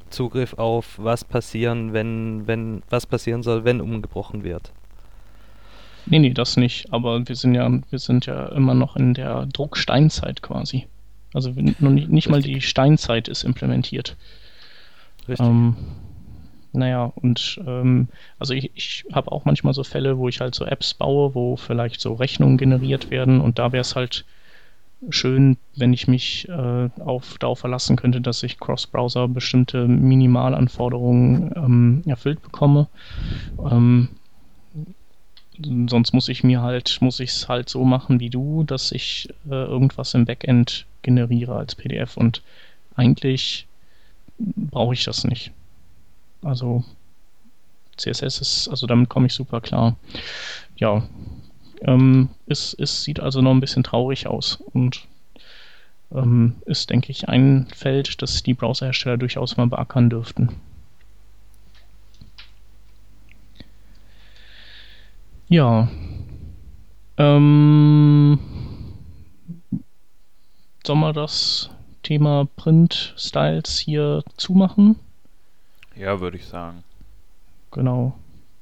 Zugriff 0.10 0.54
auf, 0.54 0.98
was 0.98 1.26
passieren, 1.26 1.92
wenn, 1.92 2.48
wenn, 2.48 2.84
was 2.90 3.06
passieren 3.06 3.44
soll, 3.44 3.66
wenn 3.66 3.82
umgebrochen 3.82 4.44
wird. 4.44 4.72
Nee, 6.08 6.20
nee, 6.20 6.34
das 6.34 6.58
nicht. 6.58 6.92
Aber 6.94 7.28
wir 7.28 7.36
sind 7.36 7.56
ja, 7.56 7.70
wir 7.90 8.00
sind 8.00 8.26
ja 8.26 8.48
immer 8.48 8.74
noch 8.74 8.96
in 8.96 9.14
der 9.14 9.46
Drucksteinzeit 9.48 10.42
quasi. 10.42 10.88
Also 11.34 11.52
nicht, 11.52 12.10
nicht 12.10 12.30
mal 12.30 12.42
die 12.42 12.62
Steinzeit 12.62 13.28
ist 13.28 13.44
implementiert. 13.44 14.16
Richtig. 15.28 15.46
Ähm, 15.46 15.76
naja, 16.72 17.12
und 17.16 17.60
ähm, 17.66 18.08
also 18.38 18.54
ich, 18.54 18.72
ich 18.76 19.06
habe 19.12 19.32
auch 19.32 19.46
manchmal 19.46 19.74
so 19.74 19.84
Fälle, 19.84 20.18
wo 20.18 20.30
ich 20.30 20.42
halt 20.42 20.56
so 20.56 20.66
Apps 20.66 20.94
baue, 20.94 21.34
wo 21.34 21.56
vielleicht 21.56 22.02
so 22.02 22.14
Rechnungen 22.14 22.58
generiert 22.58 23.10
werden 23.10 23.42
und 23.42 23.60
da 23.60 23.72
wäre 23.72 23.82
es 23.82 23.96
halt 23.96 24.26
schön, 25.10 25.58
wenn 25.76 25.94
ich 25.94 26.08
mich 26.08 26.48
äh, 26.50 26.90
auf, 27.00 27.38
darauf 27.40 27.60
verlassen 27.60 27.96
könnte, 27.96 28.22
dass 28.22 28.44
ich 28.44 28.60
Cross-Browser 28.60 29.28
bestimmte 29.28 29.88
Minimalanforderungen 29.88 31.52
ähm, 31.56 32.04
erfüllt 32.06 32.42
bekomme. 32.42 32.88
Ähm, 33.70 34.10
sonst 35.88 36.14
muss 36.14 36.30
ich 36.30 36.44
mir 36.44 36.62
halt, 36.62 36.98
muss 37.02 37.20
ich 37.20 37.32
es 37.32 37.48
halt 37.48 37.70
so 37.70 37.84
machen 37.84 38.20
wie 38.20 38.30
du, 38.30 38.64
dass 38.64 38.92
ich 38.92 39.30
äh, 39.50 39.54
irgendwas 39.54 40.14
im 40.14 40.26
Backend 40.26 40.86
generiere 41.02 41.56
als 41.56 41.76
PDF 41.76 42.18
und 42.18 42.42
eigentlich 42.96 43.68
brauche 44.38 44.94
ich 44.94 45.04
das 45.04 45.24
nicht. 45.24 45.52
Also 46.42 46.84
CSS 47.98 48.42
ist, 48.42 48.68
also 48.68 48.88
damit 48.88 49.10
komme 49.10 49.28
ich 49.28 49.34
super 49.34 49.62
klar. 49.62 49.96
Ja, 50.78 51.04
ähm, 51.82 52.30
es, 52.46 52.74
es 52.78 53.04
sieht 53.04 53.20
also 53.20 53.42
noch 53.42 53.52
ein 53.52 53.62
bisschen 53.62 53.84
traurig 53.84 54.28
aus 54.28 54.60
und 54.74 55.06
ähm, 56.12 56.56
ist, 56.66 56.90
denke 56.90 57.12
ich, 57.12 57.30
ein 57.30 57.68
Feld, 57.74 58.22
das 58.22 58.44
die 58.44 58.54
Browserhersteller 58.54 59.18
durchaus 59.18 59.58
mal 59.58 59.68
beackern 59.68 60.10
dürften. 60.10 60.50
Ja. 65.48 65.88
Ähm, 67.18 68.40
soll 70.86 70.96
man 70.96 71.14
das 71.14 71.70
Thema 72.04 72.48
Print 72.56 73.14
Styles 73.18 73.80
hier 73.80 74.24
zumachen? 74.38 75.00
Ja, 75.96 76.20
würde 76.20 76.38
ich 76.38 76.46
sagen. 76.46 76.84
Genau. 77.72 78.14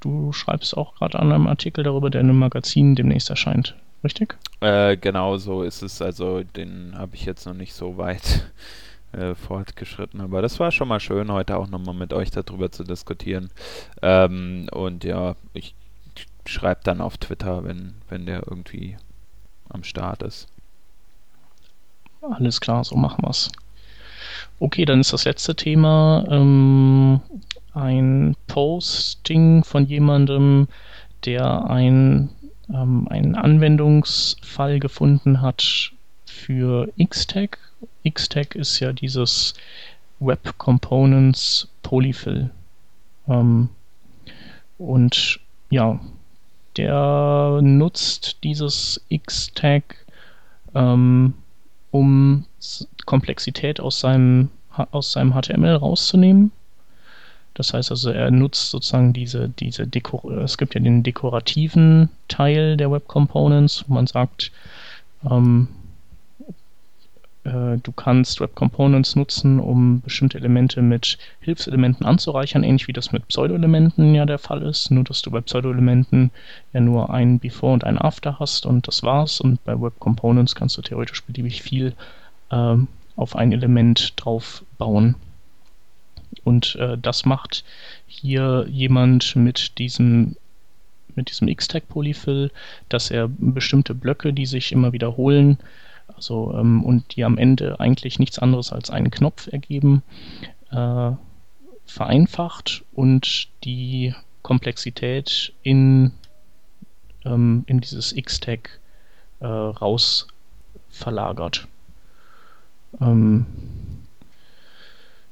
Du 0.01 0.33
schreibst 0.33 0.75
auch 0.75 0.95
gerade 0.95 1.19
an 1.19 1.31
einem 1.31 1.47
Artikel 1.47 1.83
darüber, 1.83 2.09
der 2.09 2.21
in 2.21 2.29
einem 2.29 2.39
Magazin 2.39 2.95
demnächst 2.95 3.29
erscheint, 3.29 3.75
richtig? 4.03 4.35
Äh, 4.59 4.97
genau 4.97 5.37
so 5.37 5.63
ist 5.63 5.81
es. 5.81 6.01
Also 6.01 6.43
den 6.43 6.93
habe 6.97 7.15
ich 7.15 7.25
jetzt 7.25 7.45
noch 7.45 7.53
nicht 7.53 7.73
so 7.73 7.97
weit 7.97 8.51
äh, 9.13 9.33
fortgeschritten, 9.33 10.19
aber 10.19 10.41
das 10.41 10.59
war 10.59 10.71
schon 10.71 10.89
mal 10.89 10.99
schön, 10.99 11.31
heute 11.31 11.57
auch 11.57 11.69
nochmal 11.69 11.95
mit 11.95 12.11
euch 12.11 12.31
darüber 12.31 12.69
zu 12.71 12.83
diskutieren. 12.83 13.49
Ähm, 14.01 14.67
und 14.71 15.05
ja, 15.05 15.35
ich 15.53 15.73
schreibe 16.45 16.81
dann 16.83 17.01
auf 17.01 17.17
Twitter, 17.17 17.63
wenn, 17.63 17.95
wenn 18.09 18.25
der 18.25 18.47
irgendwie 18.47 18.97
am 19.69 19.83
Start 19.83 20.23
ist. 20.23 20.47
Alles 22.21 22.61
klar, 22.61 22.83
so 22.83 22.95
machen 22.95 23.23
wir's. 23.23 23.51
Okay, 24.59 24.85
dann 24.85 25.01
ist 25.01 25.11
das 25.11 25.25
letzte 25.25 25.55
Thema 25.55 26.25
ähm, 26.29 27.19
ein 27.73 28.35
Posting 28.47 29.63
von 29.63 29.85
jemandem, 29.85 30.67
der 31.25 31.69
ein, 31.69 32.29
ähm, 32.69 33.07
einen 33.09 33.35
Anwendungsfall 33.35 34.79
gefunden 34.79 35.41
hat 35.41 35.91
für 36.25 36.89
Xtag. 37.03 37.57
Xtag 38.09 38.55
ist 38.55 38.79
ja 38.79 38.93
dieses 38.93 39.53
Web 40.19 40.57
Components 40.57 41.67
Polyfill. 41.81 42.51
Ähm, 43.27 43.69
und 44.77 45.39
ja, 45.69 45.99
der 46.77 47.59
nutzt 47.61 48.43
dieses 48.43 49.01
Xtag, 49.25 49.95
ähm, 50.75 51.33
um 51.91 52.45
Komplexität 53.05 53.79
aus 53.79 53.99
seinem, 53.99 54.49
aus 54.91 55.11
seinem 55.11 55.33
HTML 55.33 55.75
rauszunehmen. 55.75 56.51
Das 57.53 57.73
heißt 57.73 57.91
also, 57.91 58.09
er 58.09 58.31
nutzt 58.31 58.71
sozusagen 58.71 59.13
diese, 59.13 59.49
diese 59.49 59.85
Deko 59.85 60.31
es 60.31 60.57
gibt 60.57 60.73
ja 60.73 60.81
den 60.81 61.03
dekorativen 61.03 62.09
Teil 62.27 62.77
der 62.77 62.91
Web 62.91 63.07
Components, 63.07 63.85
wo 63.87 63.93
man 63.93 64.07
sagt, 64.07 64.51
ähm, 65.29 65.67
äh, 65.67 65.82
du 67.43 67.91
kannst 67.91 68.39
Web 68.39 68.55
Components 68.55 69.17
nutzen, 69.17 69.59
um 69.59 69.99
bestimmte 70.01 70.37
Elemente 70.37 70.81
mit 70.81 71.17
Hilfselementen 71.41 72.05
anzureichern, 72.05 72.63
ähnlich 72.63 72.87
wie 72.87 72.93
das 72.93 73.11
mit 73.11 73.27
Pseudo-Elementen 73.27 74.15
ja 74.15 74.25
der 74.25 74.39
Fall 74.39 74.61
ist, 74.61 74.91
nur 74.91 75.03
dass 75.03 75.21
du 75.21 75.29
bei 75.29 75.41
Pseudo-Elementen 75.41 76.31
ja 76.71 76.79
nur 76.79 77.09
ein 77.13 77.39
Before 77.39 77.73
und 77.73 77.83
ein 77.83 77.97
After 77.97 78.39
hast 78.39 78.65
und 78.65 78.87
das 78.87 79.03
war's 79.03 79.41
und 79.41 79.61
bei 79.65 79.79
Web 79.79 79.99
Components 79.99 80.55
kannst 80.55 80.77
du 80.77 80.81
theoretisch 80.81 81.21
beliebig 81.23 81.61
viel 81.61 81.93
ähm, 82.49 82.87
auf 83.15 83.35
ein 83.35 83.51
Element 83.51 84.13
drauf 84.15 84.63
bauen. 84.77 85.15
Und 86.43 86.75
äh, 86.75 86.97
das 86.97 87.25
macht 87.25 87.63
hier 88.07 88.65
jemand 88.69 89.35
mit 89.35 89.77
diesem 89.77 90.35
mit 91.15 91.29
diesem 91.29 91.47
X-Tag 91.47 91.87
Polyfill, 91.89 92.49
dass 92.89 93.11
er 93.11 93.27
bestimmte 93.27 93.93
Blöcke, 93.93 94.33
die 94.33 94.47
sich 94.47 94.71
immer 94.71 94.93
wiederholen, 94.93 95.59
also 96.15 96.53
ähm, 96.57 96.83
und 96.83 97.15
die 97.15 97.23
am 97.23 97.37
Ende 97.37 97.79
eigentlich 97.79 98.19
nichts 98.19 98.39
anderes 98.39 98.71
als 98.71 98.89
einen 98.89 99.11
Knopf 99.11 99.47
ergeben, 99.47 100.03
äh, 100.71 101.11
vereinfacht 101.85 102.83
und 102.93 103.49
die 103.63 104.13
Komplexität 104.41 105.53
in, 105.63 106.11
ähm, 107.25 107.63
in 107.67 107.79
dieses 107.79 108.11
X-Tag 108.13 108.79
äh, 109.39 109.45
raus 109.45 110.27
verlagert. 110.89 111.67
Ähm, 113.01 113.45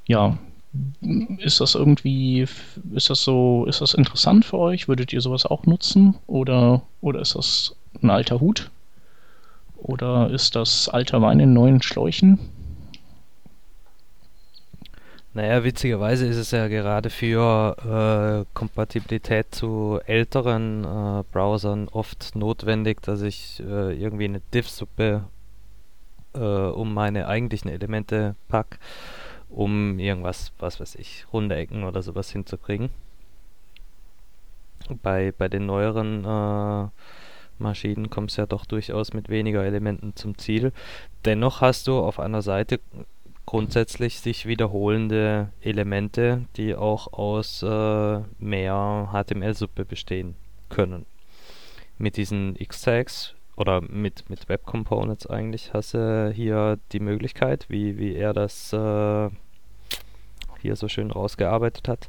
ja, 0.06 0.38
ist 1.38 1.60
das 1.60 1.76
irgendwie, 1.76 2.48
ist 2.94 3.10
das 3.10 3.24
so, 3.24 3.66
ist 3.66 3.82
das 3.82 3.94
interessant 3.94 4.46
für 4.46 4.58
euch? 4.58 4.88
Würdet 4.88 5.14
ihr 5.14 5.22
sowas 5.22 5.46
auch 5.46 5.66
nutzen? 5.66 6.16
Oder, 6.28 6.82
oder 7.02 7.22
ist 7.22 7.36
das 7.36 7.76
ein 8.02 8.10
alter 8.10 8.40
Hut? 8.40 8.72
Oder 9.82 10.30
ist 10.30 10.56
das 10.56 10.90
alter 10.90 11.22
Wein 11.22 11.40
in 11.40 11.54
neuen 11.54 11.82
Schläuchen? 11.82 12.40
Naja, 15.34 15.64
witzigerweise 15.64 16.26
ist 16.28 16.38
es 16.38 16.52
ja 16.52 16.68
gerade 16.68 17.10
für 17.10 18.44
äh, 18.44 18.46
Kompatibilität 18.54 19.56
zu 19.56 20.00
älteren 20.06 20.84
äh, 20.84 21.24
Browsern 21.32 21.88
oft 21.88 22.36
notwendig, 22.36 23.02
dass 23.02 23.22
ich 23.22 23.62
äh, 23.62 23.94
irgendwie 23.94 24.26
eine 24.26 24.42
Div-Suppe 24.54 25.24
äh, 26.34 26.40
um 26.40 26.94
meine 26.94 27.28
eigentlichen 27.28 27.70
Elemente 27.70 28.36
packe 28.50 28.78
um 29.52 30.00
irgendwas, 30.00 30.54
was 30.60 30.80
weiß 30.80 30.96
ich, 30.96 31.26
runde 31.32 31.56
Ecken 31.56 31.84
oder 31.84 32.02
sowas 32.02 32.32
hinzukriegen. 32.32 32.90
Bei, 35.04 35.34
bei 35.38 35.48
den 35.48 35.66
neueren 35.66 36.26
äh, 36.26 36.88
Maschinen 37.62 38.10
kommst 38.10 38.38
ja 38.38 38.46
doch 38.46 38.66
durchaus 38.66 39.14
mit 39.14 39.30
weniger 39.30 39.64
Elementen 39.64 40.16
zum 40.16 40.38
Ziel. 40.38 40.72
Dennoch 41.26 41.62
hast 41.62 41.88
du 41.88 42.00
auf 42.00 42.20
einer 42.20 42.42
Seite 42.42 42.80
grundsätzlich 43.46 44.20
sich 44.20 44.46
wiederholende 44.46 45.52
Elemente, 45.62 46.46
die 46.56 46.76
auch 46.76 47.12
aus 47.14 47.64
äh, 47.64 48.20
mehr 48.40 49.10
HTML-Suppe 49.12 49.86
bestehen 49.86 50.36
können. 50.70 51.06
Mit 51.98 52.18
diesen 52.18 52.56
X-Tags 52.56 53.36
oder 53.58 53.82
mit, 53.82 54.30
mit 54.30 54.50
Web 54.50 54.66
Components 54.66 55.28
eigentlich 55.28 55.74
hast 55.74 55.94
du 55.94 56.32
hier 56.34 56.80
die 56.92 57.00
Möglichkeit, 57.00 57.66
wie, 57.70 57.98
wie 57.98 58.16
er 58.16 58.34
das 58.34 58.74
äh, 58.74 59.30
hier 60.62 60.76
so 60.76 60.88
schön 60.88 61.12
rausgearbeitet 61.12 61.88
hat, 61.88 62.08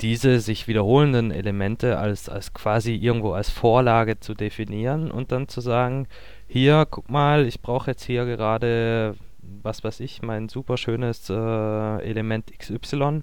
diese 0.00 0.40
sich 0.40 0.68
wiederholenden 0.68 1.30
Elemente 1.30 1.98
als, 1.98 2.28
als 2.28 2.52
quasi 2.52 2.94
irgendwo 2.94 3.32
als 3.32 3.48
Vorlage 3.50 4.20
zu 4.20 4.34
definieren 4.34 5.10
und 5.10 5.32
dann 5.32 5.48
zu 5.48 5.60
sagen, 5.60 6.06
hier, 6.46 6.86
guck 6.90 7.10
mal, 7.10 7.46
ich 7.46 7.60
brauche 7.60 7.90
jetzt 7.90 8.04
hier 8.04 8.26
gerade, 8.26 9.16
was 9.62 9.84
weiß 9.84 10.00
ich, 10.00 10.22
mein 10.22 10.48
super 10.48 10.76
schönes 10.76 11.30
äh, 11.30 11.34
Element 11.34 12.52
XY, 12.58 13.22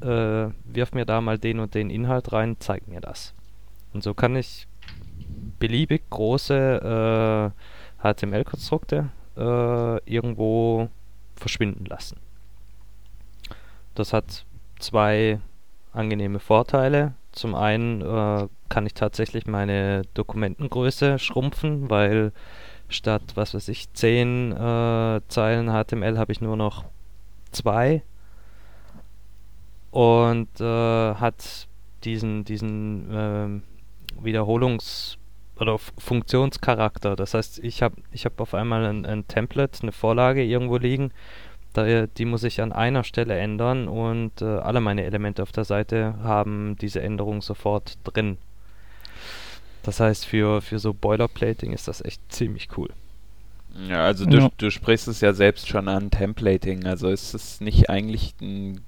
äh, 0.00 0.48
wirf 0.64 0.92
mir 0.92 1.04
da 1.04 1.20
mal 1.20 1.38
den 1.38 1.60
und 1.60 1.74
den 1.74 1.90
Inhalt 1.90 2.32
rein, 2.32 2.56
zeig 2.58 2.88
mir 2.88 3.00
das. 3.00 3.34
Und 3.92 4.02
so 4.02 4.14
kann 4.14 4.34
ich 4.34 4.66
beliebig 5.60 6.02
große 6.10 7.52
äh, 8.02 8.12
HTML-Konstrukte 8.12 9.10
äh, 9.36 10.10
irgendwo 10.10 10.88
verschwinden 11.36 11.84
lassen. 11.86 12.18
Das 13.94 14.12
hat 14.12 14.44
zwei 14.80 15.38
angenehme 15.94 16.38
Vorteile. 16.38 17.14
Zum 17.32 17.54
einen 17.54 18.02
äh, 18.02 18.48
kann 18.68 18.86
ich 18.86 18.94
tatsächlich 18.94 19.46
meine 19.46 20.02
Dokumentengröße 20.14 21.18
schrumpfen, 21.18 21.90
weil 21.90 22.32
statt, 22.88 23.22
was 23.34 23.54
weiß 23.54 23.68
ich, 23.68 23.92
10 23.92 24.52
äh, 24.52 25.20
Zeilen 25.28 25.68
HTML 25.68 26.18
habe 26.18 26.32
ich 26.32 26.40
nur 26.40 26.56
noch 26.56 26.84
zwei 27.50 28.02
und 29.90 30.60
äh, 30.60 30.64
hat 31.14 31.68
diesen, 32.04 32.44
diesen 32.44 33.08
ähm, 33.12 33.62
Wiederholungs- 34.22 35.16
oder 35.58 35.78
Funktionscharakter. 35.78 37.16
Das 37.16 37.34
heißt, 37.34 37.60
ich 37.60 37.82
habe 37.82 37.96
ich 38.12 38.24
hab 38.24 38.40
auf 38.40 38.54
einmal 38.54 38.84
ein, 38.84 39.06
ein 39.06 39.26
Template, 39.28 39.82
eine 39.82 39.92
Vorlage 39.92 40.42
irgendwo 40.42 40.76
liegen 40.76 41.12
da, 41.74 42.06
die 42.06 42.24
muss 42.24 42.44
ich 42.44 42.62
an 42.62 42.72
einer 42.72 43.04
Stelle 43.04 43.38
ändern 43.38 43.88
und 43.88 44.40
äh, 44.40 44.44
alle 44.44 44.80
meine 44.80 45.04
Elemente 45.04 45.42
auf 45.42 45.52
der 45.52 45.64
Seite 45.64 46.14
haben 46.22 46.76
diese 46.80 47.02
Änderung 47.02 47.42
sofort 47.42 47.98
drin. 48.04 48.38
Das 49.82 50.00
heißt, 50.00 50.24
für, 50.24 50.62
für 50.62 50.78
so 50.78 50.94
Boilerplating 50.94 51.72
ist 51.72 51.88
das 51.88 52.02
echt 52.02 52.20
ziemlich 52.32 52.68
cool. 52.78 52.88
Ja, 53.88 54.04
also 54.04 54.24
du, 54.24 54.38
ja. 54.38 54.48
du 54.56 54.70
sprichst 54.70 55.08
es 55.08 55.20
ja 55.20 55.32
selbst 55.32 55.68
schon 55.68 55.88
an, 55.88 56.10
Templating. 56.10 56.86
Also 56.86 57.08
ist 57.08 57.34
es 57.34 57.60
nicht 57.60 57.90
eigentlich 57.90 58.34
ein 58.40 58.80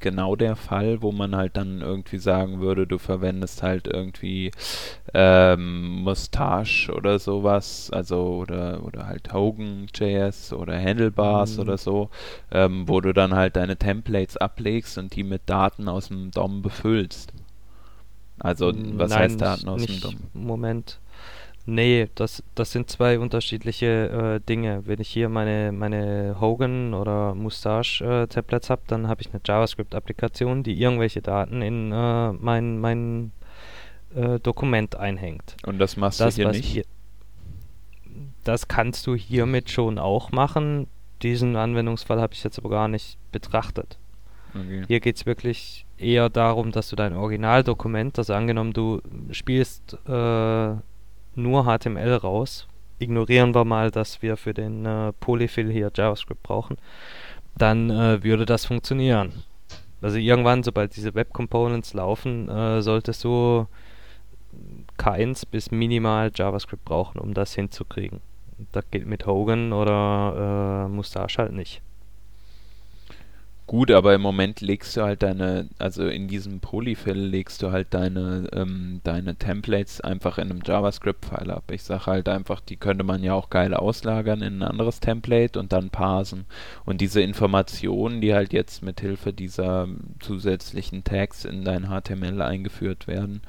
genau 0.00 0.36
der 0.36 0.56
Fall, 0.56 1.02
wo 1.02 1.12
man 1.12 1.36
halt 1.36 1.56
dann 1.56 1.80
irgendwie 1.80 2.18
sagen 2.18 2.60
würde, 2.60 2.86
du 2.86 2.98
verwendest 2.98 3.62
halt 3.62 3.86
irgendwie 3.86 4.50
ähm, 5.12 6.02
Mustache 6.02 6.92
oder 6.92 7.18
sowas, 7.18 7.90
also 7.92 8.36
oder 8.36 8.84
oder 8.84 9.06
halt 9.06 9.32
Hogan.js 9.32 10.52
oder 10.52 10.78
Handlebars 10.80 11.56
mhm. 11.56 11.62
oder 11.62 11.78
so, 11.78 12.10
ähm, 12.50 12.88
wo 12.88 13.00
du 13.00 13.12
dann 13.12 13.34
halt 13.34 13.56
deine 13.56 13.76
Templates 13.76 14.36
ablegst 14.36 14.98
und 14.98 15.14
die 15.14 15.24
mit 15.24 15.42
Daten 15.46 15.88
aus 15.88 16.08
dem 16.08 16.30
DOM 16.30 16.62
befüllst. 16.62 17.32
Also 18.38 18.72
was 18.74 19.10
Nein, 19.10 19.18
heißt 19.20 19.40
Daten 19.40 19.68
aus 19.68 19.80
nicht, 19.80 20.04
dem 20.04 20.10
DOM? 20.10 20.16
Moment. 20.34 20.98
Nee, 21.66 22.08
das, 22.14 22.42
das 22.54 22.72
sind 22.72 22.90
zwei 22.90 23.18
unterschiedliche 23.18 24.36
äh, 24.36 24.46
Dinge. 24.46 24.82
Wenn 24.86 25.00
ich 25.00 25.08
hier 25.08 25.30
meine, 25.30 25.72
meine 25.72 26.36
Hogan 26.38 26.92
oder 26.92 27.34
Mustache 27.34 28.04
äh, 28.04 28.26
Tablets 28.26 28.68
habe, 28.68 28.82
dann 28.86 29.08
habe 29.08 29.22
ich 29.22 29.30
eine 29.32 29.40
JavaScript-Applikation, 29.42 30.62
die 30.62 30.78
irgendwelche 30.78 31.22
Daten 31.22 31.62
in 31.62 31.90
äh, 31.90 32.32
mein, 32.32 32.78
mein 32.80 33.32
äh, 34.14 34.38
Dokument 34.40 34.96
einhängt. 34.96 35.56
Und 35.66 35.78
das 35.78 35.96
machst 35.96 36.20
Das, 36.20 36.34
du 36.36 36.42
hier 36.42 36.50
nicht? 36.50 36.64
hier- 36.64 36.84
das 38.44 38.68
kannst 38.68 39.06
du 39.06 39.14
hiermit 39.14 39.70
schon 39.70 39.98
auch 39.98 40.30
machen. 40.32 40.86
Diesen 41.22 41.56
Anwendungsfall 41.56 42.20
habe 42.20 42.34
ich 42.34 42.44
jetzt 42.44 42.58
aber 42.58 42.68
gar 42.68 42.88
nicht 42.88 43.16
betrachtet. 43.32 43.96
Okay. 44.54 44.84
Hier 44.86 45.00
geht 45.00 45.16
es 45.16 45.24
wirklich 45.24 45.86
eher 45.96 46.28
darum, 46.28 46.70
dass 46.70 46.90
du 46.90 46.96
dein 46.96 47.14
Originaldokument, 47.14 48.18
also 48.18 48.34
angenommen 48.34 48.74
du 48.74 49.00
spielst 49.30 49.96
äh, 50.06 50.74
nur 51.36 51.64
HTML 51.64 52.14
raus, 52.14 52.66
ignorieren 52.98 53.54
wir 53.54 53.64
mal, 53.64 53.90
dass 53.90 54.22
wir 54.22 54.36
für 54.36 54.54
den 54.54 54.86
äh, 54.86 55.12
Polyfill 55.12 55.70
hier 55.70 55.90
JavaScript 55.94 56.42
brauchen, 56.42 56.76
dann 57.56 57.90
äh, 57.90 58.22
würde 58.22 58.46
das 58.46 58.66
funktionieren. 58.66 59.32
Also 60.02 60.18
irgendwann, 60.18 60.62
sobald 60.62 60.96
diese 60.96 61.14
Web 61.14 61.32
Components 61.32 61.94
laufen, 61.94 62.48
äh, 62.48 62.82
solltest 62.82 63.24
du 63.24 63.66
keins 64.96 65.46
bis 65.46 65.70
minimal 65.70 66.30
JavaScript 66.34 66.84
brauchen, 66.84 67.18
um 67.18 67.34
das 67.34 67.54
hinzukriegen. 67.54 68.20
Das 68.72 68.84
geht 68.90 69.06
mit 69.06 69.26
Hogan 69.26 69.72
oder 69.72 70.86
äh, 70.86 70.88
Mustache 70.88 71.38
halt 71.38 71.52
nicht. 71.52 71.82
Gut, 73.66 73.90
aber 73.90 74.14
im 74.14 74.20
Moment 74.20 74.60
legst 74.60 74.94
du 74.94 75.02
halt 75.02 75.22
deine, 75.22 75.70
also 75.78 76.06
in 76.06 76.28
diesem 76.28 76.60
Polyfill 76.60 77.16
legst 77.16 77.62
du 77.62 77.72
halt 77.72 77.94
deine, 77.94 78.46
ähm, 78.52 79.00
deine 79.04 79.36
Templates 79.36 80.02
einfach 80.02 80.36
in 80.36 80.50
einem 80.50 80.60
JavaScript-File 80.62 81.50
ab. 81.50 81.70
Ich 81.72 81.82
sage 81.82 82.04
halt 82.04 82.28
einfach, 82.28 82.60
die 82.60 82.76
könnte 82.76 83.04
man 83.04 83.22
ja 83.22 83.32
auch 83.32 83.48
geil 83.48 83.72
auslagern 83.72 84.42
in 84.42 84.58
ein 84.58 84.68
anderes 84.68 85.00
Template 85.00 85.58
und 85.58 85.72
dann 85.72 85.88
parsen. 85.88 86.44
Und 86.84 87.00
diese 87.00 87.22
Informationen, 87.22 88.20
die 88.20 88.34
halt 88.34 88.52
jetzt 88.52 88.82
mit 88.82 89.00
Hilfe 89.00 89.32
dieser 89.32 89.88
zusätzlichen 90.20 91.02
Tags 91.02 91.46
in 91.46 91.64
dein 91.64 91.88
HTML 91.88 92.42
eingeführt 92.42 93.06
werden, 93.06 93.40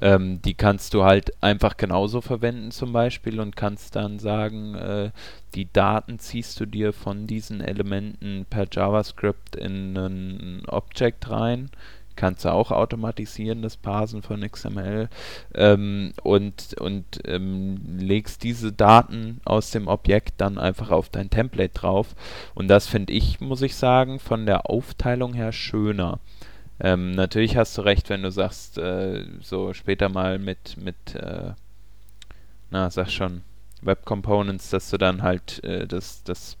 ähm, 0.00 0.40
die 0.40 0.54
kannst 0.54 0.94
du 0.94 1.04
halt 1.04 1.42
einfach 1.42 1.76
genauso 1.76 2.22
verwenden 2.22 2.70
zum 2.70 2.94
Beispiel 2.94 3.38
und 3.38 3.54
kannst 3.54 3.96
dann 3.96 4.18
sagen, 4.18 4.74
äh, 4.76 5.10
die 5.54 5.72
Daten 5.72 6.18
ziehst 6.18 6.58
du 6.60 6.66
dir 6.66 6.92
von 6.92 7.26
diesen 7.26 7.60
Elementen 7.60 8.46
per 8.48 8.66
JavaScript 8.70 9.56
in 9.56 9.96
ein 9.96 10.62
Object 10.66 11.30
rein. 11.30 11.70
Kannst 12.16 12.44
du 12.44 12.52
auch 12.52 12.72
automatisieren, 12.72 13.62
das 13.62 13.76
Parsen 13.76 14.22
von 14.22 14.40
XML. 14.40 15.08
Ähm, 15.54 16.12
und 16.22 16.74
und 16.80 17.20
ähm, 17.24 17.98
legst 17.98 18.42
diese 18.42 18.72
Daten 18.72 19.40
aus 19.44 19.70
dem 19.70 19.86
Objekt 19.86 20.34
dann 20.38 20.58
einfach 20.58 20.90
auf 20.90 21.08
dein 21.08 21.30
Template 21.30 21.74
drauf. 21.74 22.16
Und 22.54 22.68
das 22.68 22.88
finde 22.88 23.12
ich, 23.12 23.40
muss 23.40 23.62
ich 23.62 23.76
sagen, 23.76 24.18
von 24.18 24.46
der 24.46 24.68
Aufteilung 24.68 25.32
her 25.32 25.52
schöner. 25.52 26.18
Ähm, 26.80 27.12
natürlich 27.12 27.56
hast 27.56 27.78
du 27.78 27.82
recht, 27.82 28.08
wenn 28.10 28.22
du 28.22 28.30
sagst, 28.30 28.78
äh, 28.78 29.24
so 29.40 29.72
später 29.72 30.08
mal 30.08 30.38
mit, 30.38 30.76
mit 30.76 31.14
äh, 31.14 31.52
na, 32.70 32.90
sag 32.90 33.10
schon, 33.10 33.42
Web 33.82 34.04
Components, 34.04 34.70
dass 34.70 34.90
du 34.90 34.98
dann 34.98 35.22
halt 35.22 35.62
äh, 35.64 35.86
das, 35.86 36.22
das, 36.24 36.56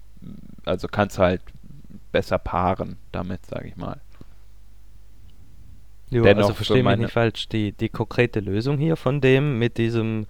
also 0.64 0.88
kannst 0.88 1.18
du 1.18 1.22
halt 1.22 1.42
besser 2.12 2.38
paaren 2.38 2.96
damit, 3.12 3.46
sage 3.46 3.68
ich 3.68 3.76
mal. 3.76 4.00
Jo, 6.10 6.22
Dennoch 6.22 6.44
also 6.44 6.54
verstehe 6.54 6.82
mich 6.82 6.96
nicht 6.96 7.12
falsch, 7.12 7.48
die, 7.50 7.72
die 7.72 7.90
konkrete 7.90 8.40
Lösung 8.40 8.78
hier 8.78 8.96
von 8.96 9.20
dem 9.20 9.58
mit 9.58 9.76
diesem 9.76 10.26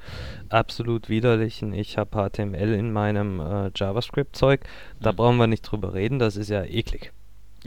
absolut 0.48 1.08
widerlichen, 1.08 1.72
ich 1.72 1.96
habe 1.96 2.28
HTML 2.30 2.74
in 2.74 2.90
meinem 2.92 3.38
äh, 3.38 3.70
JavaScript-Zeug, 3.76 4.62
da 5.00 5.12
Mhm. 5.12 5.16
brauchen 5.16 5.36
wir 5.36 5.46
nicht 5.46 5.62
drüber 5.62 5.94
reden, 5.94 6.18
das 6.18 6.36
ist 6.36 6.48
ja 6.50 6.64
eklig. 6.64 7.12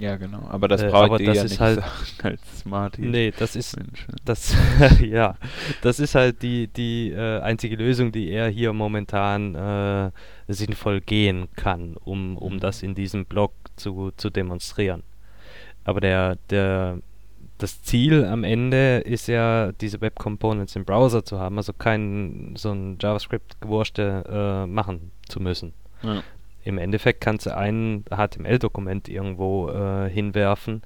Ja, 0.02 0.16
genau. 0.18 0.48
Aber 0.50 0.68
das 0.68 0.82
Äh, 0.82 0.90
braucht 0.90 1.12
aber 1.12 1.20
ihr 1.22 1.28
das 1.28 1.38
ja 1.38 1.44
ist 1.44 1.52
nicht 1.52 1.60
halt- 1.62 1.84
als 2.24 2.60
Smarty. 2.60 3.02
Nee, 3.04 3.32
das 3.38 3.56
ist 3.56 3.78
das 4.26 4.56
ja, 5.02 5.36
das 5.82 6.00
ist 6.00 6.16
halt 6.16 6.42
die 6.42 6.68
die 6.68 7.12
äh, 7.12 7.40
einzige 7.42 7.76
Lösung, 7.76 8.12
die 8.12 8.30
er 8.32 8.50
hier 8.50 8.74
momentan 8.74 9.54
äh, 9.56 10.12
sinnvoll 10.48 11.02
gehen 11.02 11.48
kann, 11.56 11.96
um 12.04 12.36
um 12.38 12.54
Mhm. 12.56 12.60
das 12.60 12.82
in 12.84 12.96
diesem 12.96 13.26
Blog 13.26 13.54
zu 13.76 14.12
zu 14.18 14.30
demonstrieren. 14.32 15.04
Aber 15.84 16.02
der 16.02 16.38
der 16.50 16.98
das 17.60 17.84
Ziel 17.84 18.26
am 18.26 18.44
Ende 18.44 19.02
ist 19.06 19.28
ja, 19.28 19.72
diese 19.72 20.02
Web 20.02 20.18
Components 20.18 20.76
im 20.76 20.84
Browser 20.84 21.24
zu 21.24 21.38
haben, 21.40 21.58
also 21.58 21.74
kein 21.74 22.56
so 22.58 22.72
ein 22.72 22.98
JavaScript-Gewurschte 23.00 24.24
äh, 24.28 24.66
machen 24.66 25.12
zu 25.30 25.40
müssen. 25.40 25.74
Ja. 26.02 26.24
Im 26.64 26.78
Endeffekt 26.78 27.22
kannst 27.22 27.46
du 27.46 27.56
ein 27.56 28.06
HTML-Dokument 28.10 29.10
irgendwo 29.10 29.70
äh, 29.70 30.10
hinwerfen, 30.10 30.82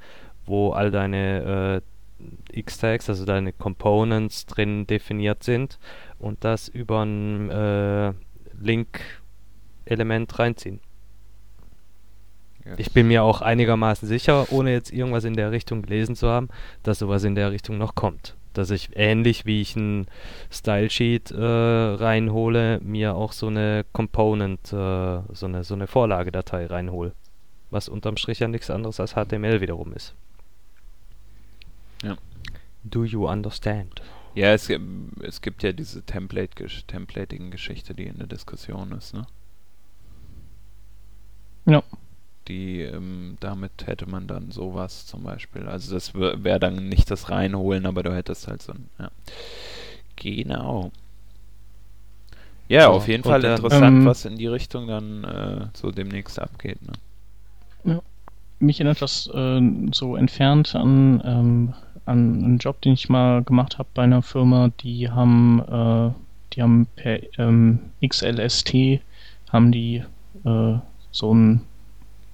wo 0.46 0.72
all 0.72 0.92
deine 0.92 1.82
äh, 1.84 2.60
X-Tags, 2.60 3.10
also 3.10 3.26
deine 3.26 3.52
Components 3.52 4.46
drin 4.46 4.88
definiert 4.88 5.44
sind 5.44 5.80
und 6.18 6.44
das 6.44 6.70
über 6.70 7.04
ein 7.04 7.50
äh, 7.50 8.14
Link-Element 8.60 10.40
reinziehen. 10.40 10.80
Ja. 12.66 12.74
Ich 12.78 12.92
bin 12.94 13.08
mir 13.08 13.24
auch 13.24 13.42
einigermaßen 13.42 14.08
sicher, 14.08 14.52
ohne 14.52 14.72
jetzt 14.72 14.92
irgendwas 14.92 15.24
in 15.24 15.36
der 15.36 15.52
Richtung 15.52 15.82
gelesen 15.82 16.16
zu 16.16 16.30
haben, 16.30 16.50
dass 16.84 17.00
sowas 17.00 17.24
in 17.24 17.36
der 17.36 17.52
Richtung 17.52 17.78
noch 17.78 17.96
kommt. 17.96 18.36
Dass 18.58 18.70
ich 18.72 18.90
ähnlich 18.96 19.46
wie 19.46 19.62
ich 19.62 19.76
ein 19.76 20.08
Style-Sheet 20.52 21.32
äh, 21.32 21.36
reinhole, 21.44 22.80
mir 22.82 23.16
auch 23.16 23.32
so 23.32 23.48
eine 23.48 23.86
Component, 23.94 24.72
äh, 24.72 25.22
so 25.34 25.46
eine, 25.46 25.64
so 25.64 25.74
eine 25.76 25.88
Vorlagedatei 25.88 26.66
reinhole. 26.68 27.14
Was 27.72 27.90
unterm 27.90 28.18
Strich 28.18 28.40
ja 28.40 28.48
nichts 28.48 28.70
anderes 28.70 29.00
als 29.00 29.14
HTML 29.14 29.60
wiederum 29.62 29.92
ist. 29.94 30.14
Ja. 32.04 32.16
Do 32.84 33.04
you 33.04 33.28
understand? 33.28 34.02
Ja, 34.36 34.54
es, 34.54 34.68
gibt- 34.68 35.22
es 35.24 35.42
gibt 35.42 35.64
ja 35.64 35.72
diese 35.72 36.04
Template 36.04 36.56
-Gesch 36.56 36.86
Templating-Geschichte, 36.88 37.94
die 37.94 38.04
in 38.06 38.18
der 38.18 38.28
Diskussion 38.28 38.92
ist, 38.92 39.14
ne? 39.14 39.26
Ja. 41.66 41.82
Die, 42.48 42.82
ähm, 42.82 43.38
damit 43.40 43.72
hätte 43.86 44.08
man 44.08 44.28
dann 44.28 44.52
sowas 44.52 45.06
zum 45.08 45.24
Beispiel. 45.24 45.68
Also 45.68 45.94
das 45.94 46.14
wäre 46.14 46.60
dann 46.60 46.90
nicht 46.90 47.10
das 47.10 47.30
Reinholen, 47.30 47.86
aber 47.86 48.04
du 48.04 48.14
hättest 48.16 48.48
halt 48.48 48.62
so 48.62 48.74
ein, 48.74 48.88
ja. 49.00 49.10
Genau. 50.16 50.92
Ja, 52.68 52.82
Ja, 52.82 52.90
auf 52.90 53.08
jeden 53.08 53.24
Fall 53.24 53.42
dann- 53.42 53.56
interessant, 53.58 53.98
Ähm, 54.00 54.06
was 54.06 54.26
in 54.26 54.38
die 54.38 54.48
Richtung 54.48 54.88
dann 54.88 55.24
äh, 55.24 55.68
so 55.74 55.92
demnächst 55.92 56.40
abgeht, 56.40 56.78
ne? 56.82 58.02
Mich 58.60 58.80
erinnert 58.80 59.02
das 59.02 59.30
äh, 59.34 59.62
so 59.92 60.16
entfernt 60.16 60.76
an, 60.76 61.22
ähm, 61.26 61.74
an 62.06 62.44
einen 62.44 62.58
Job, 62.58 62.82
den 62.82 62.94
ich 62.94 63.10
mal 63.10 63.44
gemacht 63.44 63.78
habe 63.78 63.90
bei 63.94 64.04
einer 64.04 64.22
Firma, 64.22 64.70
die 64.82 65.10
haben, 65.10 65.60
äh, 65.60 66.12
die 66.54 66.62
haben 66.64 66.88
per 66.96 67.20
ähm, 67.38 67.80
XLST 68.02 69.02
haben 69.52 69.72
die 69.74 70.04
äh, 70.46 70.74
so 71.12 71.34
ein 71.36 71.62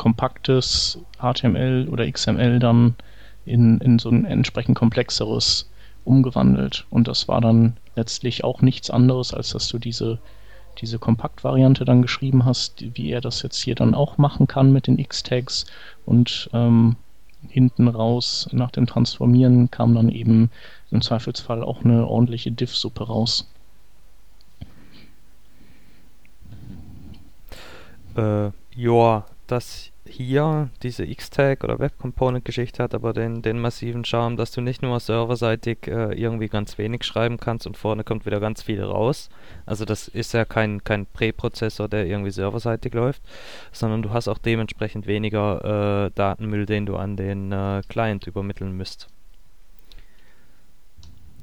kompaktes 0.01 0.97
HTML 1.19 1.87
oder 1.87 2.11
XML 2.11 2.57
dann 2.57 2.95
in, 3.45 3.77
in 3.81 3.99
so 3.99 4.09
ein 4.09 4.25
entsprechend 4.25 4.75
komplexeres 4.75 5.69
umgewandelt. 6.05 6.87
Und 6.89 7.07
das 7.07 7.27
war 7.27 7.39
dann 7.39 7.77
letztlich 7.95 8.43
auch 8.43 8.63
nichts 8.63 8.89
anderes, 8.89 9.31
als 9.31 9.51
dass 9.51 9.67
du 9.67 9.77
diese, 9.77 10.17
diese 10.79 10.97
Kompaktvariante 10.97 11.85
dann 11.85 12.01
geschrieben 12.01 12.45
hast, 12.45 12.83
wie 12.95 13.11
er 13.11 13.21
das 13.21 13.43
jetzt 13.43 13.61
hier 13.61 13.75
dann 13.75 13.93
auch 13.93 14.17
machen 14.17 14.47
kann 14.47 14.73
mit 14.73 14.87
den 14.87 14.97
X-Tags. 14.97 15.67
Und 16.07 16.49
ähm, 16.51 16.95
hinten 17.47 17.87
raus 17.87 18.49
nach 18.51 18.71
dem 18.71 18.87
Transformieren 18.87 19.69
kam 19.69 19.93
dann 19.93 20.09
eben 20.09 20.49
im 20.89 21.03
Zweifelsfall 21.03 21.61
auch 21.61 21.85
eine 21.85 22.07
ordentliche 22.07 22.51
Diff-Suppe 22.51 23.03
raus. 23.03 23.47
Äh, 28.17 28.49
ja, 28.75 29.25
das 29.45 29.90
hier, 30.05 30.69
diese 30.81 31.05
X-Tag 31.05 31.63
oder 31.63 31.77
Web 31.79 31.97
Component 31.99 32.43
Geschichte 32.43 32.81
hat 32.81 32.95
aber 32.95 33.13
den, 33.13 33.41
den 33.41 33.59
massiven 33.59 34.03
Charme, 34.03 34.35
dass 34.35 34.51
du 34.51 34.61
nicht 34.61 34.81
nur 34.81 34.99
serverseitig 34.99 35.87
äh, 35.87 36.13
irgendwie 36.13 36.47
ganz 36.47 36.77
wenig 36.77 37.03
schreiben 37.03 37.37
kannst 37.37 37.67
und 37.67 37.77
vorne 37.77 38.03
kommt 38.03 38.25
wieder 38.25 38.39
ganz 38.39 38.63
viel 38.63 38.83
raus. 38.83 39.29
Also 39.65 39.85
das 39.85 40.07
ist 40.07 40.33
ja 40.33 40.43
kein, 40.43 40.83
kein 40.83 41.05
Präprozessor, 41.05 41.87
der 41.87 42.07
irgendwie 42.07 42.31
serverseitig 42.31 42.93
läuft, 42.93 43.21
sondern 43.71 44.01
du 44.01 44.11
hast 44.11 44.27
auch 44.27 44.39
dementsprechend 44.39 45.05
weniger 45.05 46.05
äh, 46.07 46.11
Datenmüll, 46.15 46.65
den 46.65 46.85
du 46.87 46.95
an 46.95 47.15
den 47.15 47.51
äh, 47.51 47.81
Client 47.87 48.25
übermitteln 48.25 48.75
müsst. 48.75 49.07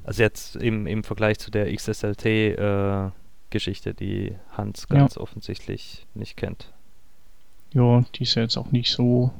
Also 0.03 0.21
jetzt 0.21 0.55
im, 0.57 0.85
im 0.85 1.03
Vergleich 1.03 1.39
zu 1.39 1.49
der 1.49 1.73
XSLT 1.73 2.25
äh, 2.25 3.09
Geschichte, 3.51 3.93
die 3.93 4.35
Hans 4.51 4.87
Ja. 4.89 4.97
ganz 4.97 5.17
offensichtlich 5.17 6.05
nicht 6.13 6.35
kennt. 6.35 6.73
Ja, 7.73 8.03
die 8.15 8.23
ist 8.23 8.35
ja 8.35 8.41
jetzt 8.41 8.57
auch 8.57 8.71
nicht 8.71 8.91
so. 8.91 9.31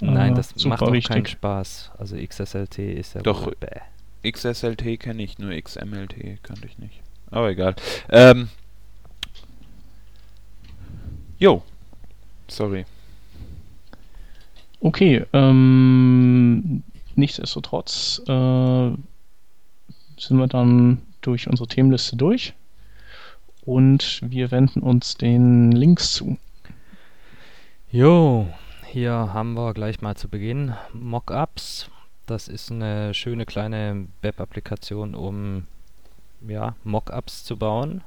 Nein, 0.00 0.32
äh, 0.32 0.36
das 0.36 0.50
super 0.50 0.68
macht 0.70 0.82
auch 0.82 0.86
keinen 0.86 0.94
wichtig. 0.94 1.28
Spaß. 1.28 1.90
Also 1.98 2.16
XSLT 2.16 2.78
ist 2.78 3.14
ja 3.14 3.22
Doch. 3.22 3.50
bäh. 3.54 4.30
XSLT 4.30 4.98
kenne 5.00 5.22
ich, 5.22 5.38
nur 5.38 5.52
XMLT 5.58 6.42
kannte 6.42 6.66
ich 6.66 6.78
nicht. 6.78 7.00
Aber 7.30 7.50
egal. 7.50 7.74
Ähm, 8.10 8.48
jo. 11.38 11.62
Sorry. 12.48 12.84
Okay, 14.80 15.24
ähm, 15.32 16.82
nichtsdestotrotz 17.14 18.22
äh, 18.26 18.90
sind 20.18 20.36
wir 20.38 20.46
dann 20.46 21.02
durch 21.20 21.48
unsere 21.48 21.68
Themenliste 21.68 22.16
durch 22.16 22.54
und 23.62 24.20
wir 24.22 24.50
wenden 24.50 24.80
uns 24.80 25.16
den 25.16 25.70
Links 25.72 26.12
zu. 26.12 26.38
Jo, 27.92 28.46
hier 28.86 29.12
haben 29.12 29.54
wir 29.54 29.74
gleich 29.74 30.00
mal 30.00 30.16
zu 30.16 30.28
Beginn 30.28 30.74
Mockups. 30.92 31.90
Das 32.24 32.46
ist 32.46 32.70
eine 32.70 33.14
schöne 33.14 33.46
kleine 33.46 34.06
Web-Applikation, 34.22 35.16
um 35.16 35.66
ja, 36.46 36.76
Mockups 36.84 37.42
zu 37.42 37.56
bauen. 37.56 38.04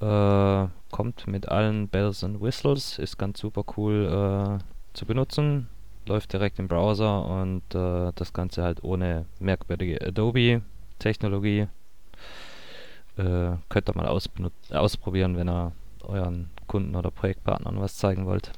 Äh, 0.00 0.68
kommt 0.92 1.26
mit 1.26 1.48
allen 1.48 1.88
Bells 1.88 2.22
and 2.22 2.40
Whistles, 2.40 3.00
ist 3.00 3.18
ganz 3.18 3.40
super 3.40 3.64
cool 3.76 4.06
äh, 4.06 4.96
zu 4.96 5.04
benutzen, 5.04 5.68
läuft 6.06 6.32
direkt 6.32 6.60
im 6.60 6.68
Browser 6.68 7.26
und 7.26 7.74
äh, 7.74 8.12
das 8.14 8.32
Ganze 8.32 8.62
halt 8.62 8.84
ohne 8.84 9.26
merkwürdige 9.40 10.00
Adobe-Technologie. 10.00 11.66
Äh, 13.16 13.50
könnt 13.68 13.90
ihr 13.90 13.96
mal 13.96 14.06
ausprobieren, 14.06 15.36
wenn 15.36 15.48
ihr 15.48 15.72
euren 16.04 16.50
Kunden 16.68 16.94
oder 16.94 17.10
Projektpartnern 17.10 17.80
was 17.80 17.96
zeigen 17.96 18.26
wollt. 18.26 18.52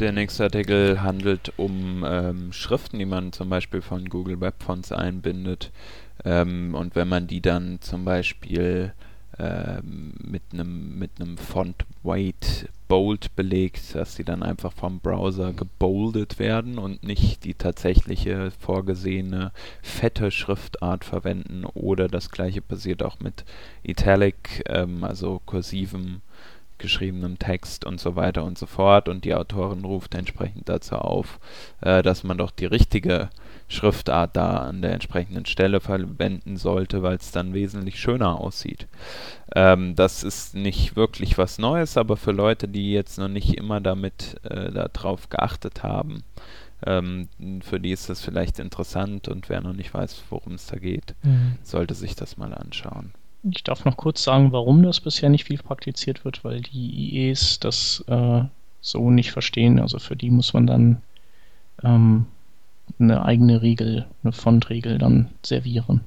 Der 0.00 0.10
nächste 0.10 0.44
Artikel 0.44 1.02
handelt 1.02 1.52
um 1.56 2.04
ähm, 2.04 2.52
Schriften, 2.52 2.98
die 2.98 3.04
man 3.04 3.32
zum 3.32 3.48
Beispiel 3.48 3.80
von 3.80 4.08
Google 4.08 4.40
Web 4.40 4.60
Fonts 4.60 4.90
einbindet. 4.90 5.70
Ähm, 6.24 6.74
und 6.74 6.96
wenn 6.96 7.08
man 7.08 7.28
die 7.28 7.40
dann 7.40 7.78
zum 7.80 8.04
Beispiel 8.04 8.92
ähm, 9.38 10.14
mit 10.20 10.42
einem 10.52 10.98
mit 10.98 11.12
Font 11.38 11.84
Weight 12.02 12.68
Bold 12.88 13.34
belegt, 13.34 13.94
dass 13.94 14.16
die 14.16 14.24
dann 14.24 14.42
einfach 14.42 14.72
vom 14.72 15.00
Browser 15.00 15.52
geboldet 15.52 16.38
werden 16.38 16.78
und 16.78 17.02
nicht 17.02 17.44
die 17.44 17.54
tatsächliche 17.54 18.50
vorgesehene 18.50 19.52
fette 19.82 20.30
Schriftart 20.30 21.04
verwenden 21.04 21.64
oder 21.64 22.08
das 22.08 22.30
gleiche 22.30 22.60
passiert 22.60 23.02
auch 23.02 23.20
mit 23.20 23.44
Italic, 23.82 24.64
ähm, 24.68 25.02
also 25.02 25.40
kursivem 25.46 26.20
geschriebenem 26.78 27.38
Text 27.38 27.84
und 27.84 28.00
so 28.00 28.16
weiter 28.16 28.44
und 28.44 28.58
so 28.58 28.66
fort 28.66 29.08
und 29.08 29.24
die 29.24 29.34
Autorin 29.34 29.84
ruft 29.84 30.14
entsprechend 30.14 30.68
dazu 30.68 30.96
auf, 30.96 31.38
äh, 31.80 32.02
dass 32.02 32.24
man 32.24 32.38
doch 32.38 32.50
die 32.50 32.66
richtige 32.66 33.30
Schriftart 33.68 34.36
da 34.36 34.58
an 34.58 34.82
der 34.82 34.92
entsprechenden 34.92 35.46
Stelle 35.46 35.80
verwenden 35.80 36.56
sollte, 36.56 37.02
weil 37.02 37.16
es 37.16 37.30
dann 37.30 37.54
wesentlich 37.54 37.98
schöner 37.98 38.40
aussieht. 38.40 38.86
Ähm, 39.54 39.94
das 39.94 40.22
ist 40.22 40.54
nicht 40.54 40.96
wirklich 40.96 41.38
was 41.38 41.58
Neues, 41.58 41.96
aber 41.96 42.16
für 42.16 42.32
Leute, 42.32 42.68
die 42.68 42.92
jetzt 42.92 43.18
noch 43.18 43.28
nicht 43.28 43.54
immer 43.54 43.80
damit 43.80 44.40
äh, 44.44 44.70
darauf 44.72 45.30
geachtet 45.30 45.82
haben, 45.82 46.24
ähm, 46.86 47.28
für 47.62 47.80
die 47.80 47.92
ist 47.92 48.08
das 48.08 48.20
vielleicht 48.20 48.58
interessant 48.58 49.28
und 49.28 49.48
wer 49.48 49.60
noch 49.60 49.72
nicht 49.72 49.94
weiß, 49.94 50.24
worum 50.28 50.54
es 50.54 50.66
da 50.66 50.76
geht, 50.76 51.14
mhm. 51.22 51.56
sollte 51.62 51.94
sich 51.94 52.14
das 52.14 52.36
mal 52.36 52.52
anschauen. 52.52 53.12
Ich 53.50 53.62
darf 53.62 53.84
noch 53.84 53.96
kurz 53.96 54.22
sagen, 54.22 54.52
warum 54.52 54.82
das 54.82 55.00
bisher 55.00 55.28
nicht 55.28 55.44
viel 55.44 55.58
praktiziert 55.58 56.24
wird, 56.24 56.44
weil 56.44 56.62
die 56.62 57.28
IEs 57.28 57.60
das 57.60 58.02
äh, 58.06 58.42
so 58.80 59.10
nicht 59.10 59.32
verstehen. 59.32 59.78
Also 59.78 59.98
für 59.98 60.16
die 60.16 60.30
muss 60.30 60.54
man 60.54 60.66
dann 60.66 61.02
ähm, 61.82 62.26
eine 62.98 63.24
eigene 63.24 63.60
Regel, 63.62 64.06
eine 64.22 64.32
Font-Regel 64.32 64.98
dann 64.98 65.30
servieren. 65.42 66.00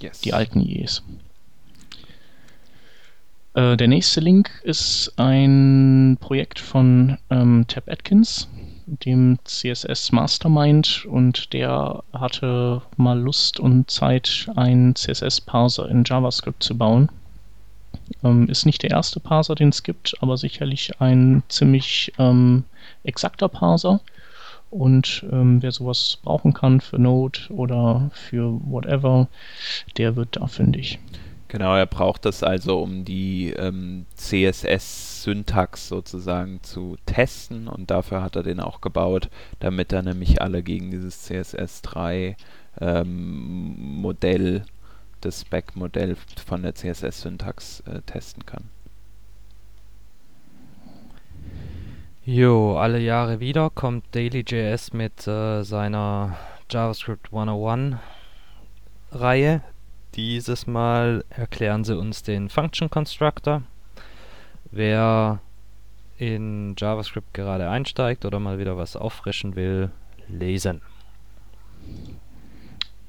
Yes. 0.00 0.20
Die 0.20 0.32
alten 0.32 0.60
IEs. 0.60 1.02
Äh, 3.54 3.76
der 3.76 3.88
nächste 3.88 4.20
Link 4.20 4.50
ist 4.64 5.12
ein 5.16 6.16
Projekt 6.20 6.58
von 6.58 7.18
ähm, 7.30 7.66
Tab 7.68 7.88
Atkins, 7.88 8.48
dem 8.86 9.38
CSS 9.44 10.12
Mastermind, 10.12 11.04
und 11.06 11.52
der 11.52 12.02
hatte 12.12 12.82
mal 12.96 13.18
Lust 13.18 13.60
und 13.60 13.90
Zeit, 13.90 14.48
einen 14.56 14.94
CSS-Parser 14.94 15.88
in 15.88 16.04
JavaScript 16.04 16.62
zu 16.62 16.76
bauen. 16.76 17.08
Ähm, 18.24 18.48
ist 18.48 18.66
nicht 18.66 18.82
der 18.82 18.90
erste 18.90 19.20
Parser, 19.20 19.54
den 19.54 19.68
es 19.70 19.82
gibt, 19.82 20.14
aber 20.20 20.36
sicherlich 20.36 21.00
ein 21.00 21.42
ziemlich 21.48 22.12
ähm, 22.18 22.64
exakter 23.04 23.48
Parser. 23.48 24.00
Und 24.70 25.24
ähm, 25.30 25.62
wer 25.62 25.70
sowas 25.70 26.18
brauchen 26.22 26.54
kann 26.54 26.80
für 26.80 26.98
Node 26.98 27.40
oder 27.50 28.10
für 28.14 28.58
whatever, 28.64 29.28
der 29.98 30.16
wird 30.16 30.36
da 30.36 30.46
fündig. 30.46 30.98
Genau, 31.48 31.76
er 31.76 31.84
braucht 31.84 32.24
das 32.24 32.42
also, 32.42 32.78
um 32.78 33.04
die 33.04 33.50
ähm, 33.50 34.06
CSS-Syntax 35.22 35.88
sozusagen 35.88 36.62
zu 36.62 36.96
testen 37.06 37.68
und 37.68 37.90
dafür 37.90 38.22
hat 38.22 38.36
er 38.36 38.42
den 38.42 38.60
auch 38.60 38.80
gebaut, 38.80 39.28
damit 39.60 39.92
er 39.92 40.02
nämlich 40.02 40.42
alle 40.42 40.62
gegen 40.62 40.90
dieses 40.90 41.28
CSS3 41.28 42.36
ähm, 42.80 44.00
Modell, 44.00 44.64
das 45.20 45.42
Spec-Modell 45.42 46.16
von 46.44 46.62
der 46.62 46.74
CSS-Syntax 46.74 47.80
äh, 47.80 48.02
testen 48.02 48.44
kann. 48.46 48.64
Jo, 52.24 52.76
alle 52.76 53.00
Jahre 53.00 53.40
wieder 53.40 53.70
kommt 53.70 54.04
DailyJS 54.12 54.92
mit 54.92 55.26
äh, 55.26 55.62
seiner 55.62 56.36
JavaScript 56.70 57.32
101 57.32 57.96
Reihe. 59.10 59.62
Dieses 60.14 60.66
Mal 60.66 61.24
erklären 61.30 61.84
sie 61.84 61.96
uns 61.96 62.22
den 62.22 62.48
Function 62.48 62.90
Constructor. 62.90 63.62
Wer 64.72 65.40
in 66.18 66.74
JavaScript 66.78 67.34
gerade 67.34 67.68
einsteigt 67.68 68.24
oder 68.24 68.40
mal 68.40 68.58
wieder 68.58 68.76
was 68.78 68.96
auffrischen 68.96 69.54
will, 69.54 69.90
lesen. 70.28 70.80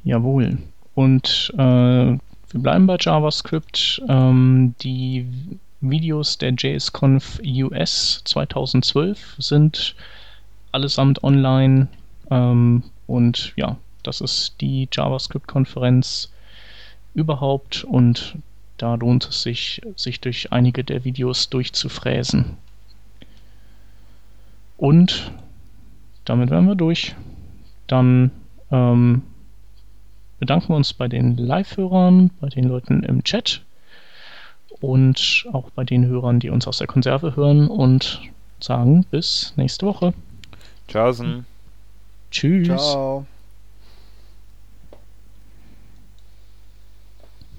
Jawohl. 0.03 0.57
Und 0.93 1.53
äh, 1.57 1.59
wir 1.63 2.19
bleiben 2.51 2.85
bei 2.85 2.97
JavaScript. 2.99 4.01
Ähm, 4.09 4.75
die 4.81 5.25
Videos 5.79 6.37
der 6.37 6.51
JSConf 6.51 7.39
US 7.43 8.21
2012 8.25 9.35
sind 9.37 9.95
allesamt 10.71 11.23
online. 11.23 11.87
Ähm, 12.29 12.83
und 13.07 13.53
ja, 13.55 13.77
das 14.03 14.19
ist 14.19 14.55
die 14.59 14.89
JavaScript-Konferenz 14.91 16.31
überhaupt 17.13 17.85
und 17.85 18.37
da 18.77 18.95
lohnt 18.95 19.27
es 19.29 19.43
sich, 19.43 19.81
sich 19.95 20.19
durch 20.19 20.51
einige 20.51 20.83
der 20.83 21.03
Videos 21.03 21.49
durchzufräsen. 21.49 22.57
Und 24.77 25.31
damit 26.25 26.49
wären 26.49 26.67
wir 26.67 26.75
durch. 26.75 27.15
Dann 27.87 28.31
ähm, 28.71 29.21
bedanken 30.39 30.69
wir 30.69 30.75
uns 30.75 30.93
bei 30.93 31.07
den 31.07 31.37
Live-Hörern, 31.37 32.31
bei 32.41 32.49
den 32.49 32.65
Leuten 32.65 33.03
im 33.03 33.23
Chat 33.23 33.61
und 34.81 35.45
auch 35.53 35.69
bei 35.71 35.83
den 35.83 36.05
Hörern, 36.05 36.39
die 36.39 36.49
uns 36.49 36.67
aus 36.67 36.79
der 36.79 36.87
Konserve 36.87 37.35
hören 37.35 37.67
und 37.67 38.21
sagen 38.59 39.05
bis 39.11 39.53
nächste 39.55 39.85
Woche. 39.85 40.13
Tschaußen. 40.87 41.45
Tschüss. 42.31 42.67
Ciao. 42.67 43.25